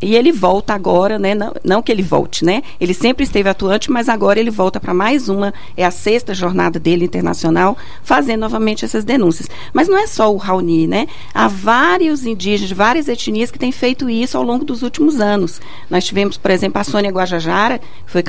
E 0.00 0.14
ele 0.14 0.32
volta 0.32 0.74
agora, 0.74 1.18
né? 1.18 1.34
Não, 1.34 1.52
não 1.64 1.82
que 1.82 1.90
ele 1.92 2.02
volte, 2.02 2.44
né? 2.44 2.62
Ele 2.80 2.94
sempre 2.94 3.24
esteve 3.24 3.48
atuante, 3.48 3.90
mas 3.90 4.08
agora 4.08 4.38
ele 4.38 4.50
volta 4.50 4.80
para 4.80 4.94
mais 4.94 5.28
uma, 5.28 5.52
é 5.76 5.84
a 5.84 5.90
sexta 5.90 6.34
jornada 6.34 6.78
dele 6.78 7.04
internacional, 7.04 7.76
fazendo 8.02 8.40
novamente 8.40 8.84
essas 8.84 9.04
denúncias. 9.04 9.48
Mas 9.72 9.88
não 9.88 9.98
é 9.98 10.06
só 10.06 10.32
o 10.32 10.36
Raoni, 10.36 10.86
né? 10.86 11.06
Há 11.34 11.48
vários 11.48 12.24
indígenas, 12.24 12.72
várias 12.72 13.08
etnias 13.08 13.50
que 13.50 13.58
têm 13.58 13.72
feito 13.72 14.08
isso 14.08 14.36
ao 14.36 14.42
longo 14.42 14.64
dos 14.64 14.82
últimos 14.82 15.20
anos. 15.20 15.60
Nós 15.88 16.04
tivemos, 16.04 16.36
por 16.36 16.50
exemplo, 16.50 16.80
a 16.80 16.84
Sônia 16.84 17.10
Guajajara, 17.10 17.78
que 17.78 18.12
foi 18.12 18.22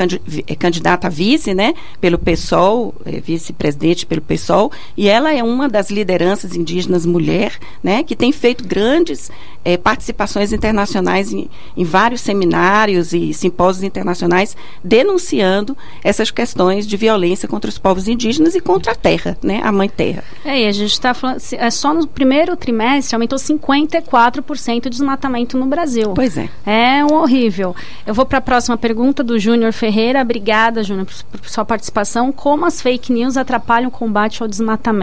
é 0.47 0.55
candidata 0.55 1.07
a 1.07 1.09
vice, 1.09 1.53
né? 1.53 1.73
Pelo 1.99 2.17
PSOL, 2.17 2.93
é, 3.05 3.19
vice-presidente 3.19 4.05
pelo 4.05 4.21
PSOL, 4.21 4.71
e 4.95 5.09
ela 5.11 5.33
é 5.33 5.43
uma 5.43 5.67
das 5.67 5.91
lideranças 5.91 6.55
indígenas 6.55 7.05
mulher, 7.05 7.57
né, 7.83 8.01
que 8.01 8.15
tem 8.15 8.31
feito 8.31 8.65
grandes 8.65 9.29
é, 9.63 9.75
participações 9.77 10.53
internacionais 10.53 11.33
em, 11.33 11.49
em, 11.75 11.83
vários 11.83 12.21
seminários 12.21 13.13
e 13.13 13.33
simpósios 13.33 13.83
internacionais 13.83 14.55
denunciando 14.83 15.77
essas 16.03 16.31
questões 16.31 16.87
de 16.87 16.95
violência 16.95 17.47
contra 17.47 17.69
os 17.69 17.77
povos 17.77 18.07
indígenas 18.07 18.55
e 18.55 18.61
contra 18.61 18.93
a 18.93 18.95
terra, 18.95 19.37
né, 19.43 19.59
a 19.63 19.71
mãe 19.71 19.89
terra. 19.89 20.23
É, 20.45 20.61
e 20.61 20.67
a 20.67 20.71
gente 20.71 20.93
está 20.93 21.13
falando, 21.13 21.41
é 21.51 21.69
só 21.69 21.93
no 21.93 22.07
primeiro 22.07 22.55
trimestre 22.55 23.13
aumentou 23.15 23.37
54% 23.37 24.85
o 24.85 24.89
desmatamento 24.89 25.57
no 25.57 25.65
Brasil. 25.65 26.13
Pois 26.13 26.37
é. 26.37 26.49
É 26.65 27.03
um 27.05 27.15
horrível. 27.15 27.75
Eu 28.05 28.13
vou 28.13 28.25
para 28.25 28.37
a 28.37 28.41
próxima 28.41 28.77
pergunta 28.77 29.23
do 29.23 29.37
Júnior 29.37 29.73
Ferreira. 29.73 30.21
Obrigada, 30.21 30.83
Júnior, 30.83 31.05
por, 31.05 31.39
por 31.39 31.49
sua 31.49 31.65
participação. 31.65 32.31
Como 32.31 32.65
as 32.65 32.81
fake 32.81 33.11
news 33.11 33.35
atrapalham 33.37 33.89
o 33.89 33.91
combate 33.91 34.41
ao 34.41 34.47
desmatamento? 34.47 35.00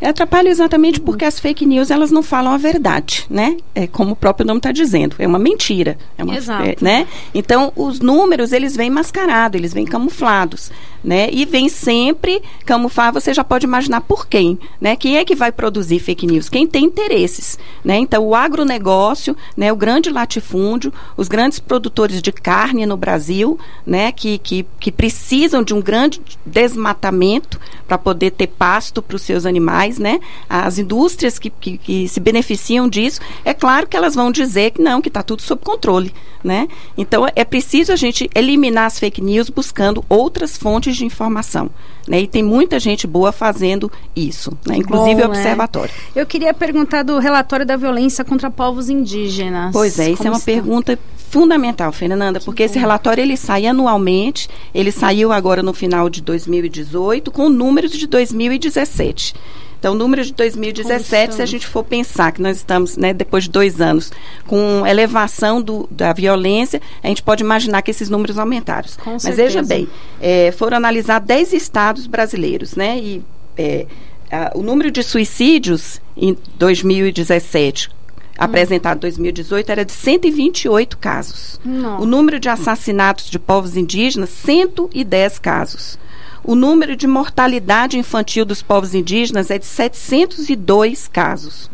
É, 0.00 0.08
atrapalham 0.08 0.50
exatamente 0.50 1.00
porque 1.00 1.24
as 1.24 1.38
fake 1.38 1.66
news 1.66 1.90
elas 1.90 2.10
não 2.10 2.22
falam 2.22 2.52
a 2.52 2.56
verdade, 2.56 3.26
né? 3.28 3.56
É 3.74 3.86
como 3.86 4.12
o 4.12 4.16
próprio 4.16 4.46
nome 4.46 4.58
está 4.58 4.72
dizendo, 4.72 5.16
é 5.18 5.26
uma 5.26 5.38
mentira. 5.38 5.98
É 6.16 6.24
uma, 6.24 6.36
Exato. 6.36 6.64
É, 6.64 6.76
né? 6.80 7.06
Então, 7.34 7.72
os 7.76 8.00
números, 8.00 8.52
eles 8.52 8.74
vêm 8.74 8.90
mascarados, 8.90 9.58
eles 9.58 9.74
vêm 9.74 9.84
camuflados, 9.84 10.70
né? 11.02 11.28
E 11.30 11.44
vem 11.44 11.68
sempre 11.68 12.42
camuflar, 12.64 13.12
você 13.12 13.34
já 13.34 13.44
pode 13.44 13.66
imaginar 13.66 14.00
por 14.00 14.26
quem, 14.26 14.58
né? 14.80 14.96
Quem 14.96 15.18
é 15.18 15.24
que 15.24 15.34
vai 15.34 15.52
produzir 15.52 15.98
fake 15.98 16.26
news? 16.26 16.48
Quem 16.48 16.66
tem 16.66 16.84
interesses, 16.84 17.58
né? 17.84 17.96
Então, 17.96 18.24
o 18.24 18.34
agronegócio, 18.34 19.36
né? 19.56 19.72
O 19.72 19.76
grande 19.76 20.10
latifúndio, 20.10 20.92
os 21.16 21.28
grandes 21.28 21.58
produtores 21.58 22.22
de 22.22 22.32
carne 22.32 22.86
no 22.86 22.96
Brasil, 22.96 23.58
né? 23.86 24.12
Que, 24.12 24.38
que, 24.38 24.66
que 24.78 24.90
precisam 24.90 25.62
de 25.62 25.74
um 25.74 25.80
grande 25.80 26.20
desmatamento 26.44 27.60
para 27.86 27.98
poder 27.98 28.30
ter 28.32 28.46
pasto 28.46 29.02
para 29.02 29.16
os 29.16 29.22
seus 29.30 29.46
animais, 29.46 29.98
né? 29.98 30.18
As 30.48 30.78
indústrias 30.78 31.38
que, 31.38 31.50
que, 31.50 31.78
que 31.78 32.08
se 32.08 32.18
beneficiam 32.18 32.88
disso, 32.88 33.20
é 33.44 33.54
claro 33.54 33.86
que 33.86 33.96
elas 33.96 34.14
vão 34.14 34.32
dizer 34.32 34.72
que 34.72 34.82
não, 34.82 35.00
que 35.00 35.08
está 35.08 35.22
tudo 35.22 35.40
sob 35.42 35.62
controle, 35.64 36.12
né? 36.42 36.66
Então 36.98 37.26
é 37.36 37.44
preciso 37.44 37.92
a 37.92 37.96
gente 37.96 38.28
eliminar 38.34 38.86
as 38.86 38.98
fake 38.98 39.22
news 39.22 39.48
buscando 39.48 40.04
outras 40.08 40.56
fontes 40.56 40.96
de 40.96 41.04
informação, 41.04 41.70
né? 42.10 42.22
E 42.22 42.26
tem 42.26 42.42
muita 42.42 42.80
gente 42.80 43.06
boa 43.06 43.30
fazendo 43.30 43.90
isso, 44.16 44.50
né? 44.66 44.76
Inclusive 44.78 45.22
Bom, 45.22 45.28
o 45.28 45.30
observatório. 45.30 45.94
É. 46.16 46.20
Eu 46.20 46.26
queria 46.26 46.52
perguntar 46.52 47.04
do 47.04 47.20
relatório 47.20 47.64
da 47.64 47.76
violência 47.76 48.24
contra 48.24 48.50
povos 48.50 48.90
indígenas. 48.90 49.70
Pois 49.72 49.96
é, 50.00 50.10
isso 50.10 50.26
é 50.26 50.30
uma 50.30 50.38
está? 50.38 50.44
pergunta 50.52 50.98
fundamental, 51.30 51.92
Fernanda, 51.92 52.40
porque 52.40 52.64
esse 52.64 52.76
relatório 52.76 53.22
ele 53.22 53.36
sai 53.36 53.64
anualmente, 53.64 54.50
ele 54.74 54.90
saiu 54.90 55.30
agora 55.30 55.62
no 55.62 55.72
final 55.72 56.10
de 56.10 56.20
2018 56.20 57.30
com 57.30 57.48
números 57.48 57.92
de 57.92 58.08
2017. 58.08 59.32
Então, 59.80 59.94
números 59.94 60.26
de 60.28 60.34
2017, 60.34 61.34
se 61.36 61.42
a 61.42 61.46
gente 61.46 61.66
for 61.66 61.82
pensar 61.82 62.30
que 62.32 62.40
nós 62.42 62.58
estamos, 62.58 62.96
né, 62.98 63.12
depois 63.14 63.44
de 63.44 63.50
dois 63.50 63.80
anos, 63.80 64.12
com 64.46 64.86
elevação 64.86 65.60
do, 65.60 65.88
da 65.90 66.12
violência, 66.12 66.80
a 67.02 67.08
gente 67.08 67.22
pode 67.22 67.42
imaginar 67.42 67.80
que 67.80 67.90
esses 67.90 68.08
números 68.10 68.38
aumentaram. 68.38 68.86
Com 69.02 69.12
Mas 69.14 69.22
certeza. 69.22 69.42
veja 69.42 69.62
bem, 69.62 69.88
é, 70.20 70.52
foram 70.52 70.76
analisados 70.76 71.26
10 71.26 71.54
estados 71.54 72.06
brasileiros, 72.06 72.76
né? 72.76 72.98
E 72.98 73.22
é, 73.56 73.86
a- 74.30 74.52
o 74.54 74.62
número 74.62 74.90
de 74.90 75.02
suicídios 75.02 75.98
em 76.14 76.36
2017 76.58 77.90
apresentado 78.38 78.96
em 78.98 79.00
2018 79.00 79.70
era 79.70 79.84
de 79.84 79.92
128 79.92 80.96
casos. 80.96 81.60
O 82.00 82.06
número 82.06 82.38
de 82.40 82.48
assassinatos 82.48 83.28
de 83.30 83.38
povos 83.38 83.76
indígenas, 83.76 84.30
110 84.30 85.38
casos. 85.38 85.98
O 86.42 86.54
número 86.54 86.96
de 86.96 87.06
mortalidade 87.06 87.98
infantil 87.98 88.44
dos 88.44 88.62
povos 88.62 88.94
indígenas 88.94 89.50
é 89.50 89.58
de 89.58 89.66
702 89.66 91.08
casos. 91.08 91.70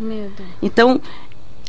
Então, 0.63 1.01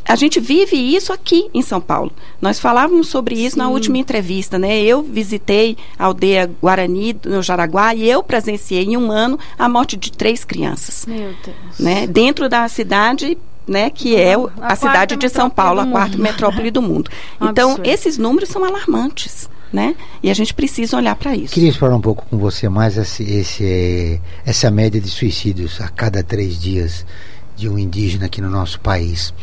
a 0.04 0.16
gente 0.16 0.40
vive 0.40 0.74
isso 0.76 1.12
aqui 1.12 1.50
em 1.52 1.60
São 1.62 1.80
Paulo. 1.80 2.10
Nós 2.40 2.58
falávamos 2.58 3.08
sobre 3.08 3.34
isso 3.34 3.58
na 3.58 3.66
Sim. 3.66 3.72
última 3.72 3.98
entrevista, 3.98 4.58
né? 4.58 4.80
Eu 4.80 5.02
visitei 5.02 5.76
a 5.98 6.06
aldeia 6.06 6.50
Guarani, 6.60 7.14
no 7.26 7.42
Jaraguá, 7.42 7.94
e 7.94 8.08
eu 8.08 8.22
presenciei 8.22 8.84
em 8.84 8.96
um 8.96 9.10
ano 9.12 9.38
a 9.58 9.68
morte 9.68 9.96
de 9.96 10.10
três 10.10 10.44
crianças 10.44 11.04
Meu 11.06 11.34
Deus. 11.44 11.78
né, 11.78 12.06
dentro 12.06 12.48
da 12.48 12.66
cidade 12.68 13.36
né, 13.66 13.90
que 13.90 14.16
é 14.16 14.36
o- 14.38 14.50
A 14.62 14.72
a, 14.72 14.76
cidade 14.76 15.14
de 15.14 15.28
São 15.28 15.50
Paulo, 15.50 15.80
a 15.80 15.86
quarta 15.86 16.16
metrópole 16.16 16.70
do 16.70 16.80
mundo. 16.80 17.10
Então, 17.38 17.78
esses 17.84 18.16
números 18.16 18.48
são 18.48 18.64
alarmantes, 18.64 19.48
né? 19.72 19.94
E 20.22 20.30
a 20.30 20.34
gente 20.34 20.54
precisa 20.54 20.96
olhar 20.96 21.14
para 21.14 21.34
isso. 21.36 21.54
Queria 21.54 21.70
explorar 21.70 21.96
um 21.96 22.00
pouco 22.00 22.26
com 22.28 22.38
você 22.38 22.68
mais 22.68 22.96
esse, 22.96 23.22
esse, 23.22 24.20
essa 24.44 24.70
média 24.70 25.00
de 25.00 25.08
suicídios 25.08 25.80
a 25.80 25.88
cada 25.88 26.22
três 26.22 26.58
dias 26.58 27.04
de 27.56 27.68
um 27.68 27.78
indígena 27.78 28.26
aqui 28.26 28.40
no 28.40 28.50
nosso 28.50 28.80
país. 28.80 29.34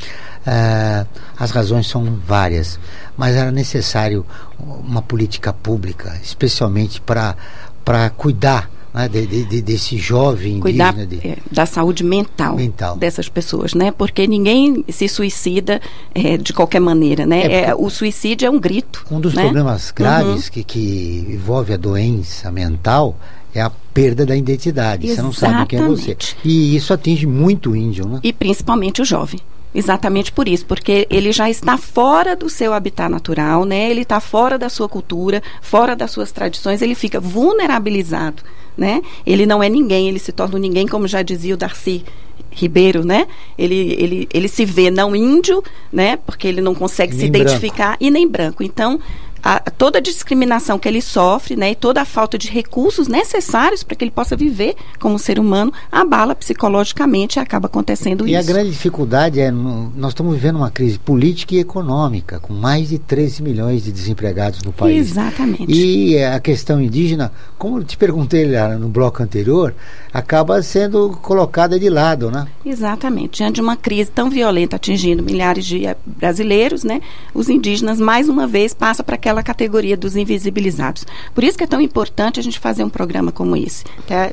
Ah, 0.46 1.06
as 1.38 1.52
razões 1.52 1.88
são 1.88 2.20
várias, 2.26 2.80
mas 3.18 3.36
era 3.36 3.52
necessário 3.52 4.26
uma 4.60 5.02
política 5.02 5.52
pública, 5.52 6.20
especialmente 6.24 7.02
para 7.02 8.10
cuidar 8.16 8.70
né, 8.96 9.08
de- 9.10 9.28
de- 9.28 9.44
de- 9.44 9.62
desse 9.62 9.98
jovem 9.98 10.60
Cuidar 10.60 10.94
indígena. 10.98 11.22
de- 11.22 11.28
é, 11.28 11.38
da 11.52 11.66
saúde 11.66 12.04
mental, 12.04 12.56
Mental. 12.56 12.96
dessas 12.98 13.28
pessoas, 13.30 13.74
né? 13.74 13.92
Porque 13.92 14.26
ninguém 14.26 14.84
se 14.90 15.08
suicida 15.08 15.82
é, 16.14 16.38
de 16.38 16.54
qualquer 16.54 16.80
maneira, 16.80 17.26
né? 17.26 17.42
É, 17.42 17.66
É, 17.66 17.76
o 17.76 17.90
suicídio 17.90 18.46
é 18.48 18.50
um 18.50 18.60
grito. 18.60 19.06
Um 19.12 19.20
dos 19.20 19.34
né? 19.34 19.44
problemas 19.44 19.92
graves 19.92 20.46
Uhum. 20.46 20.52
que, 20.54 20.64
que 20.64 21.28
envolve 21.30 21.74
a 21.74 21.78
doença 21.78 22.50
mental 22.52 23.18
é 23.54 23.62
a 23.62 23.70
perda 23.70 24.26
da 24.26 24.36
identidade. 24.36 25.08
Você 25.14 25.22
não 25.22 25.32
sabe 25.34 25.66
quem 25.68 25.80
é 25.80 25.84
você. 25.84 26.12
Exatamente. 26.12 26.38
E 26.44 26.76
isso 26.76 26.94
atinge 26.94 27.26
muito 27.28 27.72
o 27.72 27.76
índio, 27.76 28.08
né? 28.08 28.20
E 28.24 28.32
principalmente 28.34 29.02
o 29.02 29.06
jovem. 29.06 29.40
Exatamente 29.74 30.32
por 30.32 30.48
isso, 30.48 30.66
porque 30.66 31.06
ele 31.10 31.34
já 31.34 31.50
está 31.50 31.78
fora 31.78 32.34
do 32.34 32.50
seu 32.50 32.72
habitat 32.74 33.10
natural, 33.12 33.66
né? 33.66 33.92
Ele 33.92 34.04
está 34.04 34.22
fora 34.22 34.58
da 34.58 34.70
sua 34.70 34.88
cultura, 34.88 35.44
fora 35.62 35.98
das 35.98 36.12
suas 36.12 36.32
tradições, 36.32 36.82
ele 36.82 36.96
fica 36.96 37.20
vulnerabilizado, 37.20 38.42
né? 38.78 39.02
Ele 39.26 39.46
não 39.46 39.62
é 39.62 39.70
ninguém, 39.70 40.08
ele 40.08 40.20
se 40.20 40.32
torna 40.32 40.56
um 40.58 40.60
ninguém, 40.60 40.88
como 40.88 41.08
já 41.08 41.22
dizia 41.22 41.54
o 41.54 41.58
Darcy 41.58 42.04
Ribeiro, 42.52 43.06
né? 43.06 43.28
Ele, 43.58 43.96
ele, 44.00 44.30
ele 44.34 44.48
se 44.48 44.66
vê 44.66 44.90
não 44.90 45.16
índio, 45.16 45.64
né? 45.92 46.18
Porque 46.18 46.48
ele 46.48 46.62
não 46.62 46.74
consegue 46.74 47.14
se 47.14 47.30
branco. 47.30 47.48
identificar 47.48 47.98
e 48.00 48.10
nem 48.10 48.28
branco. 48.28 48.64
Então, 48.64 49.00
a- 49.46 49.60
toda 49.60 50.00
a 50.00 50.02
discriminação 50.02 50.80
que 50.80 50.88
ele 50.88 51.02
sofre, 51.02 51.56
né, 51.56 51.72
e 51.72 51.76
toda 51.76 52.02
a 52.02 52.06
falta 52.06 52.36
de 52.38 52.50
recursos 52.50 53.08
necessários 53.08 53.84
para 53.84 53.96
que 53.96 54.04
ele 54.04 54.10
possa 54.12 54.36
viver 54.36 54.76
como 55.00 55.20
ser 55.20 55.38
humano, 55.40 55.72
abala 55.92 56.34
psicologicamente 56.36 57.38
e 57.38 57.40
acaba 57.40 57.68
acontecendo 57.68 58.28
E 58.28 58.32
isso. 58.34 58.40
a 58.50 58.54
grande 58.54 58.72
dificuldade 58.72 59.40
é, 59.40 59.52
nós 59.52 60.10
estamos 60.12 60.34
vivendo 60.34 60.56
uma 60.56 60.72
crise 60.72 60.98
política 60.98 61.54
e 61.54 61.60
econômica, 61.60 62.40
com 62.40 62.54
mais 62.54 62.90
de 62.90 62.98
13 62.98 63.44
milhões 63.44 63.84
de 63.84 63.92
desempregados 63.92 64.64
no 64.64 64.74
país. 64.74 65.12
Exatamente. 65.12 65.66
E 65.72 66.18
a 66.24 66.40
questão 66.40 66.82
indígena, 66.82 67.32
como 67.58 67.78
eu 67.80 67.84
te 67.84 67.96
perguntei 67.98 68.50
lá 68.52 68.70
no 68.78 68.88
bloco 68.90 69.22
anterior, 69.22 69.76
acaba 70.12 70.62
sendo 70.64 71.10
colocada 71.22 71.80
de 71.80 71.90
lado, 71.90 72.32
né? 72.32 72.48
Exatamente. 72.66 73.38
Diante 73.38 73.56
de 73.56 73.62
uma 73.62 73.76
crise 73.76 74.10
tão 74.10 74.30
violenta 74.30 74.76
atingindo 74.78 75.22
milhares 75.22 75.66
de 75.66 75.86
eh, 75.86 75.96
brasileiros, 76.06 76.84
né, 76.84 77.02
os 77.34 77.48
indígenas 77.50 78.00
mais 78.00 78.28
uma 78.28 78.48
vez 78.48 78.74
passam 78.74 79.06
para 79.06 79.16
aquela 79.16 79.35
categoria 79.44 79.98
dos 79.98 80.16
invisibilizados. 80.16 81.06
Por 81.34 81.44
isso 81.44 81.58
que 81.58 81.64
é 81.64 81.68
tão 81.68 81.82
importante 81.82 82.40
a 82.40 82.44
gente 82.44 82.60
fazer 82.60 82.84
um 82.84 82.90
programa 82.90 83.32
como 83.32 83.56
esse. 83.56 83.84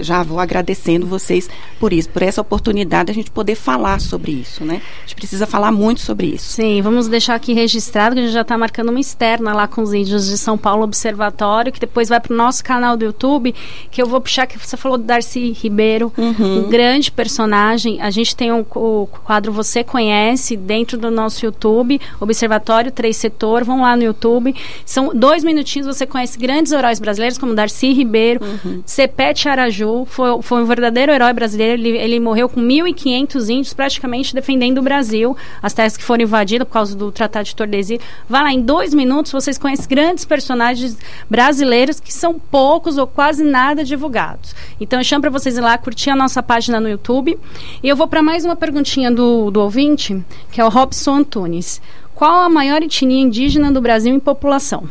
Já 0.00 0.22
vou 0.22 0.38
agradecendo 0.38 1.07
vocês 1.07 1.48
por 1.78 1.92
isso, 1.92 2.09
por 2.09 2.22
essa 2.22 2.40
oportunidade 2.40 3.07
de 3.07 3.12
a 3.12 3.14
gente 3.14 3.30
poder 3.30 3.55
falar 3.55 4.00
sobre 4.00 4.32
isso, 4.32 4.64
né? 4.64 4.80
A 4.98 5.03
gente 5.03 5.16
precisa 5.16 5.46
falar 5.46 5.72
muito 5.72 6.00
sobre 6.00 6.26
isso. 6.28 6.53
Sim, 6.53 6.80
vamos 6.82 7.09
deixar 7.09 7.34
aqui 7.34 7.53
registrado 7.53 8.14
que 8.14 8.20
a 8.20 8.24
gente 8.24 8.32
já 8.32 8.42
está 8.42 8.57
marcando 8.57 8.90
uma 8.90 9.00
externa 9.00 9.53
lá 9.53 9.66
com 9.66 9.82
os 9.82 9.92
índios 9.92 10.26
de 10.26 10.38
São 10.38 10.57
Paulo 10.57 10.84
Observatório, 10.84 11.72
que 11.72 11.80
depois 11.80 12.09
vai 12.09 12.20
para 12.20 12.32
o 12.32 12.36
nosso 12.36 12.62
canal 12.62 12.96
do 12.96 13.05
YouTube, 13.05 13.55
que 13.90 14.00
eu 14.00 14.07
vou 14.07 14.20
puxar, 14.20 14.46
que 14.46 14.59
você 14.59 14.76
falou 14.76 14.98
do 14.98 15.05
Darcy 15.05 15.53
Ribeiro, 15.53 16.12
um 16.16 16.68
grande 16.68 17.11
personagem. 17.11 18.00
A 18.00 18.11
gente 18.11 18.34
tem 18.36 18.53
um, 18.53 18.64
o 18.74 19.09
quadro 19.24 19.53
Você 19.53 19.82
Conhece 19.82 20.57
dentro 20.57 20.96
do 20.96 21.11
nosso 21.11 21.44
YouTube, 21.44 22.00
Observatório 22.20 22.90
Três 22.90 23.16
Setor, 23.16 23.64
vão 23.64 23.82
lá 23.82 23.96
no 23.96 24.03
YouTube. 24.03 24.55
São 24.93 25.11
dois 25.14 25.43
minutinhos, 25.43 25.86
você 25.86 26.05
conhece 26.05 26.38
grandes 26.38 26.70
heróis 26.70 27.01
brasileiros, 27.01 27.38
como 27.38 27.55
Darcy 27.55 27.95
Ribeiro, 27.95 28.43
Cepete 28.84 29.49
Araju, 29.49 30.05
foi, 30.05 30.43
foi 30.43 30.62
um 30.62 30.66
verdadeiro 30.66 31.11
herói 31.11 31.32
brasileiro, 31.32 31.80
ele, 31.80 31.97
ele 31.97 32.20
morreu 32.20 32.47
com 32.47 32.61
1.500 32.61 33.49
índios 33.49 33.72
praticamente 33.72 34.34
defendendo 34.34 34.76
o 34.76 34.82
Brasil, 34.82 35.34
as 35.62 35.72
terras 35.72 35.97
que 35.97 36.05
foram 36.05 36.24
invadidas 36.24 36.68
por 36.68 36.74
causa 36.74 36.95
do 36.95 37.11
Tratado 37.11 37.47
de 37.47 37.57
Tordesilhas. 37.57 38.05
Vai 38.28 38.43
lá, 38.43 38.53
em 38.53 38.61
dois 38.61 38.93
minutos 38.93 39.32
vocês 39.32 39.57
conhecem 39.57 39.88
grandes 39.88 40.26
personagens 40.26 40.99
brasileiros 41.30 41.99
que 41.99 42.12
são 42.12 42.38
poucos 42.38 42.99
ou 42.99 43.07
quase 43.07 43.43
nada 43.43 43.82
divulgados. 43.82 44.55
Então 44.78 45.01
eu 45.01 45.05
chamo 45.05 45.22
para 45.22 45.30
vocês 45.30 45.57
ir 45.57 45.62
lá, 45.62 45.78
curtir 45.78 46.11
a 46.11 46.16
nossa 46.16 46.43
página 46.43 46.78
no 46.78 46.90
YouTube. 46.90 47.38
E 47.82 47.88
eu 47.88 47.97
vou 47.97 48.07
para 48.07 48.22
mais 48.22 48.45
uma 48.45 48.57
perguntinha 48.57 49.11
do, 49.11 49.51
do 49.51 49.59
ouvinte, 49.59 50.22
que 50.51 50.61
é 50.61 50.64
o 50.66 50.68
Robson 50.68 51.14
Antunes. 51.14 51.80
Qual 52.23 52.41
a 52.45 52.49
maior 52.49 52.81
etnia 52.85 53.20
indígena 53.20 53.73
do 53.73 53.81
Brasil 53.81 54.14
em 54.14 54.20
população? 54.20 54.85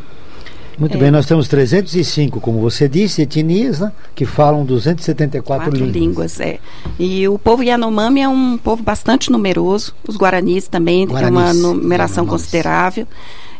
Muito 0.78 0.98
É. 0.98 1.00
bem, 1.00 1.10
nós 1.10 1.24
temos 1.24 1.48
305, 1.48 2.38
como 2.42 2.60
você 2.60 2.86
disse, 2.86 3.22
etnias, 3.22 3.80
né, 3.80 3.90
que 4.14 4.26
falam 4.26 4.66
274 4.66 5.70
Quatro 5.70 5.74
línguas. 5.86 5.96
línguas, 6.36 6.40
é. 6.40 6.58
E 6.98 7.26
o 7.26 7.38
povo 7.38 7.62
Yanomami 7.62 8.20
é 8.20 8.28
um 8.28 8.58
povo 8.58 8.82
bastante 8.82 9.32
numeroso. 9.32 9.94
Os 10.06 10.14
guaranis 10.18 10.68
também 10.68 11.08
é 11.10 11.26
uma 11.26 11.54
numeração 11.54 12.26
considerável. 12.26 13.06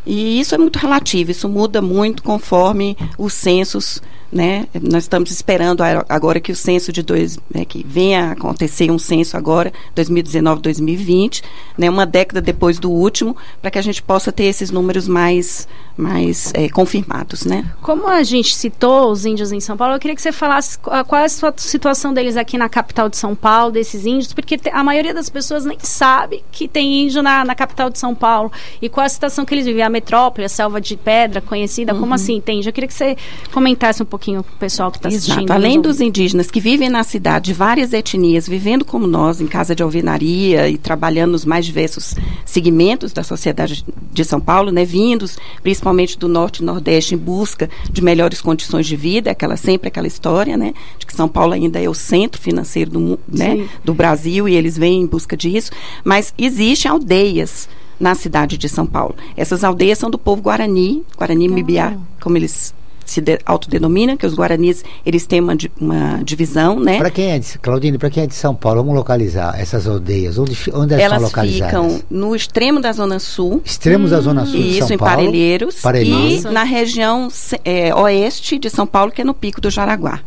E 0.05 0.39
isso 0.39 0.53
é 0.53 0.57
muito 0.59 0.77
relativo, 0.77 1.31
isso 1.31 1.49
muda 1.49 1.81
muito 1.81 2.21
conforme 2.21 2.95
os 3.17 3.33
censos, 3.33 4.03
né? 4.33 4.67
Nós 4.81 5.03
estamos 5.03 5.29
esperando 5.31 5.81
agora 6.09 6.39
que 6.39 6.51
o 6.51 6.55
censo 6.55 6.91
de 6.91 7.03
dois, 7.03 7.37
né, 7.53 7.63
que 7.65 7.85
venha 7.87 8.29
a 8.29 8.31
acontecer 8.31 8.89
um 8.91 8.97
censo 8.99 9.37
agora, 9.37 9.71
2019, 9.95 10.61
2020, 10.61 11.43
né? 11.77 11.89
Uma 11.89 12.05
década 12.05 12.41
depois 12.41 12.79
do 12.79 12.89
último, 12.91 13.35
para 13.61 13.69
que 13.71 13.77
a 13.77 13.81
gente 13.81 14.01
possa 14.01 14.31
ter 14.31 14.45
esses 14.45 14.71
números 14.71 15.07
mais, 15.07 15.67
mais 15.95 16.51
eh, 16.55 16.69
confirmados, 16.69 17.45
né? 17.45 17.65
Como 17.81 18.07
a 18.07 18.23
gente 18.23 18.55
citou 18.55 19.11
os 19.11 19.25
índios 19.25 19.51
em 19.51 19.59
São 19.59 19.77
Paulo, 19.77 19.95
eu 19.95 19.99
queria 19.99 20.15
que 20.15 20.21
você 20.21 20.31
falasse 20.31 20.77
qu- 20.79 20.89
qual 21.05 21.21
é 21.21 21.25
a 21.25 21.29
sua 21.29 21.53
situação 21.57 22.13
deles 22.13 22.35
aqui 22.35 22.57
na 22.57 22.67
capital 22.69 23.09
de 23.09 23.17
São 23.17 23.35
Paulo, 23.35 23.71
desses 23.71 24.05
índios, 24.05 24.33
porque 24.33 24.59
a 24.71 24.83
maioria 24.83 25.13
das 25.13 25.29
pessoas 25.29 25.65
nem 25.65 25.77
sabe 25.81 26.43
que 26.51 26.67
tem 26.67 27.03
índio 27.03 27.21
na, 27.21 27.45
na 27.45 27.53
capital 27.55 27.89
de 27.89 27.99
São 27.99 28.15
Paulo. 28.15 28.51
E 28.81 28.89
qual 28.89 29.05
a 29.05 29.09
situação 29.09 29.45
que 29.45 29.53
eles 29.53 29.65
vivem? 29.65 29.83
A 29.83 29.89
metrópole, 29.89 30.45
a 30.45 30.49
selva 30.49 30.81
de 30.81 30.95
pedra 30.97 31.41
conhecida, 31.41 31.93
como 31.93 32.13
assim? 32.13 32.35
Entende? 32.35 32.67
Eu 32.67 32.73
queria 32.73 32.87
que 32.87 32.93
você 32.93 33.15
comentasse 33.51 34.01
um 34.01 34.05
pouquinho 34.23 34.43
com 34.43 34.51
o 34.51 34.57
pessoal 34.57 34.89
que 34.89 34.97
está 34.97 35.09
assistindo. 35.09 35.51
Além 35.51 35.81
dos 35.81 35.99
indígenas 35.99 36.49
que 36.49 36.61
vivem 36.61 36.89
na 36.89 37.03
cidade, 37.03 37.47
de 37.47 37.53
várias 37.53 37.91
etnias, 37.91 38.47
vivendo 38.47 38.85
como 38.85 39.05
nós, 39.05 39.41
em 39.41 39.47
casa 39.47 39.75
de 39.75 39.83
alvenaria 39.83 40.69
e 40.69 40.77
trabalhando 40.77 41.31
nos 41.31 41.43
mais 41.43 41.65
diversos 41.65 42.15
segmentos 42.45 43.11
da 43.11 43.21
sociedade 43.21 43.85
de 44.11 44.23
São 44.23 44.39
Paulo, 44.39 44.71
né, 44.71 44.85
vindos 44.85 45.37
principalmente 45.61 46.17
do 46.17 46.29
norte 46.29 46.59
e 46.59 46.65
nordeste 46.65 47.15
em 47.15 47.17
busca 47.17 47.69
de 47.91 48.01
melhores 48.01 48.39
condições 48.39 48.87
de 48.87 48.95
vida, 48.95 49.31
aquela 49.31 49.57
sempre 49.57 49.89
aquela 49.89 50.07
história, 50.07 50.55
né, 50.55 50.73
de 50.97 51.05
que 51.05 51.13
São 51.13 51.27
Paulo 51.27 51.53
ainda 51.53 51.81
é 51.81 51.89
o 51.89 51.93
centro 51.93 52.41
financeiro 52.41 52.91
do, 52.91 53.19
né, 53.27 53.57
Sim. 53.57 53.69
do 53.83 53.93
Brasil 53.93 54.47
e 54.47 54.55
eles 54.55 54.77
vêm 54.77 55.01
em 55.01 55.07
busca 55.07 55.35
disso, 55.35 55.71
mas 56.03 56.33
existem 56.37 56.89
aldeias 56.89 57.67
na 57.99 58.15
cidade 58.15 58.57
de 58.57 58.69
São 58.69 58.85
Paulo. 58.85 59.15
Essas 59.35 59.63
aldeias 59.63 59.97
são 59.97 60.09
do 60.09 60.17
povo 60.17 60.41
Guarani, 60.41 61.03
Guarani 61.17 61.47
Mibiá, 61.47 61.97
como 62.19 62.37
eles 62.37 62.73
se 63.13 63.21
de, 63.21 63.39
autodenominam, 63.45 64.17
que 64.17 64.25
os 64.25 64.33
Guaranis, 64.33 64.83
eles 65.05 65.25
têm 65.25 65.39
uma, 65.39 65.55
uma 65.79 66.23
divisão, 66.23 66.79
né? 66.79 66.97
Para 66.97 67.11
quem 67.11 67.31
é 67.31 67.39
de, 67.39 67.59
Claudine, 67.59 67.97
para 67.97 68.09
quem 68.09 68.23
é 68.23 68.27
de 68.27 68.33
São 68.33 68.55
Paulo, 68.55 68.81
vamos 68.81 68.95
localizar 68.95 69.59
essas 69.59 69.87
aldeias. 69.87 70.37
Onde, 70.37 70.57
onde 70.73 70.93
elas, 70.93 71.03
Elas 71.03 71.03
estão 71.03 71.19
localizadas? 71.19 71.67
ficam 71.67 72.01
no 72.09 72.35
extremo 72.35 72.81
da 72.81 72.91
Zona 72.91 73.19
Sul. 73.19 73.61
Extremos 73.63 74.11
da 74.11 74.19
Zona 74.19 74.45
Sul 74.45 74.59
de 74.59 74.69
Isso, 74.69 74.87
São 74.87 74.95
em 74.95 74.97
Paulo. 74.97 75.15
Parelheiros. 75.15 75.81
Parelheiros. 75.81 76.45
E 76.45 76.49
na 76.49 76.63
região 76.63 77.27
é, 77.63 77.93
oeste 77.93 78.57
de 78.57 78.69
São 78.69 78.87
Paulo, 78.87 79.11
que 79.11 79.21
é 79.21 79.23
no 79.23 79.33
Pico 79.33 79.61
do 79.61 79.69
Jaraguá. 79.69 80.19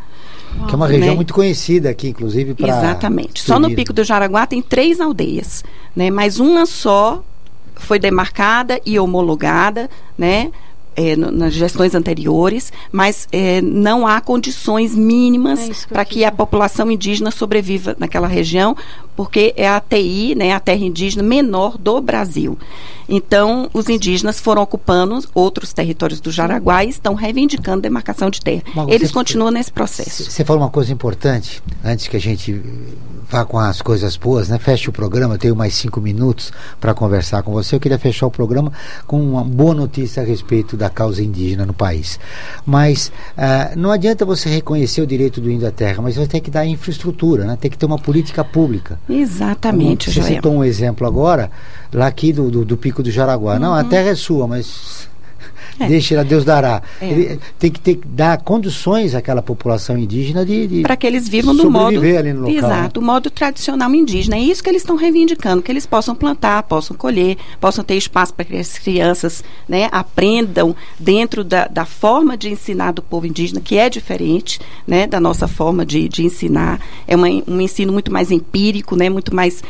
Que 0.68 0.72
é 0.72 0.76
uma 0.76 0.86
região 0.86 1.10
né? 1.10 1.14
muito 1.16 1.34
conhecida 1.34 1.90
aqui, 1.90 2.08
inclusive, 2.08 2.54
para. 2.54 2.68
Exatamente. 2.68 3.42
Só 3.42 3.58
no 3.58 3.74
Pico 3.74 3.92
do 3.92 4.02
Jaraguá 4.02 4.46
tem 4.46 4.62
três 4.62 5.00
aldeias, 5.00 5.62
né? 5.94 6.10
Mas 6.10 6.38
uma 6.38 6.64
só 6.64 7.22
foi 7.74 7.98
demarcada 7.98 8.80
e 8.86 8.98
homologada, 8.98 9.90
né? 10.16 10.50
É, 10.96 11.14
no- 11.14 11.30
nas 11.30 11.52
gestões 11.52 11.94
anteriores, 11.94 12.72
mas 12.90 13.28
é, 13.30 13.60
não 13.60 14.06
há 14.06 14.20
condições 14.20 14.94
mínimas 14.94 15.86
É 15.86 15.88
para 15.92 16.04
que 16.04 16.24
a 16.24 16.32
população 16.32 16.90
indígena 16.90 17.30
sobreviva 17.30 17.94
naquela 17.98 18.26
região, 18.26 18.74
porque 19.14 19.52
é 19.56 19.68
a 19.68 19.80
TI, 19.80 20.34
né, 20.34 20.52
a 20.52 20.60
terra 20.60 20.84
indígena 20.84 21.22
menor 21.22 21.76
do 21.78 22.00
Brasil. 22.00 22.58
Então, 23.08 23.70
os 23.72 23.88
indígenas 23.88 24.40
foram 24.40 24.62
ocupando 24.62 25.22
outros 25.34 25.72
territórios 25.72 26.20
do 26.20 26.30
Jaraguá 26.30 26.84
e 26.84 26.88
estão 26.88 27.14
reivindicando 27.14 27.82
demarcação 27.82 28.30
de 28.30 28.40
terra. 28.40 28.62
Mas 28.74 28.88
Eles 28.88 29.10
continuam 29.10 29.50
nesse 29.50 29.72
processo. 29.72 30.30
Você 30.30 30.44
falou 30.44 30.62
uma 30.62 30.70
coisa 30.70 30.92
importante, 30.92 31.62
antes 31.84 32.08
que 32.08 32.16
a 32.16 32.20
gente 32.20 32.60
vá 33.28 33.44
com 33.44 33.58
as 33.58 33.82
coisas 33.82 34.16
boas, 34.16 34.48
né? 34.48 34.58
Feche 34.58 34.88
o 34.88 34.92
programa, 34.92 35.34
eu 35.34 35.38
tenho 35.38 35.56
mais 35.56 35.74
cinco 35.74 36.00
minutos 36.00 36.52
para 36.80 36.94
conversar 36.94 37.42
com 37.42 37.52
você. 37.52 37.74
Eu 37.74 37.80
queria 37.80 37.98
fechar 37.98 38.26
o 38.26 38.30
programa 38.30 38.72
com 39.06 39.20
uma 39.20 39.42
boa 39.42 39.74
notícia 39.74 40.22
a 40.22 40.26
respeito 40.26 40.76
da 40.76 40.88
causa 40.88 41.22
indígena 41.22 41.66
no 41.66 41.74
país. 41.74 42.18
Mas 42.64 43.10
ah, 43.36 43.72
não 43.76 43.90
adianta 43.90 44.24
você 44.24 44.48
reconhecer 44.48 45.00
o 45.00 45.06
direito 45.06 45.40
do 45.40 45.50
índio 45.50 45.66
à 45.66 45.70
terra, 45.70 46.00
mas 46.02 46.16
você 46.16 46.26
tem 46.26 46.40
que 46.40 46.50
dar 46.50 46.64
infraestrutura, 46.66 47.44
né? 47.44 47.58
Tem 47.60 47.70
que 47.70 47.78
ter 47.78 47.86
uma 47.86 47.98
política 47.98 48.44
pública. 48.44 48.98
Exatamente, 49.08 50.10
Você 50.10 50.20
Joel. 50.20 50.34
citou 50.34 50.52
um 50.52 50.64
exemplo 50.64 51.06
agora, 51.06 51.50
lá 51.92 52.06
aqui 52.06 52.32
do, 52.32 52.50
do, 52.50 52.64
do 52.64 52.76
Pico 52.76 53.02
do 53.02 53.10
Jaraguá. 53.10 53.58
Não, 53.58 53.74
a 53.74 53.84
terra 53.84 54.10
é 54.10 54.14
sua, 54.14 54.46
mas 54.46 55.08
Uhum. 55.78 55.86
É. 55.86 55.88
deixa, 55.88 56.24
Deus 56.24 56.44
dará. 56.44 56.82
É. 57.00 57.08
Ele 57.08 57.40
tem 57.58 57.70
que 57.70 57.80
ter, 57.80 58.00
dar 58.06 58.38
condições 58.38 59.14
àquela 59.14 59.42
população 59.42 59.96
indígena 59.96 60.44
de, 60.44 60.66
de 60.66 60.82
para 60.82 60.96
que 60.96 61.06
eles 61.06 61.28
vivam 61.28 61.54
do 61.54 61.70
modo 61.70 61.98
ali 62.00 62.32
no 62.32 62.40
local. 62.40 62.52
né? 62.52 62.58
exato, 62.58 63.00
o 63.00 63.02
modo 63.02 63.30
tradicional 63.30 63.94
indígena. 63.94 64.36
É 64.36 64.40
isso 64.40 64.62
que 64.62 64.70
eles 64.70 64.82
estão 64.82 64.96
reivindicando, 64.96 65.62
que 65.62 65.70
eles 65.70 65.86
possam 65.86 66.14
plantar, 66.14 66.62
possam 66.64 66.96
colher, 66.96 67.36
possam 67.60 67.84
ter 67.84 67.96
espaço 67.96 68.32
para 68.34 68.44
que 68.44 68.56
as 68.56 68.78
crianças, 68.78 69.44
né, 69.68 69.88
aprendam 69.92 70.74
dentro 70.98 71.44
da, 71.44 71.66
da 71.66 71.84
forma 71.84 72.36
de 72.36 72.48
ensinar 72.48 72.92
do 72.92 73.02
povo 73.02 73.26
indígena, 73.26 73.60
que 73.60 73.76
é 73.76 73.88
diferente, 73.88 74.60
né, 74.86 75.06
da 75.06 75.20
nossa 75.20 75.46
forma 75.46 75.84
de, 75.84 76.08
de 76.08 76.24
ensinar. 76.24 76.80
É 77.06 77.14
uma, 77.14 77.28
um 77.46 77.60
ensino 77.60 77.92
muito 77.92 78.12
mais 78.12 78.30
empírico, 78.30 78.96
né, 78.96 79.10
muito 79.10 79.34
mais 79.34 79.62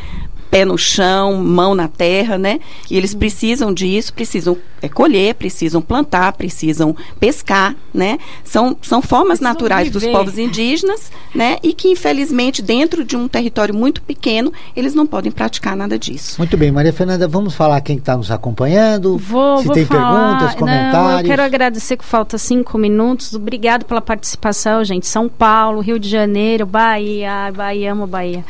pé 0.57 0.65
no 0.65 0.79
chão, 0.79 1.35
mão 1.35 1.75
na 1.75 1.87
terra, 1.87 2.39
né? 2.39 2.61
E 2.91 2.97
eles 2.97 3.15
precisam 3.15 3.75
disso, 3.75 4.15
precisam 4.15 4.57
é, 4.81 4.89
colher, 4.89 5.35
precisam 5.35 5.83
plantar, 5.83 6.33
precisam 6.33 6.97
pescar, 7.21 7.75
né? 7.93 8.19
São, 8.45 8.77
são 8.81 9.03
formas 9.03 9.39
Precisam 9.39 9.53
naturais 9.53 9.91
dos 9.91 10.07
povos 10.07 10.39
indígenas, 10.39 11.11
né? 11.35 11.57
E 11.63 11.75
que 11.75 11.89
infelizmente 11.89 12.63
dentro 12.63 13.05
de 13.05 13.17
um 13.17 13.29
território 13.29 13.75
muito 13.75 14.01
pequeno 14.01 14.53
eles 14.75 14.95
não 14.95 15.07
podem 15.07 15.31
praticar 15.31 15.77
nada 15.77 15.99
disso. 15.99 16.37
Muito 16.39 16.57
bem, 16.57 16.71
Maria 16.71 16.93
Fernanda, 16.93 17.27
vamos 17.29 17.55
falar 17.55 17.81
quem 17.81 17.97
está 17.97 18.17
nos 18.17 18.31
acompanhando. 18.31 19.19
Vou, 19.19 19.59
se 19.59 19.65
vou 19.65 19.75
tem 19.75 19.85
falar. 19.85 20.37
perguntas, 20.37 20.55
comentários. 20.55 21.13
Não, 21.13 21.21
eu 21.21 21.25
quero 21.25 21.43
agradecer 21.43 21.97
que 21.97 22.05
falta 22.05 22.39
cinco 22.39 22.79
minutos. 22.79 23.35
Obrigado 23.35 23.85
pela 23.85 24.01
participação, 24.01 24.83
gente. 24.85 25.07
São 25.07 25.29
Paulo, 25.29 25.81
Rio 25.81 25.99
de 25.99 26.09
Janeiro, 26.09 26.65
Bahia, 26.65 27.53
Bahia, 27.55 27.93
amo 27.93 28.07
Bahia. 28.07 28.45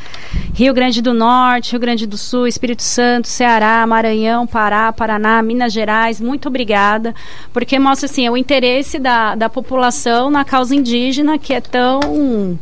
Rio 0.54 0.74
Grande 0.74 1.00
do 1.00 1.14
Norte, 1.14 1.72
Rio 1.72 1.80
Grande 1.80 1.95
do 2.04 2.18
Sul, 2.18 2.48
Espírito 2.48 2.82
Santo, 2.82 3.28
Ceará, 3.28 3.86
Maranhão, 3.86 4.44
Pará, 4.44 4.92
Paraná, 4.92 5.40
Minas 5.40 5.72
Gerais. 5.72 6.20
Muito 6.20 6.48
obrigada, 6.48 7.14
porque 7.52 7.78
mostra 7.78 8.06
assim 8.06 8.28
o 8.28 8.36
interesse 8.36 8.98
da, 8.98 9.36
da 9.36 9.48
população 9.48 10.28
na 10.28 10.44
causa 10.44 10.74
indígena 10.74 11.38
que 11.38 11.54
é 11.54 11.60
tão 11.60 12.58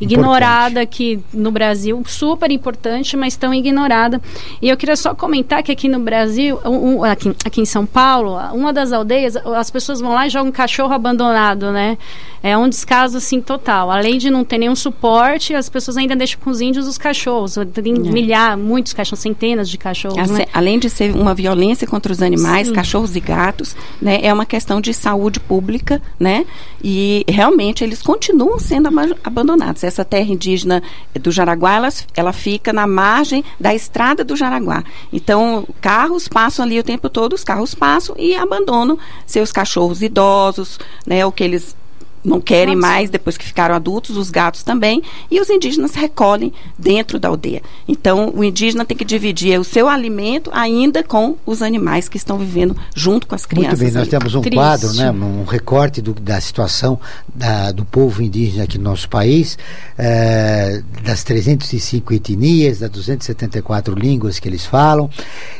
ignorada 0.00 0.80
aqui 0.80 1.20
no 1.32 1.50
Brasil, 1.50 2.02
super 2.06 2.50
importante, 2.50 3.16
mas 3.16 3.36
tão 3.36 3.52
ignorada. 3.52 4.20
E 4.62 4.68
eu 4.68 4.76
queria 4.76 4.96
só 4.96 5.14
comentar 5.14 5.62
que 5.62 5.72
aqui 5.72 5.88
no 5.88 5.98
Brasil, 6.00 6.58
um- 6.64 6.98
um- 6.98 7.04
aqui, 7.04 7.34
aqui 7.44 7.60
em 7.60 7.64
São 7.66 7.84
Paulo, 7.84 8.36
uma 8.54 8.72
das 8.72 8.92
aldeias, 8.92 9.36
as 9.36 9.70
pessoas 9.70 10.00
vão 10.00 10.12
lá 10.14 10.26
e 10.26 10.30
jogam 10.30 10.48
um 10.48 10.52
cachorro 10.52 10.92
abandonado, 10.92 11.72
né? 11.72 11.98
É 12.40 12.56
um 12.56 12.68
descaso 12.68 13.16
assim 13.16 13.40
total. 13.40 13.90
Além 13.90 14.16
de 14.16 14.30
não 14.30 14.44
ter 14.44 14.58
nenhum 14.58 14.76
suporte, 14.76 15.54
as 15.54 15.68
pessoas 15.68 15.96
ainda 15.96 16.14
deixam 16.14 16.38
com 16.40 16.50
os 16.50 16.60
índios 16.60 16.86
os 16.86 16.96
cachorros. 16.96 17.56
Tem 17.74 17.92
É. 17.94 17.98
milhar, 17.98 18.56
muitos 18.56 18.92
cachorros, 18.92 19.18
centenas 19.20 19.68
de 19.68 19.76
cachorros, 19.76 20.30
né? 20.30 20.46
Além 20.54 20.78
de 20.78 20.88
ser 20.88 21.12
uma 21.16 21.34
violência 21.34 21.86
contra 21.86 22.12
os 22.12 22.22
animais, 22.22 22.68
Sim. 22.68 22.72
cachorros 22.72 23.16
e 23.16 23.20
gatos, 23.20 23.74
né, 24.00 24.20
é 24.22 24.32
uma 24.32 24.46
questão 24.46 24.80
de 24.80 24.94
saúde 24.94 25.40
pública, 25.40 26.00
né? 26.18 26.46
E 26.82 27.24
realmente 27.28 27.82
eles 27.82 28.00
continuam 28.02 28.58
sendo 28.58 28.86
aba- 28.86 29.16
abandonados. 29.24 29.82
Essa 29.88 30.04
terra 30.04 30.30
indígena 30.30 30.82
do 31.20 31.32
Jaraguá, 31.32 31.74
ela, 31.74 31.88
ela 32.14 32.32
fica 32.32 32.72
na 32.72 32.86
margem 32.86 33.44
da 33.58 33.74
estrada 33.74 34.24
do 34.24 34.36
Jaraguá. 34.36 34.84
Então, 35.12 35.66
carros 35.80 36.28
passam 36.28 36.64
ali 36.64 36.78
o 36.78 36.84
tempo 36.84 37.08
todo, 37.08 37.32
os 37.32 37.44
carros 37.44 37.74
passam 37.74 38.14
e 38.18 38.34
abandonam 38.34 38.98
seus 39.26 39.50
cachorros 39.50 40.02
idosos, 40.02 40.78
né, 41.06 41.24
o 41.26 41.32
que 41.32 41.42
eles 41.42 41.76
não 42.24 42.40
querem 42.40 42.74
Nossa. 42.76 42.86
mais 42.88 43.10
depois 43.10 43.36
que 43.36 43.44
ficaram 43.44 43.74
adultos, 43.74 44.16
os 44.16 44.30
gatos 44.30 44.62
também, 44.62 45.02
e 45.30 45.40
os 45.40 45.48
indígenas 45.48 45.94
recolhem 45.94 46.52
dentro 46.78 47.18
da 47.18 47.28
aldeia. 47.28 47.62
Então, 47.86 48.32
o 48.34 48.42
indígena 48.44 48.84
tem 48.84 48.96
que 48.96 49.04
dividir 49.04 49.58
o 49.58 49.64
seu 49.64 49.88
alimento 49.88 50.50
ainda 50.52 51.02
com 51.02 51.36
os 51.46 51.62
animais 51.62 52.08
que 52.08 52.16
estão 52.16 52.38
vivendo 52.38 52.76
junto 52.94 53.26
com 53.26 53.34
as 53.34 53.42
Muito 53.42 53.48
crianças. 53.56 53.78
bem, 53.78 53.88
nós 53.90 54.02
ali. 54.02 54.10
temos 54.10 54.34
um 54.34 54.40
Triste. 54.40 54.56
quadro, 54.56 54.92
né, 54.94 55.10
um 55.10 55.44
recorte 55.44 56.00
do- 56.02 56.14
da 56.14 56.40
situação 56.40 56.98
da- 57.34 57.72
do 57.72 57.84
povo 57.84 58.22
indígena 58.22 58.64
aqui 58.64 58.78
no 58.78 58.84
nosso 58.84 59.08
país, 59.08 59.56
eh, 59.96 60.82
das 61.04 61.22
305 61.24 62.12
etnias, 62.14 62.78
das 62.80 62.90
274 62.90 63.94
línguas 63.94 64.38
que 64.38 64.48
eles 64.48 64.64
falam. 64.64 65.10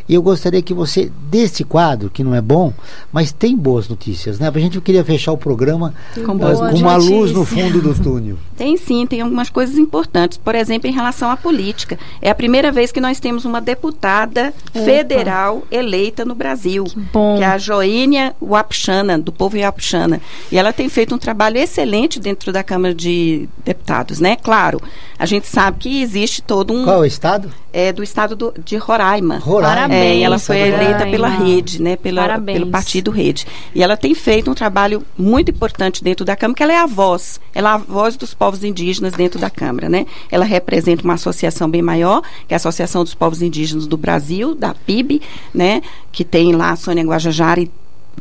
E 0.08 0.14
eu 0.14 0.22
gostaria 0.22 0.62
que 0.62 0.72
você, 0.72 1.10
desse 1.30 1.64
quadro, 1.64 2.08
que 2.10 2.24
não 2.24 2.34
é 2.34 2.40
bom, 2.40 2.72
mas 3.12 3.32
tem 3.32 3.56
boas 3.56 3.88
notícias, 3.88 4.38
né? 4.38 4.50
A 4.52 4.58
gente 4.58 4.80
queria 4.80 5.04
fechar 5.04 5.32
o 5.32 5.38
programa 5.38 5.92
Com 6.14 6.36
Mas 6.48 6.70
com 6.70 6.76
uma 6.78 6.96
luz 6.96 7.32
no 7.32 7.44
fundo 7.44 7.80
do 7.80 7.94
túnel. 7.94 8.36
Tem 8.58 8.76
sim, 8.76 9.06
tem 9.06 9.20
algumas 9.20 9.48
coisas 9.48 9.78
importantes. 9.78 10.36
Por 10.36 10.52
exemplo, 10.56 10.90
em 10.90 10.92
relação 10.92 11.30
à 11.30 11.36
política. 11.36 11.96
É 12.20 12.28
a 12.28 12.34
primeira 12.34 12.72
vez 12.72 12.90
que 12.90 13.00
nós 13.00 13.20
temos 13.20 13.44
uma 13.44 13.60
deputada 13.60 14.52
Opa. 14.74 14.84
federal 14.84 15.62
eleita 15.70 16.24
no 16.24 16.34
Brasil. 16.34 16.82
Que, 16.82 16.98
bom. 17.12 17.40
é 17.40 17.44
a 17.44 17.56
Joênia 17.56 18.34
Wapchana, 18.42 19.16
do 19.16 19.30
povo 19.30 19.56
Wapchana. 19.56 20.20
E 20.50 20.58
ela 20.58 20.72
tem 20.72 20.88
feito 20.88 21.14
um 21.14 21.18
trabalho 21.18 21.56
excelente 21.56 22.18
dentro 22.18 22.52
da 22.52 22.64
Câmara 22.64 22.92
de 22.92 23.48
Deputados, 23.64 24.18
né? 24.18 24.34
Claro, 24.34 24.80
a 25.16 25.24
gente 25.24 25.46
sabe 25.46 25.78
que 25.78 26.02
existe 26.02 26.42
todo 26.42 26.72
um... 26.74 26.82
Qual 26.82 26.96
é 26.96 27.00
o 27.00 27.04
estado? 27.04 27.48
É 27.72 27.92
do 27.92 28.02
estado 28.02 28.34
do- 28.34 28.54
de 28.64 28.76
Roraima. 28.76 29.38
Roraima. 29.38 29.94
É, 29.94 30.16
e 30.16 30.22
ela 30.24 30.38
foi 30.38 30.56
Parabéns, 30.58 30.80
eleita 30.82 31.06
pela 31.06 31.28
Roraima. 31.28 31.46
rede, 31.54 31.80
né? 31.82 31.94
Pela, 31.96 32.22
Parabéns. 32.22 32.58
pelo 32.58 32.70
partido 32.70 33.10
Rede. 33.12 33.46
E 33.74 33.82
ela 33.84 33.96
tem 33.96 34.14
feito 34.14 34.50
um 34.50 34.54
trabalho 34.54 35.02
muito 35.16 35.50
importante 35.52 36.02
dentro 36.02 36.24
da 36.24 36.34
Câmara, 36.38 36.56
que 36.56 36.62
ela 36.62 36.72
é 36.72 36.78
a 36.78 36.86
voz, 36.86 37.40
ela 37.54 37.70
é 37.70 37.74
a 37.74 37.76
voz 37.76 38.16
dos 38.16 38.32
povos 38.32 38.64
indígenas 38.64 39.12
dentro 39.12 39.38
da 39.38 39.50
Câmara, 39.50 39.88
né? 39.88 40.06
Ela 40.30 40.44
representa 40.44 41.04
uma 41.04 41.14
associação 41.14 41.68
bem 41.68 41.82
maior, 41.82 42.22
que 42.46 42.54
é 42.54 42.56
a 42.56 42.56
Associação 42.56 43.04
dos 43.04 43.14
Povos 43.14 43.42
Indígenas 43.42 43.86
do 43.86 43.96
Brasil, 43.96 44.54
da 44.54 44.74
PIB, 44.74 45.20
né? 45.52 45.82
Que 46.10 46.24
tem 46.24 46.54
lá 46.54 46.70
a 46.70 46.76
Sônia 46.76 47.04
Guajajara 47.04 47.60
e 47.60 47.70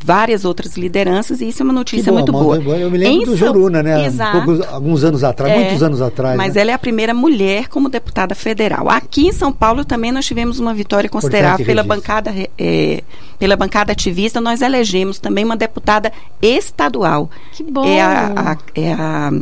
várias 0.02 0.44
outras 0.44 0.76
lideranças, 0.76 1.40
e 1.40 1.48
isso 1.48 1.62
é 1.62 1.64
uma 1.64 1.72
notícia 1.72 2.12
muito 2.12 2.30
uma- 2.30 2.42
boa. 2.42 2.56
Eu 2.76 2.90
me 2.90 2.98
lembro 2.98 3.14
Em 3.14 3.24
do 3.24 3.36
São- 3.36 3.48
Joruna, 3.48 3.82
né? 3.82 4.06
Exato. 4.06 4.42
Poucos- 4.44 4.66
alguns 4.68 5.04
anos 5.04 5.24
atrás, 5.24 5.52
É, 5.52 5.58
muitos 5.64 5.82
anos 5.82 6.00
atrás. 6.02 6.36
Mas 6.36 6.54
né? 6.54 6.60
ela 6.62 6.70
é 6.70 6.74
a 6.74 6.78
primeira 6.78 7.12
mulher 7.14 7.68
como 7.68 7.88
deputada 7.88 8.34
federal. 8.34 8.88
Aqui 8.88 9.26
em 9.28 9.32
São 9.32 9.52
Paulo 9.52 9.84
também 9.84 10.12
nós 10.12 10.24
tivemos 10.26 10.58
uma 10.58 10.72
vitória 10.74 11.08
considerável 11.08 11.64
pela 11.66 11.82
bancada, 11.82 12.32
eh, 12.58 13.02
pela 13.38 13.56
bancada 13.56 13.92
ativista. 13.92 14.40
Nós 14.40 14.62
elegemos 14.62 15.18
também 15.18 15.44
uma 15.44 15.56
deputada 15.56 16.12
estadual. 16.40 17.30
Que 17.52 17.62
bom. 17.62 17.84
É 17.84 18.00
a, 18.00 18.32
a- 18.52 18.56
é 18.74 18.92
a 18.92 19.32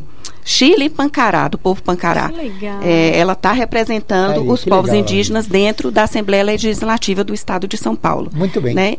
Chile 0.44 0.88
Pancará, 0.88 1.48
do 1.48 1.59
povo 1.59 1.82
Pancará. 1.82 2.28
Que 2.28 2.36
legal. 2.36 2.80
É, 2.82 3.18
ela 3.18 3.32
está 3.32 3.52
representando 3.52 4.40
Aí, 4.40 4.48
os 4.48 4.64
povos 4.64 4.90
legal, 4.90 5.00
indígenas 5.02 5.46
dentro 5.46 5.90
da 5.90 6.04
Assembleia 6.04 6.44
Legislativa 6.44 7.24
do 7.24 7.34
Estado 7.34 7.66
de 7.66 7.76
São 7.76 7.96
Paulo. 7.96 8.30
Muito 8.34 8.61
bem. 8.61 8.74
Né? 8.74 8.96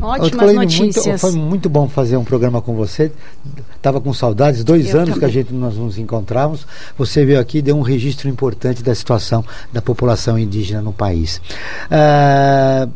Ótimas 0.00 0.54
notícias. 0.54 1.06
Muito, 1.06 1.18
foi 1.18 1.32
muito 1.32 1.68
bom 1.68 1.88
fazer 1.88 2.16
um 2.16 2.24
programa 2.24 2.60
com 2.60 2.74
você. 2.74 3.12
Estava 3.76 4.00
com 4.00 4.12
saudades, 4.12 4.62
dois 4.64 4.92
Eu 4.92 5.00
anos 5.00 5.10
que 5.18 5.24
a 5.24 5.28
também. 5.28 5.32
gente 5.34 5.52
nós 5.54 5.76
nos 5.76 5.98
encontrávamos. 5.98 6.66
Você 6.98 7.24
veio 7.24 7.40
aqui 7.40 7.58
e 7.58 7.62
deu 7.62 7.76
um 7.76 7.82
registro 7.82 8.28
importante 8.28 8.82
da 8.82 8.94
situação 8.94 9.44
da 9.72 9.80
população 9.80 10.38
indígena 10.38 10.82
no 10.82 10.92
país. 10.92 11.40
Ah, 11.90 12.88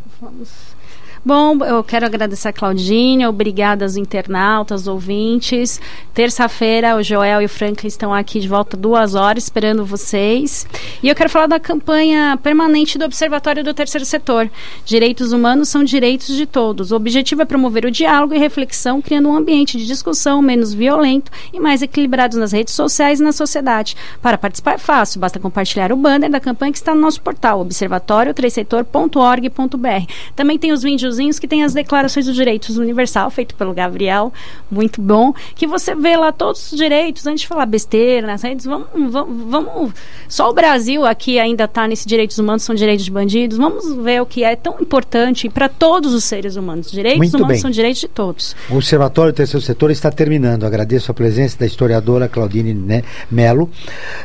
Bom, 1.26 1.56
eu 1.64 1.82
quero 1.82 2.04
agradecer 2.04 2.48
a 2.48 2.52
Claudinha, 2.52 3.30
obrigada 3.30 3.82
aos 3.82 3.96
internautas, 3.96 4.86
ouvintes. 4.86 5.80
Terça-feira, 6.12 6.96
o 6.96 7.02
Joel 7.02 7.40
e 7.40 7.46
o 7.46 7.48
Franklin 7.48 7.88
estão 7.88 8.12
aqui 8.12 8.38
de 8.38 8.46
volta 8.46 8.76
duas 8.76 9.14
horas 9.14 9.44
esperando 9.44 9.86
vocês. 9.86 10.66
E 11.02 11.08
eu 11.08 11.14
quero 11.14 11.30
falar 11.30 11.46
da 11.46 11.58
campanha 11.58 12.38
permanente 12.42 12.98
do 12.98 13.06
Observatório 13.06 13.64
do 13.64 13.72
Terceiro 13.72 14.04
Setor. 14.04 14.50
Direitos 14.84 15.32
humanos 15.32 15.70
são 15.70 15.82
direitos 15.82 16.36
de 16.36 16.44
todos. 16.44 16.92
O 16.92 16.96
objetivo 16.96 17.40
é 17.40 17.46
promover 17.46 17.86
o 17.86 17.90
diálogo 17.90 18.34
e 18.34 18.38
reflexão, 18.38 19.00
criando 19.00 19.30
um 19.30 19.34
ambiente 19.34 19.78
de 19.78 19.86
discussão 19.86 20.42
menos 20.42 20.74
violento 20.74 21.32
e 21.54 21.58
mais 21.58 21.80
equilibrado 21.80 22.38
nas 22.38 22.52
redes 22.52 22.74
sociais 22.74 23.18
e 23.18 23.22
na 23.22 23.32
sociedade. 23.32 23.96
Para 24.20 24.36
participar 24.36 24.74
é 24.74 24.78
fácil, 24.78 25.20
basta 25.20 25.40
compartilhar 25.40 25.90
o 25.90 25.96
banner 25.96 26.30
da 26.30 26.38
campanha 26.38 26.72
que 26.72 26.78
está 26.78 26.94
no 26.94 27.00
nosso 27.00 27.22
portal, 27.22 27.64
observatório3setor.org.br. 27.64 30.12
Também 30.36 30.58
tem 30.58 30.70
os 30.70 30.82
videozinhos 31.14 31.38
que 31.38 31.48
tem 31.48 31.62
as 31.62 31.72
declarações 31.72 32.26
dos 32.26 32.34
direitos 32.34 32.76
universal, 32.76 33.30
feito 33.30 33.54
pelo 33.54 33.72
Gabriel, 33.72 34.32
muito 34.70 35.00
bom, 35.00 35.32
que 35.54 35.66
você 35.66 35.94
vê 35.94 36.16
lá 36.16 36.32
todos 36.32 36.72
os 36.72 36.78
direitos, 36.78 37.26
antes 37.26 37.42
de 37.42 37.48
falar 37.48 37.66
besteira 37.66 38.26
nas 38.26 38.42
redes, 38.42 38.66
vamos, 38.66 38.88
vamos, 39.10 39.50
vamos 39.50 39.92
só 40.28 40.50
o 40.50 40.52
Brasil 40.52 41.04
aqui 41.06 41.38
ainda 41.38 41.64
está 41.64 41.86
nesse 41.86 42.06
direitos 42.06 42.38
humanos, 42.38 42.62
são 42.62 42.74
direitos 42.74 43.04
de 43.04 43.10
bandidos, 43.10 43.56
vamos 43.58 43.94
ver 43.96 44.20
o 44.20 44.26
que 44.26 44.44
é 44.44 44.56
tão 44.56 44.76
importante 44.80 45.48
para 45.48 45.68
todos 45.68 46.12
os 46.12 46.24
seres 46.24 46.56
humanos. 46.56 46.90
Direitos 46.90 47.18
Muito 47.18 47.36
humanos 47.36 47.54
bem. 47.54 47.60
são 47.60 47.70
direitos 47.70 48.00
de 48.00 48.08
todos. 48.08 48.56
O 48.68 48.76
Observatório 48.76 49.32
do 49.32 49.36
Terceiro 49.36 49.64
Setor 49.64 49.90
está 49.90 50.10
terminando. 50.10 50.64
Agradeço 50.64 51.10
a 51.10 51.14
presença 51.14 51.58
da 51.58 51.66
historiadora 51.66 52.28
Claudine 52.28 53.02
Melo. 53.30 53.70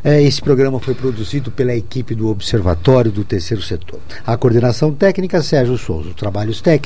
Eh, 0.03 0.23
Esse 0.23 0.41
programa 0.41 0.79
foi 0.79 0.93
produzido 0.93 1.51
pela 1.51 1.73
equipe 1.75 2.15
do 2.15 2.29
Observatório 2.29 3.11
do 3.11 3.23
Terceiro 3.23 3.61
Setor. 3.61 3.99
A 4.25 4.37
coordenação 4.37 4.93
técnica, 4.93 5.41
Sérgio 5.41 5.77
Souza. 5.77 6.09
Os 6.09 6.15
trabalhos 6.15 6.61
técnicos, 6.61 6.78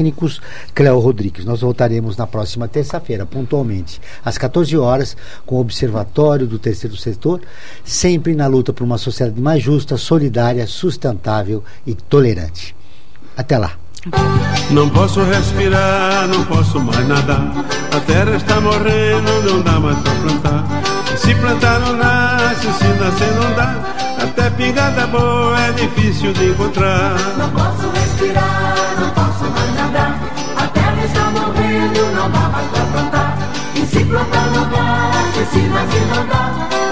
Cléo 0.74 1.00
Rodrigues. 1.00 1.46
Nós 1.46 1.62
voltaremos 1.62 2.18
na 2.18 2.28
próxima 2.28 2.68
terça-feira, 2.68 3.26
pontualmente, 3.26 4.02
às 4.24 4.38
14 4.38 4.78
horas, 4.78 5.16
com 5.46 5.56
o 5.56 5.60
Observatório 5.60 6.48
do 6.48 6.60
Terceiro 6.60 6.98
Setor, 6.98 7.42
sempre 7.84 8.36
na 8.36 8.48
luta 8.48 8.74
por 8.74 8.84
uma 8.84 8.98
sociedade 8.98 9.40
mais 9.40 9.62
justa, 9.64 9.98
solidária, 9.98 10.66
sustentável 10.68 11.64
e 11.86 11.94
tolerante. 11.94 12.76
Até 13.36 13.58
lá. 13.58 13.74
Não 14.70 14.90
posso 14.90 15.24
respirar, 15.24 16.28
não 16.28 16.44
posso 16.46 16.80
mais 16.80 17.08
nadar. 17.08 17.54
A 17.96 18.00
terra 18.02 18.36
está 18.36 18.60
morrendo, 18.60 19.44
não 19.44 19.62
dá 19.62 19.80
mais 19.80 19.98
pra 20.00 20.12
plantar. 20.16 20.66
E 21.14 21.18
se 21.18 21.34
plantar 21.36 21.80
não 21.80 21.96
nasce, 21.96 22.68
se 22.74 22.88
nascer 23.00 23.34
não 23.36 23.54
dá. 23.56 23.94
Até 24.22 24.50
pingada 24.52 25.08
boa 25.08 25.58
é 25.58 25.72
difícil 25.72 26.34
de 26.34 26.50
encontrar. 26.50 27.16
Não 27.38 27.50
posso 27.52 27.90
respirar, 27.92 28.96
não 29.00 29.10
posso 29.12 29.23
não 32.24 32.32
dá 32.32 32.48
mais 32.50 32.68
pra 32.68 32.86
plantar. 32.86 33.38
E 33.76 33.86
se 33.86 34.06
plantar 34.06 34.48
não 34.52 34.66
nasce, 34.70 35.46
se 35.52 35.60
nascer 35.60 36.06
não 36.08 36.26
dá. 36.28 36.44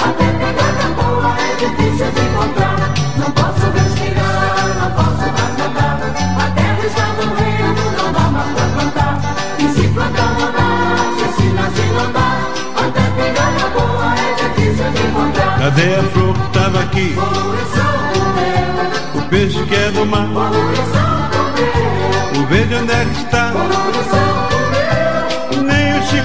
Até 0.06 0.26
pegada 0.26 0.88
boa 0.98 1.36
é 1.40 1.56
difícil 1.56 2.12
de 2.12 2.22
encontrar. 2.22 2.76
Não 3.18 3.32
posso 3.32 3.72
respirar, 3.72 4.68
não 4.82 4.92
posso 4.92 5.26
mais 5.32 5.58
nadar. 5.58 6.00
A 6.38 6.52
terra 6.52 6.86
está 6.86 7.06
morrendo, 7.16 7.82
não 7.98 8.12
dá 8.12 8.20
mais 8.30 8.52
pra 8.52 8.66
plantar. 8.76 9.20
E 9.60 9.68
se 9.70 9.88
plantar 9.88 10.32
não 10.38 10.52
nasce, 10.52 11.26
se 11.38 11.48
nascer 11.54 11.92
não 11.94 12.12
dá. 12.12 12.30
Até 12.84 13.04
pegada 13.16 13.70
boa 13.70 14.14
é 14.16 14.34
difícil 14.36 14.92
de 14.92 15.02
encontrar. 15.08 15.60
Cadê 15.60 15.96
a 15.96 16.04
flor 16.04 16.34
que 16.34 16.60
tava 16.60 16.80
aqui? 16.82 17.16
O 19.16 19.22
peixe 19.30 19.64
que 19.64 19.76
é 19.76 19.92
do 19.92 20.06
mar. 20.06 20.28
O 22.38 22.46
verde 22.48 22.76
onde 22.76 22.92
é 22.92 23.06
que 23.06 23.18
está? 23.18 23.52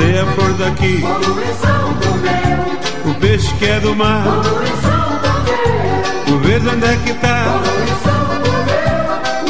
Cadê 0.00 0.18
a 0.18 0.26
flor 0.28 0.52
daqui? 0.54 1.04
O 3.04 3.14
peixe 3.20 3.52
que 3.56 3.66
é 3.66 3.80
do 3.80 3.94
mar. 3.94 4.24
O 6.26 6.38
verde 6.38 6.68
onde 6.70 6.86
é 6.86 6.96
que 7.04 7.12
tá? 7.14 7.60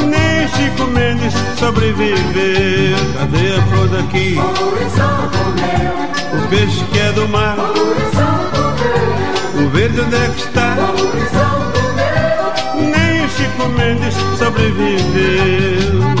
Nem 0.03 0.47
Chico 0.49 0.87
Mendes 0.91 1.33
sobreviveu. 1.57 2.97
Cadê 3.17 3.55
a 3.55 3.61
flor 3.69 3.87
daqui? 3.87 4.37
O 6.33 6.47
peixe 6.49 6.83
que 6.91 6.99
é 6.99 7.11
do 7.13 7.29
mar. 7.29 7.55
O 9.55 9.69
verde 9.69 10.01
onde 10.01 10.15
é 10.17 10.27
que 10.35 10.41
está? 10.41 10.75
Nem 12.75 13.29
Chico 13.29 13.69
Mendes 13.69 14.15
sobreviveu. 14.37 16.20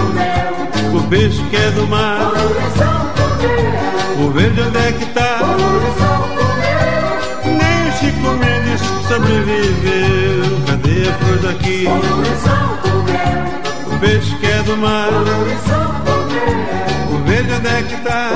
peixe 1.11 1.43
que 1.49 1.57
é 1.57 1.71
do 1.71 1.85
mar. 1.87 2.31
O 4.17 4.31
verde 4.31 4.61
onde 4.61 4.77
é 4.77 4.91
que 4.93 5.05
tá? 5.07 5.39
Nem 7.43 7.89
o 7.89 7.91
Chico 7.99 8.29
Mendes 8.39 8.81
sobreviveu. 9.09 10.61
Cadê 10.67 11.09
a 11.09 11.13
flor 11.17 11.37
daqui? 11.39 11.85
O 13.93 13.99
peixe 13.99 14.35
que 14.37 14.47
é 14.47 14.63
do 14.63 14.77
mar. 14.77 15.09
O 17.11 17.17
verde 17.25 17.53
onde 17.55 17.67
é 17.67 17.81
que 17.83 17.97
tá? 18.07 18.31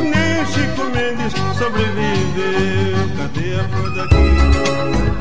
Nem 0.00 0.42
o 0.42 0.46
Chico 0.46 0.84
Mendes 0.92 1.32
sobreviveu. 1.56 3.10
Cadê 3.16 3.60
a 3.60 3.64
flor 3.68 3.94
daqui? 3.94 4.63